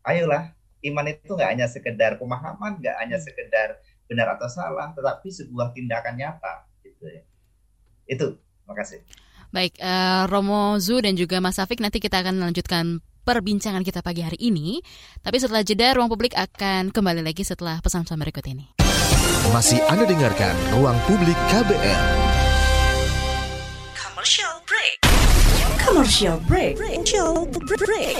ayolah 0.08 0.56
iman 0.88 1.06
itu 1.12 1.36
nggak 1.36 1.50
hanya 1.52 1.68
sekedar 1.68 2.16
pemahaman, 2.16 2.80
nggak 2.80 2.96
hanya 2.96 3.20
hmm. 3.20 3.26
sekedar 3.28 3.68
benar 4.08 4.40
atau 4.40 4.48
salah, 4.48 4.88
tetapi 4.96 5.28
sebuah 5.28 5.76
tindakan 5.76 6.16
nyata. 6.16 6.64
Gitu 6.80 7.04
ya. 7.04 7.22
Itu, 8.08 8.40
makasih. 8.64 9.04
Baik, 9.52 9.76
uh, 9.80 10.24
Romo 10.32 10.80
Zu 10.80 11.04
dan 11.04 11.12
juga 11.12 11.44
Mas 11.44 11.60
Afik 11.60 11.84
nanti 11.84 12.00
kita 12.00 12.24
akan 12.24 12.40
melanjutkan 12.40 13.04
perbincangan 13.28 13.84
kita 13.84 14.00
pagi 14.00 14.24
hari 14.24 14.40
ini. 14.40 14.80
Tapi 15.20 15.36
setelah 15.36 15.60
jeda, 15.60 15.92
ruang 15.92 16.08
publik 16.08 16.32
akan 16.32 16.88
kembali 16.88 17.20
lagi 17.20 17.44
setelah 17.44 17.76
pesan-pesan 17.84 18.16
berikut 18.16 18.48
ini. 18.48 18.72
Masih 19.52 19.84
Anda 19.92 20.08
dengarkan 20.08 20.56
Ruang 20.72 20.96
Publik 21.04 21.36
KBR. 21.52 22.04
Commercial 23.92 24.54
break. 24.64 24.96
Commercial 25.76 26.36
break. 26.48 26.74
Commercial 26.80 27.44
break. 27.76 28.16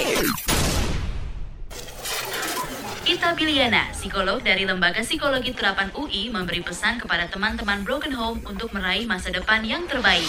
Ita 3.08 3.32
Biliana, 3.32 3.88
psikolog 3.96 4.44
dari 4.44 4.68
Lembaga 4.68 5.00
Psikologi 5.00 5.56
Terapan 5.56 5.88
UI, 5.96 6.28
memberi 6.28 6.60
pesan 6.60 7.00
kepada 7.00 7.24
teman-teman 7.32 7.80
Broken 7.80 8.12
Home 8.12 8.44
untuk 8.44 8.68
meraih 8.76 9.08
masa 9.08 9.32
depan 9.32 9.64
yang 9.64 9.88
terbaik. 9.88 10.28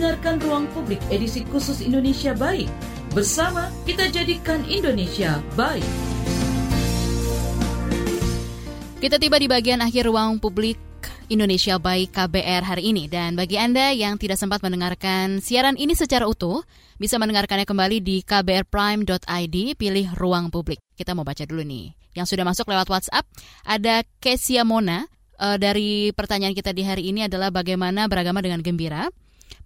Mendengarkan 0.00 0.40
Ruang 0.40 0.64
Publik 0.72 0.96
edisi 1.12 1.44
khusus 1.52 1.84
Indonesia 1.84 2.32
Baik. 2.32 2.72
Bersama 3.12 3.68
kita 3.84 4.08
jadikan 4.08 4.64
Indonesia 4.64 5.44
baik. 5.60 5.84
Kita 8.96 9.20
tiba 9.20 9.36
di 9.36 9.44
bagian 9.44 9.84
akhir 9.84 10.08
Ruang 10.08 10.40
Publik 10.40 10.80
Indonesia 11.28 11.76
Baik 11.76 12.16
KBR 12.16 12.64
hari 12.64 12.96
ini. 12.96 13.12
Dan 13.12 13.36
bagi 13.36 13.60
Anda 13.60 13.92
yang 13.92 14.16
tidak 14.16 14.40
sempat 14.40 14.64
mendengarkan 14.64 15.44
siaran 15.44 15.76
ini 15.76 15.92
secara 15.92 16.24
utuh, 16.24 16.64
bisa 16.96 17.20
mendengarkannya 17.20 17.68
kembali 17.68 18.00
di 18.00 18.24
kbrprime.id, 18.24 19.56
pilih 19.76 20.06
ruang 20.16 20.48
publik. 20.48 20.80
Kita 20.96 21.12
mau 21.12 21.28
baca 21.28 21.44
dulu 21.44 21.60
nih. 21.60 21.92
Yang 22.16 22.32
sudah 22.32 22.48
masuk 22.48 22.72
lewat 22.72 22.88
WhatsApp, 22.88 23.28
ada 23.68 24.00
Kesia 24.16 24.64
Mona. 24.64 25.04
Uh, 25.36 25.60
dari 25.60 26.08
pertanyaan 26.16 26.56
kita 26.56 26.72
di 26.72 26.88
hari 26.88 27.12
ini 27.12 27.28
adalah 27.28 27.52
bagaimana 27.52 28.08
beragama 28.08 28.40
dengan 28.40 28.64
gembira. 28.64 29.12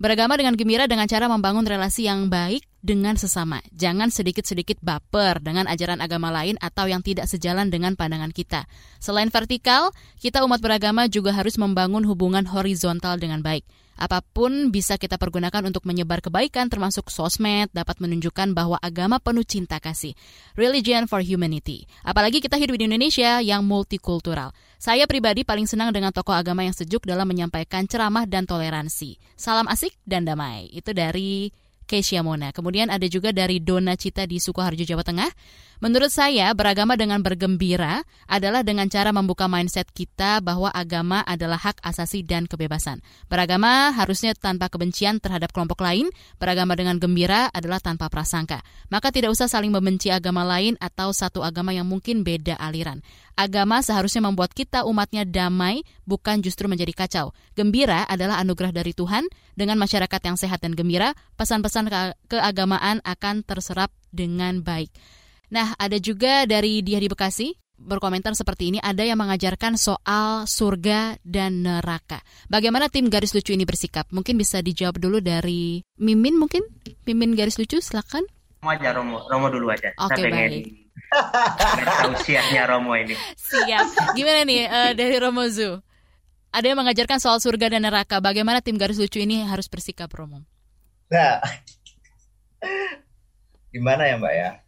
Beragama 0.05 0.37
dengan 0.37 0.53
gembira 0.53 0.85
dengan 0.85 1.09
cara 1.09 1.33
membangun 1.33 1.65
relasi 1.65 2.05
yang 2.05 2.29
baik 2.29 2.61
dengan 2.85 3.17
sesama. 3.17 3.65
Jangan 3.73 4.13
sedikit-sedikit 4.13 4.77
baper 4.85 5.41
dengan 5.41 5.65
ajaran 5.65 6.05
agama 6.05 6.29
lain 6.29 6.61
atau 6.61 6.85
yang 6.85 7.01
tidak 7.01 7.25
sejalan 7.25 7.73
dengan 7.73 7.97
pandangan 7.97 8.29
kita. 8.29 8.69
Selain 9.01 9.33
vertikal, 9.33 9.97
kita 10.21 10.45
umat 10.45 10.61
beragama 10.61 11.09
juga 11.09 11.33
harus 11.33 11.57
membangun 11.57 12.05
hubungan 12.05 12.45
horizontal 12.45 13.17
dengan 13.17 13.41
baik. 13.41 13.65
Apa 13.95 14.21
pun 14.21 14.75
bisa 14.75 14.99
kita 14.99 15.17
pergunakan 15.17 15.63
untuk 15.67 15.87
menyebar 15.87 16.19
kebaikan 16.19 16.67
termasuk 16.67 17.09
sosmed 17.09 17.71
dapat 17.71 18.03
menunjukkan 18.03 18.53
bahwa 18.53 18.79
agama 18.83 19.23
penuh 19.23 19.47
cinta 19.47 19.79
kasih. 19.79 20.15
Religion 20.59 21.07
for 21.07 21.23
humanity. 21.23 21.87
Apalagi 22.03 22.43
kita 22.43 22.59
hidup 22.59 22.79
di 22.79 22.91
Indonesia 22.91 23.39
yang 23.39 23.63
multikultural. 23.63 24.51
Saya 24.77 25.09
pribadi 25.09 25.47
paling 25.47 25.65
senang 25.65 25.95
dengan 25.95 26.13
tokoh 26.13 26.37
agama 26.37 26.67
yang 26.67 26.77
sejuk 26.77 27.09
dalam 27.09 27.25
menyampaikan 27.25 27.89
ceramah 27.89 28.29
dan 28.29 28.45
toleransi. 28.45 29.17
Salam 29.39 29.71
asik 29.71 29.97
dan 30.05 30.29
damai. 30.29 30.69
Itu 30.75 30.93
dari 30.93 31.49
Keisha 31.85 32.25
Mona. 32.25 32.51
Kemudian 32.51 32.89
ada 32.89 33.05
juga 33.07 33.31
dari 33.31 33.61
Dona 33.61 33.95
Cita 33.95 34.25
di 34.25 34.41
Sukoharjo, 34.41 34.85
Jawa 34.89 35.05
Tengah. 35.05 35.31
Menurut 35.85 36.09
saya, 36.09 36.49
beragama 36.57 36.97
dengan 36.97 37.21
bergembira 37.21 38.09
adalah 38.25 38.65
dengan 38.65 38.89
cara 38.89 39.13
membuka 39.13 39.53
mindset 39.53 39.85
kita 39.93 40.41
bahwa 40.41 40.73
agama 40.73 41.21
adalah 41.29 41.61
hak 41.61 41.85
asasi 41.85 42.25
dan 42.25 42.49
kebebasan. 42.49 43.05
Beragama 43.29 43.93
harusnya 43.93 44.33
tanpa 44.33 44.73
kebencian 44.73 45.21
terhadap 45.21 45.53
kelompok 45.53 45.85
lain, 45.85 46.09
beragama 46.41 46.73
dengan 46.73 46.97
gembira 46.97 47.53
adalah 47.53 47.85
tanpa 47.85 48.09
prasangka. 48.09 48.65
Maka 48.89 49.13
tidak 49.13 49.37
usah 49.37 49.45
saling 49.45 49.69
membenci 49.69 50.09
agama 50.09 50.41
lain 50.41 50.81
atau 50.81 51.13
satu 51.13 51.45
agama 51.45 51.77
yang 51.77 51.85
mungkin 51.85 52.25
beda 52.25 52.57
aliran. 52.57 53.05
Agama 53.37 53.85
seharusnya 53.85 54.25
membuat 54.25 54.57
kita 54.57 54.89
umatnya 54.89 55.29
damai, 55.29 55.85
bukan 56.09 56.41
justru 56.41 56.65
menjadi 56.65 56.97
kacau. 56.97 57.37
Gembira 57.61 58.09
adalah 58.09 58.41
anugerah 58.41 58.73
dari 58.73 58.97
Tuhan. 58.97 59.29
Dengan 59.53 59.77
masyarakat 59.77 60.21
yang 60.25 60.41
sehat 60.41 60.65
dan 60.65 60.73
gembira, 60.73 61.13
pesan-pesan 61.37 61.93
keagamaan 62.33 63.05
akan 63.05 63.45
terserap 63.45 63.93
dengan 64.09 64.65
baik. 64.65 64.89
Nah, 65.55 65.79
ada 65.79 66.03
juga 66.03 66.51
dari 66.51 66.83
dia 66.83 66.99
di 66.99 67.07
Bekasi 67.07 67.55
berkomentar 67.79 68.35
seperti 68.35 68.75
ini, 68.75 68.79
ada 68.83 69.03
yang 69.07 69.19
mengajarkan 69.19 69.79
soal 69.79 70.51
surga 70.51 71.19
dan 71.23 71.63
neraka. 71.63 72.23
Bagaimana 72.51 72.91
tim 72.91 73.07
garis 73.07 73.35
lucu 73.35 73.55
ini 73.55 73.63
bersikap? 73.63 74.11
Mungkin 74.11 74.35
bisa 74.35 74.63
dijawab 74.63 74.99
dulu 74.99 75.23
dari 75.23 75.83
Mimin 75.99 76.39
mungkin? 76.39 76.67
Mimin 77.07 77.39
garis 77.39 77.59
lucu, 77.59 77.79
silakan. 77.79 78.27
Romo 78.63 78.71
aja 78.73 78.91
Romo, 78.97 79.17
Romo 79.29 79.47
dulu 79.53 79.71
aja. 79.71 79.95
Oke, 80.01 80.17
okay, 80.17 80.31
baik. 80.33 80.65
usianya 82.19 82.67
Romo 82.67 82.97
ini. 82.99 83.15
Siap. 83.37 84.17
Gimana 84.19 84.43
nih 84.43 84.67
uh, 84.67 84.93
dari 84.97 85.17
Romo 85.21 85.45
Zu? 85.47 85.79
Ada 86.55 86.71
yang 86.71 86.79
mengajarkan 86.83 87.19
soal 87.19 87.43
surga 87.43 87.75
dan 87.75 87.83
neraka. 87.83 88.23
Bagaimana 88.23 88.63
tim 88.63 88.79
garis 88.79 88.99
lucu 88.99 89.19
ini 89.19 89.43
harus 89.45 89.67
bersikap, 89.67 90.09
Romo? 90.15 90.47
Nah, 91.11 91.43
gimana 93.75 94.07
ya 94.09 94.17
Mbak 94.17 94.35
ya? 94.35 94.64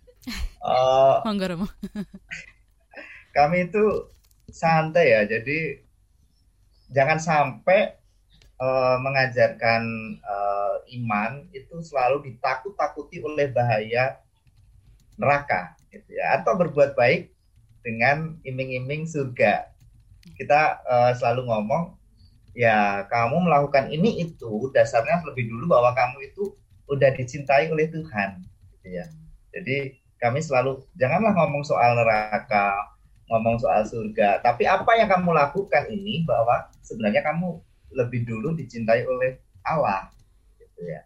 Uh, 0.60 1.22
kami 3.36 3.70
itu 3.70 3.84
santai 4.50 5.14
ya, 5.14 5.20
jadi 5.26 5.78
jangan 6.90 7.18
sampai 7.18 7.94
uh, 8.58 8.96
mengajarkan 9.02 9.82
uh, 10.22 10.82
iman 10.98 11.46
itu 11.54 11.82
selalu 11.82 12.30
ditakut-takuti 12.30 13.22
oleh 13.22 13.50
bahaya 13.50 14.18
neraka, 15.16 15.78
gitu 15.90 16.10
ya, 16.14 16.42
atau 16.42 16.58
berbuat 16.58 16.98
baik 16.98 17.30
dengan 17.86 18.34
iming-iming 18.42 19.06
surga. 19.06 19.70
Kita 20.34 20.82
uh, 20.82 21.12
selalu 21.14 21.46
ngomong, 21.46 21.94
ya 22.56 23.06
kamu 23.06 23.46
melakukan 23.46 23.94
ini 23.94 24.26
itu 24.26 24.70
dasarnya 24.74 25.22
lebih 25.22 25.46
dulu 25.46 25.70
bahwa 25.70 25.94
kamu 25.94 26.26
itu 26.32 26.50
udah 26.90 27.14
dicintai 27.14 27.70
oleh 27.70 27.86
Tuhan, 27.90 28.42
gitu 28.74 28.88
ya. 28.90 29.06
Jadi 29.54 30.05
kami 30.16 30.40
selalu 30.40 30.80
janganlah 30.96 31.32
ngomong 31.36 31.62
soal 31.64 31.96
neraka, 31.96 32.72
ngomong 33.28 33.60
soal 33.60 33.84
surga, 33.84 34.40
tapi 34.40 34.64
apa 34.64 34.88
yang 34.96 35.08
kamu 35.10 35.34
lakukan 35.34 35.84
ini 35.92 36.24
bahwa 36.24 36.68
sebenarnya 36.80 37.20
kamu 37.26 37.60
lebih 37.92 38.24
dulu 38.24 38.56
dicintai 38.56 39.04
oleh 39.04 39.36
Allah, 39.66 40.08
gitu 40.58 40.86
ya. 40.86 41.02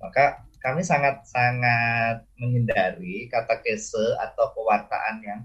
Maka 0.00 0.46
kami 0.62 0.82
sangat 0.82 1.22
sangat 1.28 2.26
menghindari 2.40 3.30
kata 3.30 3.62
kese 3.62 4.18
atau 4.18 4.50
pewartaan 4.56 5.22
yang 5.22 5.40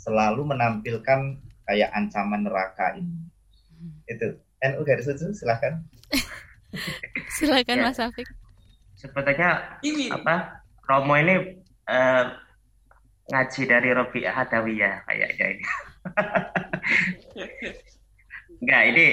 selalu 0.00 0.48
menampilkan 0.48 1.38
kayak 1.68 1.90
ancaman 1.94 2.46
neraka 2.46 2.96
ini. 2.98 3.28
Itu. 4.08 4.38
NU 4.62 4.86
garis 4.86 5.10
lucu, 5.10 5.34
silahkan. 5.34 5.82
silakan 7.34 7.78
ya. 7.82 7.84
Mas 7.90 7.98
Afik. 7.98 8.30
Sepertinya 8.94 9.82
apa 10.14 10.62
Romo 10.86 11.18
ini 11.18 11.58
uh, 11.90 12.24
ngaji 13.30 13.62
dari 13.70 13.90
Robi 13.94 14.20
Hadawiyah 14.26 15.06
kayaknya 15.06 15.46
ini. 15.54 15.64
Enggak, 18.62 18.82
ini 18.94 19.06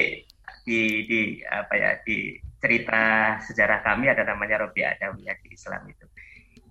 di 0.66 0.80
di 1.06 1.20
apa 1.46 1.74
ya 1.78 1.90
di 2.02 2.38
cerita 2.60 3.00
sejarah 3.42 3.80
kami 3.86 4.10
ada 4.10 4.26
namanya 4.26 4.66
Robi 4.66 4.82
Hadawiyah 4.82 5.36
di 5.40 5.48
Islam 5.54 5.82
itu. 5.86 6.06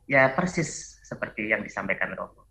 Ya 0.10 0.28
persis 0.34 1.00
seperti 1.06 1.50
yang 1.50 1.64
disampaikan 1.64 2.12
Romo. 2.14 2.46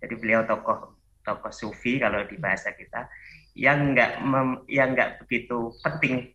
Jadi 0.00 0.14
beliau 0.16 0.46
tokoh 0.46 0.96
tokoh 1.20 1.52
sufi 1.52 2.00
kalau 2.00 2.24
di 2.24 2.40
bahasa 2.40 2.72
kita 2.72 3.10
yang 3.52 3.92
enggak 3.92 4.22
mem, 4.24 4.64
yang 4.70 4.96
enggak 4.96 5.20
begitu 5.20 5.74
penting 5.84 6.32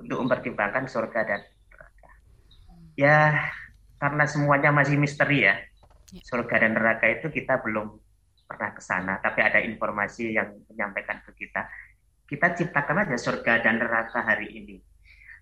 untuk 0.00 0.18
mempertimbangkan 0.24 0.90
surga 0.90 1.20
dan 1.22 1.40
neraka. 1.70 2.10
Ya 2.98 3.18
karena 3.96 4.24
semuanya 4.26 4.70
masih 4.74 4.98
misteri 4.98 5.46
ya 5.46 5.56
Ya. 6.06 6.22
surga 6.22 6.62
dan 6.62 6.78
neraka 6.78 7.10
itu 7.10 7.26
kita 7.34 7.58
belum 7.66 7.98
pernah 8.46 8.70
ke 8.70 8.82
sana, 8.82 9.18
tapi 9.18 9.42
ada 9.42 9.58
informasi 9.58 10.30
yang 10.30 10.54
menyampaikan 10.70 11.18
ke 11.26 11.34
kita. 11.34 11.66
Kita 12.26 12.54
ciptakan 12.54 13.06
aja 13.06 13.18
surga 13.18 13.62
dan 13.62 13.82
neraka 13.82 14.22
hari 14.22 14.54
ini. 14.54 14.78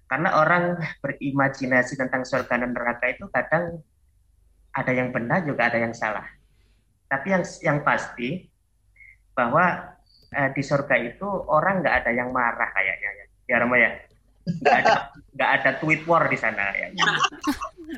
Karena 0.09 0.41
orang 0.41 0.81
berimajinasi 1.05 2.01
tentang 2.01 2.25
surga 2.25 2.65
dan 2.65 2.73
neraka 2.73 3.09
itu 3.13 3.29
kadang 3.29 3.81
ada 4.73 4.93
yang 4.93 5.13
benar 5.13 5.45
juga 5.45 5.69
ada 5.69 5.81
yang 5.81 5.93
salah. 5.93 6.25
Tapi 7.09 7.33
yang 7.33 7.45
yang 7.61 7.79
pasti 7.85 8.49
bahwa 9.37 9.97
eh, 10.33 10.51
di 10.53 10.63
surga 10.65 10.97
itu 11.01 11.29
orang 11.49 11.85
nggak 11.85 12.05
ada 12.05 12.11
yang 12.13 12.33
marah 12.33 12.69
kayaknya 12.73 13.11
ya. 13.13 13.25
Ya 13.49 13.57
ya. 13.61 13.91
Nggak 14.45 14.77
ada 14.85 14.93
nggak 15.33 15.51
ada 15.61 15.71
tweet 15.81 16.03
war 16.05 16.25
di 16.29 16.37
sana 16.37 16.73
ya. 16.77 16.89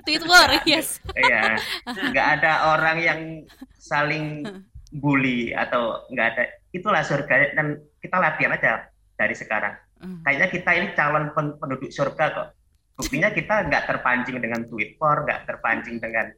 Tweet 0.05 0.25
war, 0.27 0.51
yes. 0.69 1.01
Iya, 1.15 1.57
nggak 1.87 2.27
ada 2.41 2.77
orang 2.77 2.97
yang 3.01 3.21
saling 3.81 4.45
bully 4.93 5.55
atau 5.57 6.05
nggak 6.13 6.27
ada. 6.35 6.43
Itulah 6.75 7.03
surga 7.07 7.57
dan 7.57 7.81
kita 8.03 8.17
latihan 8.21 8.57
aja 8.57 8.73
dari 9.17 9.33
sekarang. 9.33 9.75
Hmm. 9.97 10.21
Kayaknya 10.27 10.49
kita 10.53 10.71
ini 10.77 10.89
calon 10.93 11.33
penduduk 11.33 11.89
surga 11.89 12.25
kok. 12.33 12.49
Buktinya 12.97 13.29
kita 13.33 13.69
nggak 13.69 13.85
terpancing 13.89 14.41
dengan 14.41 14.65
tweet 14.69 14.97
war, 15.01 15.25
nggak 15.25 15.45
terpancing 15.49 16.01
dengan 16.01 16.33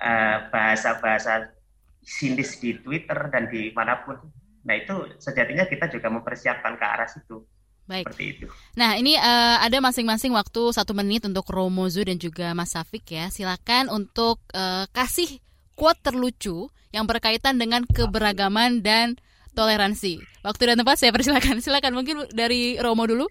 uh, 0.00 0.48
bahasa-bahasa 0.48 1.52
sinis 2.00 2.56
di 2.60 2.76
Twitter 2.80 3.28
dan 3.28 3.52
di 3.52 3.68
mana 3.76 4.00
pun. 4.04 4.16
Nah 4.64 4.74
itu 4.76 5.16
sejatinya 5.20 5.68
kita 5.68 5.88
juga 5.92 6.08
mempersiapkan 6.08 6.80
ke 6.80 6.84
arah 6.84 7.08
situ. 7.08 7.44
Baik. 7.88 8.12
Seperti 8.12 8.24
itu. 8.36 8.46
Nah, 8.76 9.00
ini 9.00 9.16
uh, 9.16 9.56
ada 9.64 9.80
masing-masing 9.80 10.36
waktu 10.36 10.76
satu 10.76 10.92
menit 10.92 11.24
untuk 11.24 11.48
Romozu 11.48 12.04
dan 12.04 12.20
juga 12.20 12.52
Mas 12.52 12.76
Safik 12.76 13.08
ya. 13.08 13.32
Silakan 13.32 13.88
untuk 13.88 14.44
uh, 14.52 14.84
kasih 14.92 15.40
quote 15.72 15.96
terlucu 16.04 16.68
yang 16.92 17.08
berkaitan 17.08 17.56
dengan 17.56 17.88
keberagaman 17.88 18.84
dan 18.84 19.16
toleransi. 19.56 20.20
Waktu 20.44 20.62
dan 20.68 20.76
tempat 20.84 21.00
saya 21.00 21.16
persilakan. 21.16 21.64
Silakan 21.64 21.96
mungkin 21.96 22.28
dari 22.36 22.76
Romo 22.76 23.08
dulu. 23.08 23.24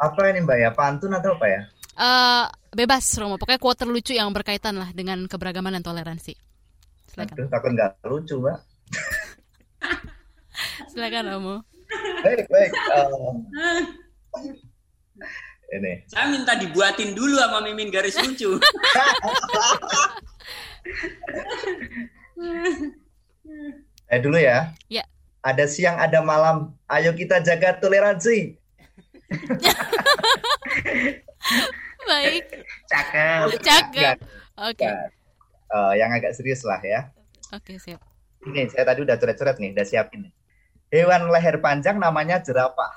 Apa 0.00 0.32
ini 0.32 0.40
Mbak 0.40 0.56
ya? 0.56 0.70
Pantun 0.72 1.12
atau 1.12 1.36
apa 1.36 1.46
ya? 1.46 1.60
Uh, 2.00 2.44
bebas 2.72 3.04
Romo. 3.20 3.36
Pokoknya 3.36 3.60
quote 3.60 3.84
terlucu 3.84 4.16
yang 4.16 4.32
berkaitan 4.32 4.80
lah 4.80 4.88
dengan 4.96 5.28
keberagaman 5.28 5.76
dan 5.76 5.84
toleransi. 5.84 6.32
Silakan. 7.12 7.44
Aduh, 7.44 7.48
takut 7.52 7.70
nggak 7.76 7.92
lucu, 8.08 8.40
Mbak. 8.40 8.58
Silakan 10.96 11.24
Romo. 11.28 11.75
Baik, 12.24 12.48
baik. 12.50 12.72
Uh, 12.90 13.34
ini. 15.74 16.06
Saya 16.06 16.30
minta 16.30 16.54
dibuatin 16.54 17.14
dulu 17.16 17.38
sama 17.38 17.60
Mimin 17.64 17.90
garis 17.90 18.16
lucu. 18.20 18.56
eh 24.12 24.20
dulu 24.22 24.38
ya. 24.38 24.72
Ya. 24.86 25.02
Ada 25.42 25.66
siang, 25.70 25.98
ada 25.98 26.22
malam. 26.22 26.74
Ayo 26.90 27.14
kita 27.14 27.40
jaga 27.42 27.72
toleransi. 27.78 28.58
Baik. 32.06 32.44
Cakep. 32.86 33.58
Cakep. 33.62 34.16
Oke. 34.62 34.78
Okay. 34.78 34.94
Uh, 35.66 35.90
yang 35.98 36.14
agak 36.14 36.30
serius 36.34 36.62
lah 36.62 36.78
ya. 36.82 37.10
Oke, 37.54 37.74
okay, 37.74 37.78
siap. 37.82 38.00
Ini 38.46 38.70
saya 38.70 38.86
tadi 38.86 39.02
udah 39.02 39.18
coret-coret 39.18 39.58
nih, 39.58 39.74
udah 39.74 39.86
siapin 39.86 40.30
nih. 40.30 40.35
Hewan 40.90 41.28
leher 41.30 41.58
panjang 41.58 41.98
namanya 41.98 42.38
jerapah. 42.38 42.94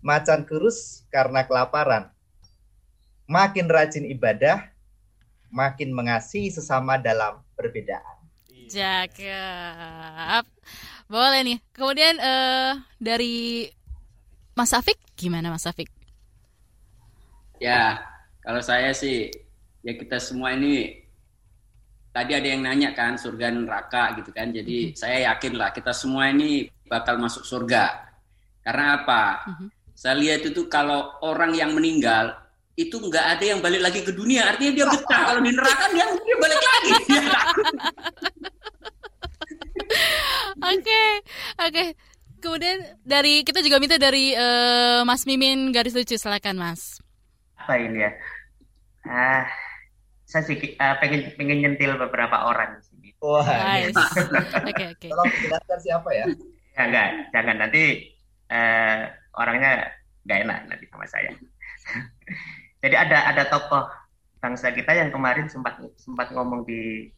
Macan 0.00 0.48
kurus 0.48 1.04
karena 1.12 1.44
kelaparan. 1.44 2.08
Makin 3.28 3.68
rajin 3.68 4.08
ibadah, 4.08 4.72
makin 5.52 5.92
mengasihi 5.92 6.48
sesama 6.48 6.96
dalam 6.96 7.44
perbedaan. 7.52 8.16
Cakep. 8.70 10.44
Boleh 11.10 11.40
nih. 11.42 11.58
Kemudian 11.74 12.16
uh, 12.16 12.80
dari 12.96 13.68
Mas 14.56 14.72
Afik, 14.72 14.96
gimana 15.18 15.52
Mas 15.52 15.66
Afik? 15.68 15.90
Ya, 17.60 18.00
kalau 18.40 18.64
saya 18.64 18.96
sih, 18.96 19.28
ya 19.84 19.92
kita 19.92 20.16
semua 20.16 20.56
ini 20.56 21.04
tadi 22.10 22.32
ada 22.34 22.46
yang 22.46 22.62
nanya 22.66 22.90
kan 22.94 23.14
surga 23.16 23.50
neraka 23.54 24.18
gitu 24.18 24.30
kan. 24.34 24.50
Jadi 24.50 24.92
hmm. 24.92 24.94
saya 24.98 25.32
yakin 25.32 25.52
lah 25.58 25.70
kita 25.70 25.94
semua 25.94 26.30
ini 26.30 26.66
bakal 26.86 27.18
masuk 27.18 27.46
surga. 27.46 28.10
Karena 28.60 29.02
apa? 29.02 29.22
Uh-huh. 29.46 29.68
Saya 29.94 30.16
lihat 30.16 30.42
itu 30.46 30.68
kalau 30.68 31.20
orang 31.22 31.52
yang 31.54 31.72
meninggal 31.72 32.36
itu 32.78 32.96
nggak 32.96 33.26
ada 33.36 33.44
yang 33.44 33.60
balik 33.60 33.84
lagi 33.84 34.00
ke 34.00 34.12
dunia, 34.14 34.48
artinya 34.48 34.72
dia 34.72 34.86
betah. 34.88 35.20
kalau 35.28 35.40
di 35.44 35.52
neraka 35.52 35.84
dia 35.92 36.04
dia 36.08 36.36
balik 36.40 36.60
lagi. 36.64 36.92
Oke, 40.60 41.02
oke. 41.58 41.84
Kemudian 42.40 42.78
dari 43.04 43.44
kita 43.44 43.60
juga 43.60 43.76
minta 43.76 44.00
dari 44.00 44.32
uh, 44.32 45.04
Mas 45.04 45.28
Mimin 45.28 45.74
garis 45.74 45.92
lucu, 45.92 46.16
silakan 46.16 46.56
Mas. 46.56 47.02
Apa 47.58 47.76
ini 47.76 48.00
ya? 48.00 48.10
Ah, 49.04 49.44
saya 50.30 50.46
sih 50.46 50.78
uh, 50.78 50.94
pengen 51.02 51.34
pengen 51.34 51.58
nyentil 51.58 51.98
beberapa 51.98 52.46
orang 52.46 52.78
di 52.78 52.82
sini. 52.86 53.08
Wah. 53.18 53.42
Nice. 53.42 53.98
Oke 54.70 54.84
oke. 54.94 55.08
Tolong 55.10 55.28
jelaskan 55.42 55.78
siapa 55.82 56.08
ya? 56.14 56.24
Ya 56.78 56.82
enggak, 56.86 57.08
jangan 57.34 57.56
nanti 57.66 57.82
uh, 58.48 59.10
orangnya 59.34 59.90
nggak 60.24 60.38
enak 60.46 60.58
nanti 60.70 60.84
sama 60.86 61.06
saya. 61.10 61.30
Jadi 62.86 62.96
ada 62.96 63.28
ada 63.28 63.42
tokoh 63.50 63.90
bangsa 64.40 64.72
kita 64.72 64.94
yang 64.96 65.10
kemarin 65.12 65.50
sempat 65.50 65.76
sempat 65.98 66.32
ngomong 66.32 66.64
di 66.64 67.10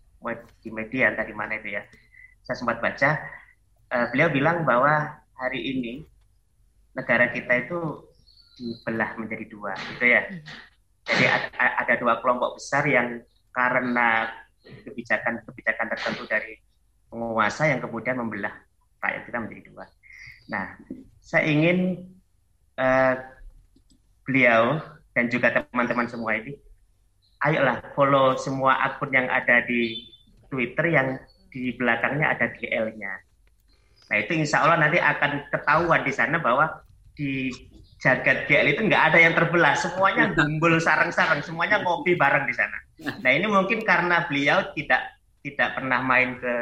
di 0.65 0.71
media 0.73 1.13
entah 1.13 1.29
di 1.29 1.37
mana 1.37 1.61
itu 1.61 1.77
ya. 1.77 1.85
Saya 2.43 2.57
sempat 2.59 2.81
baca 2.81 3.21
uh, 3.93 4.07
beliau 4.11 4.33
bilang 4.33 4.65
bahwa 4.65 5.21
hari 5.37 5.61
ini 5.61 6.03
negara 6.97 7.29
kita 7.31 7.69
itu 7.69 8.09
dibelah 8.57 9.15
menjadi 9.21 9.45
dua 9.53 9.77
gitu 9.95 10.05
ya. 10.09 10.25
Jadi 11.03 11.25
ada, 11.27 11.95
dua 11.99 12.23
kelompok 12.23 12.57
besar 12.57 12.87
yang 12.87 13.21
karena 13.51 14.31
kebijakan-kebijakan 14.63 15.87
tertentu 15.93 16.25
dari 16.31 16.55
penguasa 17.11 17.69
yang 17.69 17.83
kemudian 17.83 18.17
membelah 18.17 18.55
rakyat 19.03 19.23
kita 19.27 19.39
menjadi 19.43 19.63
dua. 19.69 19.85
Nah, 20.49 20.79
saya 21.19 21.45
ingin 21.51 22.07
uh, 22.79 23.15
beliau 24.23 24.79
dan 25.13 25.29
juga 25.29 25.53
teman-teman 25.53 26.07
semua 26.09 26.39
ini, 26.39 26.57
ayolah 27.43 27.83
follow 27.93 28.39
semua 28.39 28.79
akun 28.87 29.11
yang 29.13 29.29
ada 29.29 29.67
di 29.67 30.09
Twitter 30.49 30.87
yang 30.89 31.09
di 31.53 31.75
belakangnya 31.77 32.33
ada 32.33 32.49
GL-nya. 32.57 33.13
Nah 34.09 34.17
itu 34.21 34.33
insya 34.37 34.65
Allah 34.65 34.81
nanti 34.81 35.01
akan 35.01 35.53
ketahuan 35.53 36.05
di 36.05 36.13
sana 36.13 36.41
bahwa 36.41 36.81
di 37.13 37.53
jagat 38.03 38.51
GL 38.51 38.75
itu 38.75 38.83
nggak 38.91 39.15
ada 39.15 39.19
yang 39.23 39.35
terbelah, 39.39 39.79
semuanya 39.79 40.31
gumbul 40.37 40.75
sarang-sarang, 40.83 41.39
semuanya 41.47 41.79
ngopi 41.87 42.19
bareng 42.19 42.51
di 42.51 42.55
sana. 42.55 42.79
Nah 43.23 43.31
ini 43.35 43.51
mungkin 43.51 43.83
karena 43.83 44.27
beliau 44.31 44.63
tidak 44.79 45.19
tidak 45.43 45.75
pernah 45.75 45.99
main 46.03 46.39
ke 46.39 46.55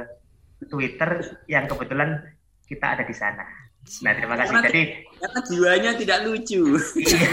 Twitter 0.69 1.21
yang 1.49 1.69
kebetulan 1.69 2.17
kita 2.65 2.97
ada 2.97 3.05
di 3.05 3.13
sana. 3.13 3.45
Nah, 4.05 4.13
terima 4.13 4.37
kasih. 4.41 4.57
Karena, 4.57 4.69
Jadi 4.69 4.83
karena 5.21 5.41
jiwanya 5.49 5.91
tidak 5.97 6.19
lucu. 6.29 6.63
Iya. 7.01 7.33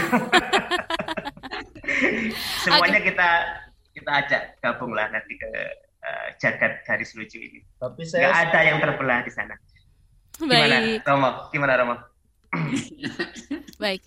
Semuanya 2.64 3.00
kita 3.00 3.28
kita 3.92 4.10
ajak 4.24 4.42
gabung 4.60 4.92
lah 4.96 5.08
nanti 5.12 5.36
ke 5.36 5.50
uh, 6.04 6.26
jagat 6.40 6.84
garis 6.84 7.12
lucu 7.16 7.40
ini. 7.40 7.60
Tapi 7.80 8.02
saya 8.04 8.28
Nggak 8.28 8.40
ada 8.48 8.60
yang 8.64 8.78
terbelah 8.80 9.18
di 9.24 9.32
sana. 9.32 9.54
Gimana. 10.36 10.76
Romo? 11.04 11.30
Gimana, 11.52 11.72
Romo? 11.80 11.96
Baik. 13.80 14.02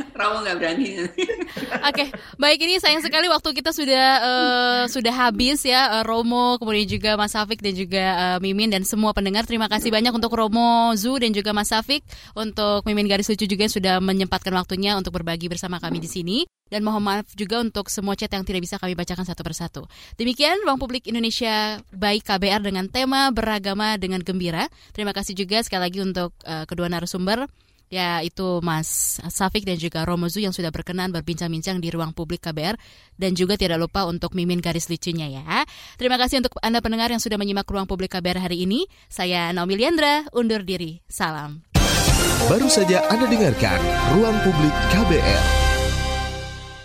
Romo 0.18 0.42
nggak 0.44 0.56
berani. 0.56 0.88
Oke, 1.00 1.14
okay. 1.90 2.08
baik 2.36 2.58
ini 2.64 2.80
sayang 2.80 3.04
sekali 3.04 3.26
waktu 3.28 3.50
kita 3.52 3.70
sudah 3.74 4.06
uh, 4.20 4.82
sudah 4.88 5.14
habis 5.14 5.64
ya 5.64 6.00
uh, 6.00 6.04
Romo, 6.04 6.56
kemudian 6.56 6.86
juga 6.88 7.16
Mas 7.16 7.32
Safik 7.34 7.60
dan 7.60 7.74
juga 7.76 8.04
uh, 8.16 8.38
Mimin 8.42 8.72
dan 8.72 8.82
semua 8.86 9.12
pendengar. 9.12 9.44
Terima 9.44 9.68
kasih 9.68 9.92
banyak 9.92 10.12
untuk 10.12 10.32
Romo 10.32 10.92
Zu 10.96 11.20
dan 11.20 11.32
juga 11.32 11.52
Mas 11.52 11.70
Safik 11.70 12.04
untuk 12.34 12.84
Mimin 12.88 13.06
Garis 13.08 13.28
Lucu 13.28 13.46
juga 13.46 13.66
sudah 13.68 13.98
menyempatkan 14.00 14.52
waktunya 14.56 14.96
untuk 14.96 15.16
berbagi 15.16 15.50
bersama 15.50 15.78
kami 15.78 16.00
di 16.00 16.08
sini. 16.10 16.38
Dan 16.70 16.86
mohon 16.86 17.02
maaf 17.02 17.26
juga 17.34 17.58
untuk 17.58 17.90
semua 17.90 18.14
chat 18.14 18.30
yang 18.30 18.46
tidak 18.46 18.62
bisa 18.62 18.78
kami 18.78 18.94
bacakan 18.94 19.26
satu 19.26 19.42
persatu. 19.42 19.82
Demikian 20.14 20.62
Ruang 20.62 20.78
Publik 20.78 21.10
Indonesia 21.10 21.82
baik 21.90 22.22
KBR 22.22 22.62
dengan 22.62 22.86
tema 22.86 23.26
beragama 23.34 23.98
dengan 23.98 24.22
gembira. 24.22 24.70
Terima 24.94 25.10
kasih 25.10 25.34
juga 25.34 25.66
sekali 25.66 25.90
lagi 25.90 25.98
untuk 25.98 26.30
uh, 26.46 26.62
kedua 26.70 26.86
narasumber 26.86 27.50
yaitu 27.90 28.62
Mas 28.62 29.18
Safik 29.28 29.66
dan 29.66 29.76
juga 29.76 30.06
Romozu 30.06 30.38
yang 30.38 30.54
sudah 30.54 30.70
berkenan 30.70 31.10
berbincang-bincang 31.10 31.82
di 31.82 31.90
ruang 31.90 32.14
publik 32.14 32.40
KBR 32.46 32.78
dan 33.18 33.34
juga 33.34 33.58
tidak 33.58 33.82
lupa 33.82 34.06
untuk 34.06 34.32
mimin 34.38 34.62
garis 34.62 34.86
lucunya 34.86 35.26
ya. 35.26 35.66
Terima 35.98 36.16
kasih 36.16 36.40
untuk 36.40 36.56
Anda 36.62 36.78
pendengar 36.78 37.10
yang 37.10 37.20
sudah 37.20 37.36
menyimak 37.36 37.66
ruang 37.66 37.90
publik 37.90 38.14
KBR 38.14 38.46
hari 38.46 38.64
ini. 38.64 38.86
Saya 39.10 39.50
Naomi 39.50 39.76
Liandra, 39.76 40.24
undur 40.32 40.62
diri. 40.62 41.02
Salam. 41.10 41.66
Baru 42.48 42.70
saja 42.72 43.04
Anda 43.12 43.28
dengarkan 43.28 43.78
Ruang 44.16 44.36
Publik 44.46 44.74
KBR. 44.94 45.42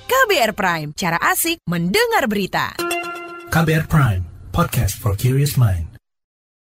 KBR 0.05 0.51
Prime, 0.53 0.89
cara 0.93 1.17
asik 1.21 1.63
mendengar 1.65 2.27
berita. 2.27 2.75
KBR 3.49 3.85
Prime, 3.87 4.23
podcast 4.51 4.99
for 4.99 5.15
curious 5.15 5.55
mind. 5.55 5.94